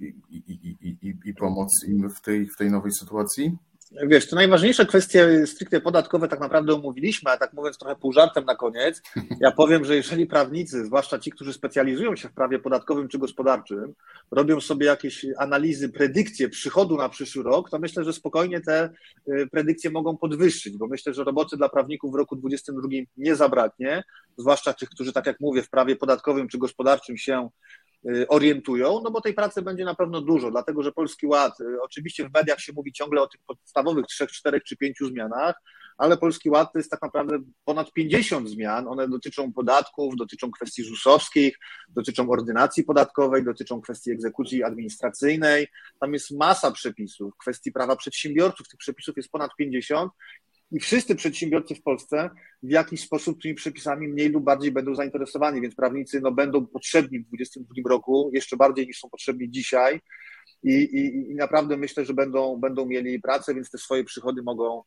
i, 0.00 0.14
i, 0.30 0.42
i, 0.48 0.98
i, 1.02 1.14
i 1.24 1.34
pomoc 1.34 1.68
im 1.88 2.10
w 2.10 2.20
tej, 2.20 2.46
w 2.46 2.56
tej 2.56 2.70
nowej 2.70 2.92
sytuacji? 2.92 3.56
Wiesz, 3.92 4.28
to 4.28 4.36
najważniejsze 4.36 4.86
kwestie 4.86 5.46
stricte 5.46 5.80
podatkowe 5.80 6.28
tak 6.28 6.40
naprawdę 6.40 6.74
omówiliśmy, 6.74 7.30
a 7.30 7.36
tak 7.36 7.52
mówiąc 7.52 7.78
trochę 7.78 7.96
pół 7.96 8.12
żartem 8.12 8.44
na 8.44 8.56
koniec, 8.56 9.02
ja 9.40 9.50
powiem, 9.52 9.84
że 9.84 9.96
jeżeli 9.96 10.26
prawnicy, 10.26 10.84
zwłaszcza 10.84 11.18
ci, 11.18 11.30
którzy 11.30 11.52
specjalizują 11.52 12.16
się 12.16 12.28
w 12.28 12.32
prawie 12.32 12.58
podatkowym 12.58 13.08
czy 13.08 13.18
gospodarczym, 13.18 13.94
robią 14.30 14.60
sobie 14.60 14.86
jakieś 14.86 15.26
analizy, 15.38 15.88
predykcje 15.88 16.48
przychodu 16.48 16.96
na 16.96 17.08
przyszły 17.08 17.42
rok, 17.42 17.70
to 17.70 17.78
myślę, 17.78 18.04
że 18.04 18.12
spokojnie 18.12 18.60
te 18.60 18.90
y, 19.28 19.48
predykcje 19.52 19.90
mogą 19.90 20.16
podwyższyć, 20.16 20.76
bo 20.76 20.86
myślę, 20.86 21.14
że 21.14 21.24
roboty 21.24 21.56
dla 21.56 21.68
prawników 21.68 22.12
w 22.12 22.14
roku 22.14 22.36
2022 22.36 23.12
nie 23.16 23.36
zabraknie, 23.36 24.04
zwłaszcza 24.36 24.72
tych, 24.72 24.90
którzy, 24.90 25.12
tak 25.12 25.26
jak 25.26 25.40
mówię, 25.40 25.62
w 25.62 25.70
prawie 25.70 25.96
podatkowym 25.96 26.48
czy 26.48 26.58
gospodarczym 26.58 27.16
się 27.16 27.48
orientują, 28.28 29.00
no 29.04 29.10
bo 29.10 29.20
tej 29.20 29.34
pracy 29.34 29.62
będzie 29.62 29.84
na 29.84 29.94
pewno 29.94 30.20
dużo, 30.20 30.50
dlatego 30.50 30.82
że 30.82 30.92
Polski 30.92 31.26
Ład, 31.26 31.60
y, 31.60 31.82
oczywiście 31.82 32.28
w 32.28 32.32
mediach 32.34 32.60
się 32.60 32.72
mówi 32.72 32.92
ciągle 32.92 33.22
o 33.22 33.26
tych 33.26 33.40
podstawowych 33.46 34.06
trzech, 34.06 34.30
czterech 34.32 34.64
czy 34.64 34.76
pięciu 34.76 35.06
zmianach, 35.06 35.62
ale 35.98 36.16
Polski 36.16 36.50
Ład 36.50 36.72
to 36.72 36.78
jest 36.78 36.90
tak 36.90 37.02
naprawdę 37.02 37.38
ponad 37.64 37.92
50 37.92 38.48
zmian. 38.48 38.88
One 38.88 39.08
dotyczą 39.08 39.52
podatków, 39.52 40.16
dotyczą 40.16 40.50
kwestii 40.50 40.82
ZUS-owskich, 40.82 41.58
dotyczą 41.88 42.30
ordynacji 42.30 42.84
podatkowej, 42.84 43.44
dotyczą 43.44 43.80
kwestii 43.80 44.10
egzekucji 44.10 44.64
administracyjnej. 44.64 45.68
Tam 46.00 46.12
jest 46.12 46.30
masa 46.30 46.70
przepisów, 46.70 47.36
kwestii 47.36 47.72
prawa 47.72 47.96
przedsiębiorców. 47.96 48.68
Tych 48.68 48.78
przepisów 48.78 49.16
jest 49.16 49.30
ponad 49.30 49.50
50 49.58 50.12
i 50.72 50.80
wszyscy 50.80 51.14
przedsiębiorcy 51.14 51.74
w 51.74 51.82
Polsce 51.82 52.30
w 52.62 52.70
jakiś 52.70 53.00
sposób 53.00 53.42
tymi 53.42 53.54
przepisami 53.54 54.08
mniej 54.08 54.28
lub 54.28 54.44
bardziej 54.44 54.72
będą 54.72 54.94
zainteresowani, 54.94 55.60
więc 55.60 55.74
prawnicy 55.74 56.20
no, 56.20 56.32
będą 56.32 56.66
potrzebni 56.66 57.18
w 57.18 57.26
2022 57.26 57.90
roku 57.90 58.30
jeszcze 58.34 58.56
bardziej 58.56 58.86
niż 58.86 58.98
są 58.98 59.08
potrzebni 59.08 59.50
dzisiaj. 59.50 60.00
I, 60.62 60.72
i, 60.72 61.30
i 61.30 61.34
naprawdę 61.34 61.76
myślę, 61.76 62.04
że 62.04 62.14
będą, 62.14 62.56
będą 62.56 62.86
mieli 62.86 63.20
pracę, 63.20 63.54
więc 63.54 63.70
te 63.70 63.78
swoje 63.78 64.04
przychody 64.04 64.42
mogą 64.42 64.82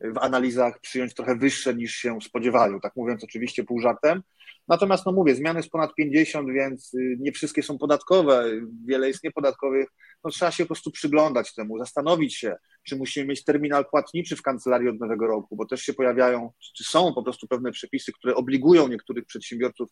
w 0.00 0.18
analizach 0.18 0.80
przyjąć 0.80 1.14
trochę 1.14 1.36
wyższe 1.36 1.74
niż 1.74 1.94
się 1.94 2.18
spodziewają, 2.20 2.80
tak 2.80 2.96
mówiąc 2.96 3.24
oczywiście 3.24 3.64
pół 3.64 3.80
żartem. 3.80 4.22
Natomiast 4.68 5.06
no 5.06 5.12
mówię, 5.12 5.34
zmiany 5.34 5.58
jest 5.58 5.70
ponad 5.70 5.94
50, 5.94 6.48
więc 6.52 6.94
y, 6.94 7.16
nie 7.20 7.32
wszystkie 7.32 7.62
są 7.62 7.78
podatkowe, 7.78 8.50
wiele 8.86 9.08
jest 9.08 9.24
niepodatkowych. 9.24 9.88
No 10.24 10.30
trzeba 10.30 10.50
się 10.50 10.64
po 10.64 10.68
prostu 10.68 10.90
przyglądać 10.90 11.54
temu, 11.54 11.78
zastanowić 11.78 12.36
się, 12.36 12.56
czy 12.82 12.96
musimy 12.96 13.26
mieć 13.26 13.44
terminal 13.44 13.86
płatniczy 13.90 14.36
w 14.36 14.42
kancelarii 14.42 14.88
od 14.88 15.00
nowego 15.00 15.26
roku, 15.26 15.56
bo 15.56 15.66
też 15.66 15.82
się 15.82 15.94
pojawiają, 15.94 16.52
czy 16.76 16.84
są 16.84 17.14
po 17.14 17.22
prostu 17.22 17.46
pewne 17.48 17.70
przepisy, 17.70 18.12
które 18.12 18.34
obligują 18.34 18.88
niektórych 18.88 19.26
przedsiębiorców 19.26 19.90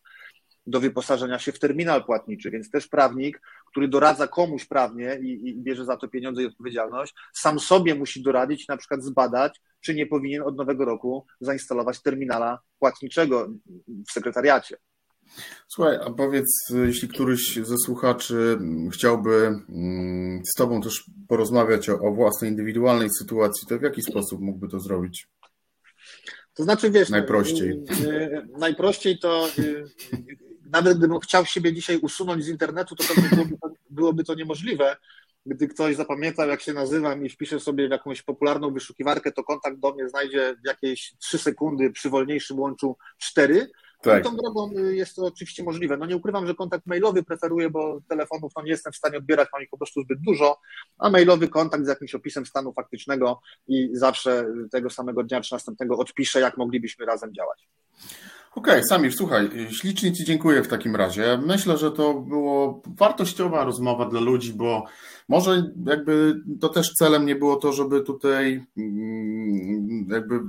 do 0.67 0.79
wyposażenia 0.79 1.39
się 1.39 1.51
w 1.51 1.59
terminal 1.59 2.05
płatniczy, 2.05 2.51
więc 2.51 2.69
też 2.69 2.87
prawnik, 2.87 3.41
który 3.65 3.87
doradza 3.87 4.27
komuś 4.27 4.65
prawnie 4.65 5.19
i, 5.21 5.49
i, 5.49 5.61
bierze 5.61 5.85
za 5.85 5.97
to 5.97 6.07
pieniądze 6.07 6.43
i 6.43 6.45
odpowiedzialność, 6.45 7.13
sam 7.33 7.59
sobie 7.59 7.95
musi 7.95 8.23
doradzić, 8.23 8.67
na 8.67 8.77
przykład 8.77 9.03
zbadać, 9.03 9.61
czy 9.81 9.95
nie 9.95 10.05
powinien 10.05 10.41
od 10.41 10.57
nowego 10.57 10.85
roku 10.85 11.25
zainstalować 11.39 12.01
terminala 12.01 12.59
płatniczego 12.79 13.47
w 14.07 14.11
sekretariacie. 14.11 14.77
Słuchaj, 15.67 15.97
a 16.05 16.09
powiedz, 16.09 16.47
jeśli 16.85 17.07
któryś 17.07 17.59
ze 17.63 17.75
słuchaczy 17.85 18.57
chciałby 18.91 19.35
mm, 19.69 20.41
z 20.45 20.57
Tobą 20.57 20.81
też 20.81 21.03
porozmawiać 21.27 21.89
o, 21.89 21.99
o 21.99 22.13
własnej 22.13 22.51
indywidualnej 22.51 23.09
sytuacji, 23.19 23.67
to 23.67 23.79
w 23.79 23.81
jaki 23.81 24.01
sposób 24.01 24.41
mógłby 24.41 24.67
to 24.67 24.79
zrobić? 24.79 25.27
To 26.55 26.63
znaczy, 26.63 26.91
wiesz, 26.91 27.09
najprościej. 27.09 27.69
Y, 27.69 28.05
y, 28.05 28.47
najprościej 28.57 29.19
to 29.19 29.47
y, 29.59 29.85
nawet 30.71 30.97
gdybym 30.97 31.19
chciał 31.19 31.45
siebie 31.45 31.73
dzisiaj 31.73 31.97
usunąć 31.97 32.43
z 32.43 32.49
internetu, 32.49 32.95
to 32.95 33.03
pewnie 33.03 33.29
byłoby 33.29 33.57
to, 33.61 33.69
byłoby 33.89 34.23
to 34.23 34.35
niemożliwe. 34.35 34.97
Gdy 35.45 35.67
ktoś 35.67 35.95
zapamiętał, 35.95 36.49
jak 36.49 36.61
się 36.61 36.73
nazywam 36.73 37.25
i 37.25 37.29
wpisze 37.29 37.59
sobie 37.59 37.87
w 37.87 37.91
jakąś 37.91 38.21
popularną 38.21 38.73
wyszukiwarkę, 38.73 39.31
to 39.31 39.43
kontakt 39.43 39.79
do 39.79 39.93
mnie 39.93 40.09
znajdzie 40.09 40.55
w 40.63 40.67
jakieś 40.67 41.13
3 41.19 41.37
sekundy, 41.37 41.91
przy 41.91 42.09
wolniejszym 42.09 42.59
łączu 42.59 42.97
4. 43.17 43.67
Tak. 44.11 44.23
tą 44.23 44.35
drogą 44.35 44.71
jest 44.71 45.15
to 45.15 45.25
oczywiście 45.25 45.63
możliwe. 45.63 45.97
No 45.97 46.05
nie 46.05 46.15
ukrywam, 46.15 46.47
że 46.47 46.55
kontakt 46.55 46.85
mailowy 46.85 47.23
preferuję, 47.23 47.69
bo 47.69 48.01
telefonów 48.09 48.51
no 48.55 48.63
nie 48.63 48.71
jestem 48.71 48.93
w 48.93 48.95
stanie 48.95 49.17
odbierać, 49.17 49.49
mam 49.53 49.63
ich 49.63 49.69
po 49.69 49.77
prostu 49.77 50.01
zbyt 50.01 50.21
dużo, 50.21 50.59
a 50.97 51.09
mailowy 51.09 51.47
kontakt 51.47 51.85
z 51.85 51.87
jakimś 51.87 52.15
opisem 52.15 52.45
stanu 52.45 52.73
faktycznego 52.73 53.41
i 53.67 53.89
zawsze 53.93 54.45
tego 54.71 54.89
samego 54.89 55.23
dnia 55.23 55.41
czy 55.41 55.53
następnego 55.53 55.97
odpiszę, 55.97 56.39
jak 56.39 56.57
moglibyśmy 56.57 57.05
razem 57.05 57.33
działać. 57.33 57.69
Okej, 58.55 58.73
okay, 58.73 58.83
Samir, 58.83 59.13
słuchaj, 59.13 59.49
ślicznie 59.69 60.13
Ci 60.13 60.25
dziękuję 60.25 60.63
w 60.63 60.67
takim 60.67 60.95
razie. 60.95 61.39
Myślę, 61.45 61.77
że 61.77 61.91
to 61.91 62.13
było 62.13 62.81
wartościowa 62.85 63.63
rozmowa 63.63 64.05
dla 64.05 64.19
ludzi, 64.19 64.53
bo 64.53 64.85
może 65.29 65.71
jakby 65.85 66.41
to 66.61 66.69
też 66.69 66.93
celem 66.93 67.25
nie 67.25 67.35
było 67.35 67.55
to, 67.55 67.73
żeby 67.73 68.01
tutaj 68.01 68.65
mm, 68.77 70.07
jakby 70.11 70.39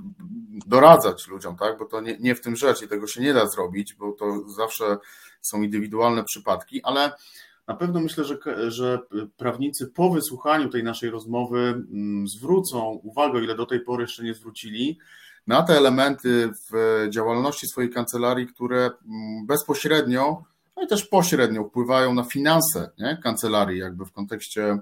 doradzać 0.66 1.28
ludziom, 1.28 1.56
tak? 1.56 1.78
Bo 1.78 1.84
to 1.84 2.00
nie, 2.00 2.16
nie 2.20 2.34
w 2.34 2.40
tym 2.40 2.56
rzecz 2.56 2.82
i 2.82 2.88
tego 2.88 3.06
się 3.06 3.20
nie 3.20 3.34
da 3.34 3.46
zrobić, 3.46 3.94
bo 3.94 4.12
to 4.12 4.48
zawsze 4.48 4.96
są 5.40 5.62
indywidualne 5.62 6.24
przypadki, 6.24 6.82
ale 6.82 7.12
na 7.66 7.74
pewno 7.76 8.00
myślę, 8.00 8.24
że, 8.24 8.38
że 8.68 8.98
prawnicy 9.36 9.86
po 9.86 10.10
wysłuchaniu 10.10 10.68
tej 10.68 10.84
naszej 10.84 11.10
rozmowy 11.10 11.58
mm, 11.58 12.28
zwrócą 12.28 13.00
uwagę, 13.02 13.44
ile 13.44 13.54
do 13.54 13.66
tej 13.66 13.80
pory 13.80 14.02
jeszcze 14.02 14.24
nie 14.24 14.34
zwrócili, 14.34 14.98
na 15.46 15.62
te 15.62 15.76
elementy 15.76 16.50
w 16.70 17.06
działalności 17.10 17.66
swojej 17.66 17.90
kancelarii, 17.90 18.46
które 18.46 18.76
mm, 18.76 19.46
bezpośrednio, 19.46 20.44
no 20.76 20.82
i 20.82 20.86
też 20.86 21.04
pośrednio 21.04 21.64
wpływają 21.64 22.14
na 22.14 22.24
finanse 22.24 22.90
nie? 22.98 23.18
kancelarii, 23.22 23.78
jakby 23.78 24.04
w 24.04 24.12
kontekście, 24.12 24.78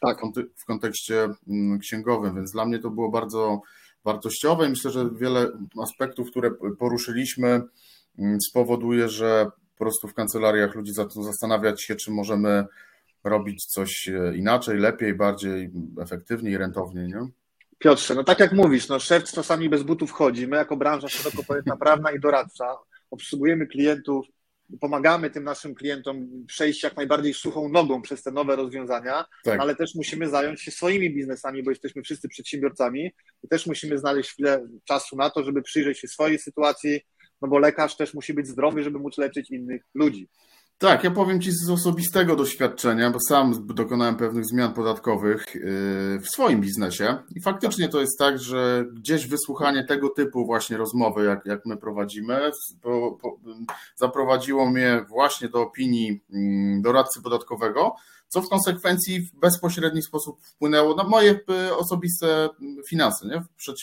tak. 0.00 0.18
w 0.56 0.64
kontekście 0.64 1.28
mm, 1.48 1.78
księgowym, 1.78 2.34
więc 2.34 2.52
dla 2.52 2.66
mnie 2.66 2.78
to 2.78 2.90
było 2.90 3.10
bardzo 3.10 3.60
wartościowe 4.04 4.66
i 4.66 4.70
myślę, 4.70 4.90
że 4.90 5.10
wiele 5.10 5.50
aspektów, 5.82 6.30
które 6.30 6.50
poruszyliśmy, 6.78 7.62
mm, 8.18 8.38
spowoduje, 8.50 9.08
że 9.08 9.50
po 9.78 9.84
prostu 9.84 10.08
w 10.08 10.14
kancelariach 10.14 10.74
ludzi 10.74 10.92
zaczną 10.92 11.22
zastanawiać 11.22 11.82
się, 11.82 11.96
czy 11.96 12.10
możemy 12.10 12.64
robić 13.24 13.64
coś 13.64 14.08
e, 14.08 14.36
inaczej, 14.36 14.78
lepiej, 14.78 15.14
bardziej 15.14 15.70
efektywniej, 16.00 16.58
rentowniej. 16.58 17.08
Nie? 17.08 17.28
Piotrze, 17.78 18.14
no 18.14 18.24
tak 18.24 18.40
jak 18.40 18.52
mówisz, 18.52 18.88
no 18.88 18.98
szef 18.98 19.24
czasami 19.24 19.68
bez 19.68 19.82
butów 19.82 20.12
chodzi. 20.12 20.46
My 20.46 20.56
jako 20.56 20.76
branża 20.76 21.08
szeroko 21.08 21.44
pojęta 21.44 21.76
prawna 21.76 22.10
i 22.12 22.20
doradcza 22.20 22.76
obsługujemy 23.10 23.66
klientów, 23.66 24.26
pomagamy 24.80 25.30
tym 25.30 25.44
naszym 25.44 25.74
klientom 25.74 26.44
przejść 26.46 26.82
jak 26.82 26.96
najbardziej 26.96 27.34
suchą 27.34 27.68
nogą 27.68 28.02
przez 28.02 28.22
te 28.22 28.30
nowe 28.30 28.56
rozwiązania, 28.56 29.24
tak. 29.44 29.60
ale 29.60 29.76
też 29.76 29.94
musimy 29.94 30.28
zająć 30.28 30.62
się 30.62 30.70
swoimi 30.70 31.14
biznesami, 31.14 31.62
bo 31.62 31.70
jesteśmy 31.70 32.02
wszyscy 32.02 32.28
przedsiębiorcami 32.28 33.10
i 33.42 33.48
też 33.48 33.66
musimy 33.66 33.98
znaleźć 33.98 34.30
chwilę 34.30 34.68
czasu 34.84 35.16
na 35.16 35.30
to, 35.30 35.44
żeby 35.44 35.62
przyjrzeć 35.62 35.98
się 35.98 36.08
swojej 36.08 36.38
sytuacji, 36.38 37.00
no 37.42 37.48
bo 37.48 37.58
lekarz 37.58 37.96
też 37.96 38.14
musi 38.14 38.34
być 38.34 38.46
zdrowy, 38.46 38.82
żeby 38.82 38.98
móc 38.98 39.18
leczyć 39.18 39.50
innych 39.50 39.82
ludzi. 39.94 40.28
Tak, 40.78 41.04
ja 41.04 41.10
powiem 41.10 41.40
Ci 41.40 41.52
z 41.52 41.70
osobistego 41.70 42.36
doświadczenia, 42.36 43.10
bo 43.10 43.18
sam 43.28 43.66
dokonałem 43.66 44.16
pewnych 44.16 44.44
zmian 44.46 44.74
podatkowych 44.74 45.54
yy, 45.54 45.60
w 46.20 46.28
swoim 46.28 46.60
biznesie 46.60 47.18
i 47.34 47.40
faktycznie 47.40 47.88
to 47.88 48.00
jest 48.00 48.18
tak, 48.18 48.38
że 48.38 48.84
gdzieś 48.92 49.26
wysłuchanie 49.26 49.84
tego 49.84 50.08
typu 50.08 50.46
właśnie 50.46 50.76
rozmowy, 50.76 51.24
jak, 51.24 51.46
jak 51.46 51.66
my 51.66 51.76
prowadzimy, 51.76 52.50
zaprowadziło 53.96 54.70
mnie 54.70 55.04
właśnie 55.08 55.48
do 55.48 55.62
opinii 55.62 56.20
mm, 56.32 56.82
doradcy 56.82 57.22
podatkowego, 57.22 57.94
co 58.28 58.42
w 58.42 58.48
konsekwencji 58.48 59.20
w 59.20 59.34
bezpośredni 59.34 60.02
sposób 60.02 60.40
wpłynęło 60.42 60.94
na 60.94 61.04
moje 61.04 61.40
y, 61.68 61.76
osobiste 61.76 62.48
finanse, 62.88 63.28
nie? 63.28 63.40
W, 63.40 63.74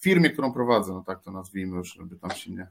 firmie, 0.00 0.30
którą 0.30 0.52
prowadzę, 0.52 0.92
no 0.92 1.04
tak 1.06 1.22
to 1.22 1.30
nazwijmy, 1.30 1.84
żeby 1.84 2.16
tam 2.16 2.30
się 2.30 2.50
nie 2.50 2.66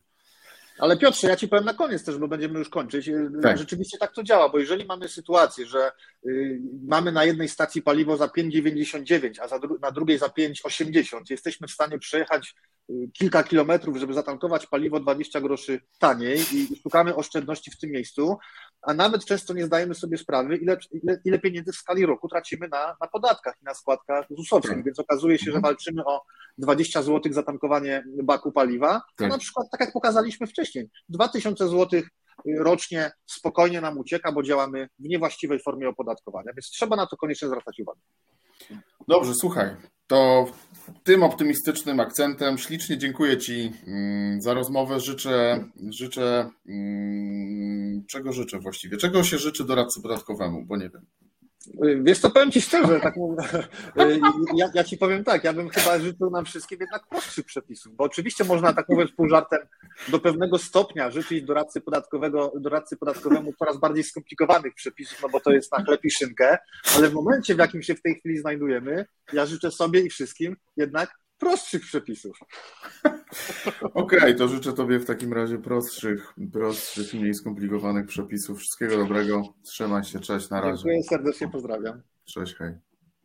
ale 0.78 0.98
Piotrze, 0.98 1.28
ja 1.28 1.36
ci 1.36 1.48
powiem 1.48 1.66
na 1.66 1.74
koniec 1.74 2.04
też, 2.04 2.18
bo 2.18 2.28
będziemy 2.28 2.60
już 2.60 2.70
kończyć. 2.70 3.10
Tak. 3.44 3.58
Rzeczywiście 3.58 3.98
tak 3.98 4.14
to 4.14 4.24
działa, 4.24 4.50
bo 4.50 4.60
jeżeli 4.60 4.86
mamy 4.86 5.08
sytuację, 5.08 5.66
że 5.66 5.92
y, 6.26 6.62
mamy 6.88 7.12
na 7.12 7.26
jednej 7.26 7.50
stacji 7.50 7.82
paliwo 7.82 8.18
za 8.18 8.26
5,99, 8.26 9.34
a 9.52 9.60
dru 9.60 9.78
na 9.82 9.92
drugiej 9.92 10.18
za 10.18 10.28
5,80, 10.28 11.22
jesteśmy 11.30 11.68
w 11.68 11.72
stanie 11.72 12.00
przejechać 12.00 12.56
y, 12.90 12.94
kilka 13.14 13.44
kilometrów, 13.44 13.98
żeby 13.98 14.14
zatankować 14.14 14.68
paliwo 14.68 15.00
20 15.00 15.42
groszy 15.42 15.82
taniej 16.00 16.40
i 16.54 16.82
szukamy 16.84 17.16
oszczędności 17.16 17.72
w 17.72 17.78
tym 17.78 17.92
miejscu, 17.92 18.38
a 18.82 18.94
nawet 18.94 19.26
często 19.26 19.54
nie 19.54 19.66
zdajemy 19.66 19.96
sobie 19.96 20.18
sprawy, 20.18 20.58
ile, 20.58 20.78
ile, 20.92 21.22
ile 21.26 21.40
pieniędzy 21.40 21.72
w 21.72 21.76
skali 21.76 22.06
roku 22.06 22.28
tracimy 22.28 22.68
na, 22.68 22.96
na 23.02 23.08
podatkach 23.08 23.56
i 23.62 23.66
na 23.66 23.74
składkach 23.74 24.26
ZUS-owskich, 24.30 24.76
tak. 24.76 24.86
więc 24.86 25.00
okazuje 25.00 25.38
się, 25.38 25.46
że 25.46 25.58
mhm. 25.58 25.62
walczymy 25.62 26.06
o 26.06 26.22
20 26.58 27.02
zł 27.02 27.34
za 27.34 27.44
tankowanie 27.44 28.04
baku 28.24 28.52
paliwa, 28.52 29.02
tak. 29.16 29.30
na 29.30 29.38
przykład 29.38 29.68
tak 29.72 29.82
jak 29.82 29.94
pokazaliśmy 29.94 30.48
wcześniej, 30.48 30.90
2000 31.10 31.68
zł 31.68 32.02
rocznie 32.58 33.12
spokojnie 33.26 33.82
nam 33.82 33.98
ucieka, 33.98 34.32
bo 34.32 34.44
działamy 34.44 34.90
w 35.00 35.04
niewłaściwej 35.04 35.60
formie 35.60 35.90
opodatkowania, 35.90 36.54
więc 36.54 36.66
trzeba 36.66 36.96
na 36.96 37.08
to 37.08 37.18
koniecznie 37.18 37.48
zwracać 37.48 37.80
uwagę. 37.80 38.00
Dobrze, 39.08 39.34
słuchaj, 39.34 39.76
to 40.08 40.46
tym 41.04 41.24
optymistycznym 41.24 42.00
akcentem 42.00 42.58
ślicznie 42.58 42.98
dziękuję 42.98 43.38
Ci 43.38 43.72
mm, 43.88 44.42
za 44.42 44.54
rozmowę. 44.54 45.00
Życzę, 45.00 45.66
życzę, 45.90 46.50
mm, 46.68 48.06
czego 48.08 48.34
życzę 48.34 48.60
właściwie? 48.60 48.98
Czego 48.98 49.24
się 49.24 49.38
życzy 49.38 49.66
doradcy 49.66 50.02
podatkowemu, 50.02 50.66
bo 50.66 50.78
nie 50.78 50.90
wiem. 50.90 51.06
Wiesz 52.02 52.20
co, 52.20 52.30
powiem 52.30 52.52
Ci 52.52 52.62
szczerze, 52.62 53.00
tak, 53.00 53.16
ja, 54.56 54.72
ja, 54.74 54.84
Ci 54.84 54.98
powiem 54.98 55.24
tak, 55.24 55.44
ja 55.44 55.54
bym 55.54 55.70
chyba 55.70 56.00
życzył 56.00 56.30
nam 56.30 56.46
wszystkim 56.46 56.80
jednak 56.80 57.08
prostszych 57.08 57.46
przepisów, 57.46 57.96
bo 57.96 58.04
oczywiście 58.04 58.44
można, 58.44 58.74
tak 58.74 58.90
mówiąc 58.90 59.12
pół 59.12 59.30
żartem, 59.30 59.60
do 60.10 60.20
pewnego 60.20 60.58
stopnia 60.58 61.12
życzyć 61.12 61.44
doradcy, 61.44 61.82
podatkowego, 61.82 62.54
doradcy 62.56 62.98
podatkowemu 62.98 63.54
coraz 63.54 63.78
bardziej 63.78 64.04
skomplikowanych 64.04 64.74
przepisów, 64.74 65.22
no 65.22 65.30
bo 65.30 65.40
to 65.40 65.52
jest 65.52 65.72
na 65.72 65.84
chleb 65.86 66.06
i 66.06 66.12
szynkę, 66.12 66.58
ale 66.98 67.10
w 67.10 67.14
momencie, 67.14 67.56
w 67.56 67.60
jakim 67.60 67.84
się 67.84 67.96
w 67.96 68.02
tej 68.02 68.16
chwili 68.16 68.38
znajdujemy, 68.38 69.06
ja 69.34 69.46
życzę 69.46 69.72
sobie 69.72 70.02
i 70.02 70.10
wszystkim 70.10 70.56
jednak 70.78 71.21
prostszych 71.42 71.82
przepisów. 71.82 72.40
Okej, 73.94 74.20
okay, 74.20 74.36
to 74.36 74.48
życzę 74.48 74.74
Tobie 74.74 75.00
w 75.00 75.06
takim 75.06 75.34
razie 75.34 75.58
prostszych, 75.58 76.34
prostszych, 76.54 77.14
mniej 77.14 77.34
skomplikowanych 77.34 78.06
przepisów. 78.06 78.60
Wszystkiego 78.60 78.98
dobrego. 78.98 79.54
Trzymaj 79.64 80.04
się, 80.04 80.20
cześć, 80.20 80.50
na 80.50 80.62
razie. 80.62 80.84
Dziękuję 80.84 81.04
serdecznie, 81.04 81.48
pozdrawiam. 81.48 82.02
Cześć, 82.26 82.56
hej. 82.56 82.91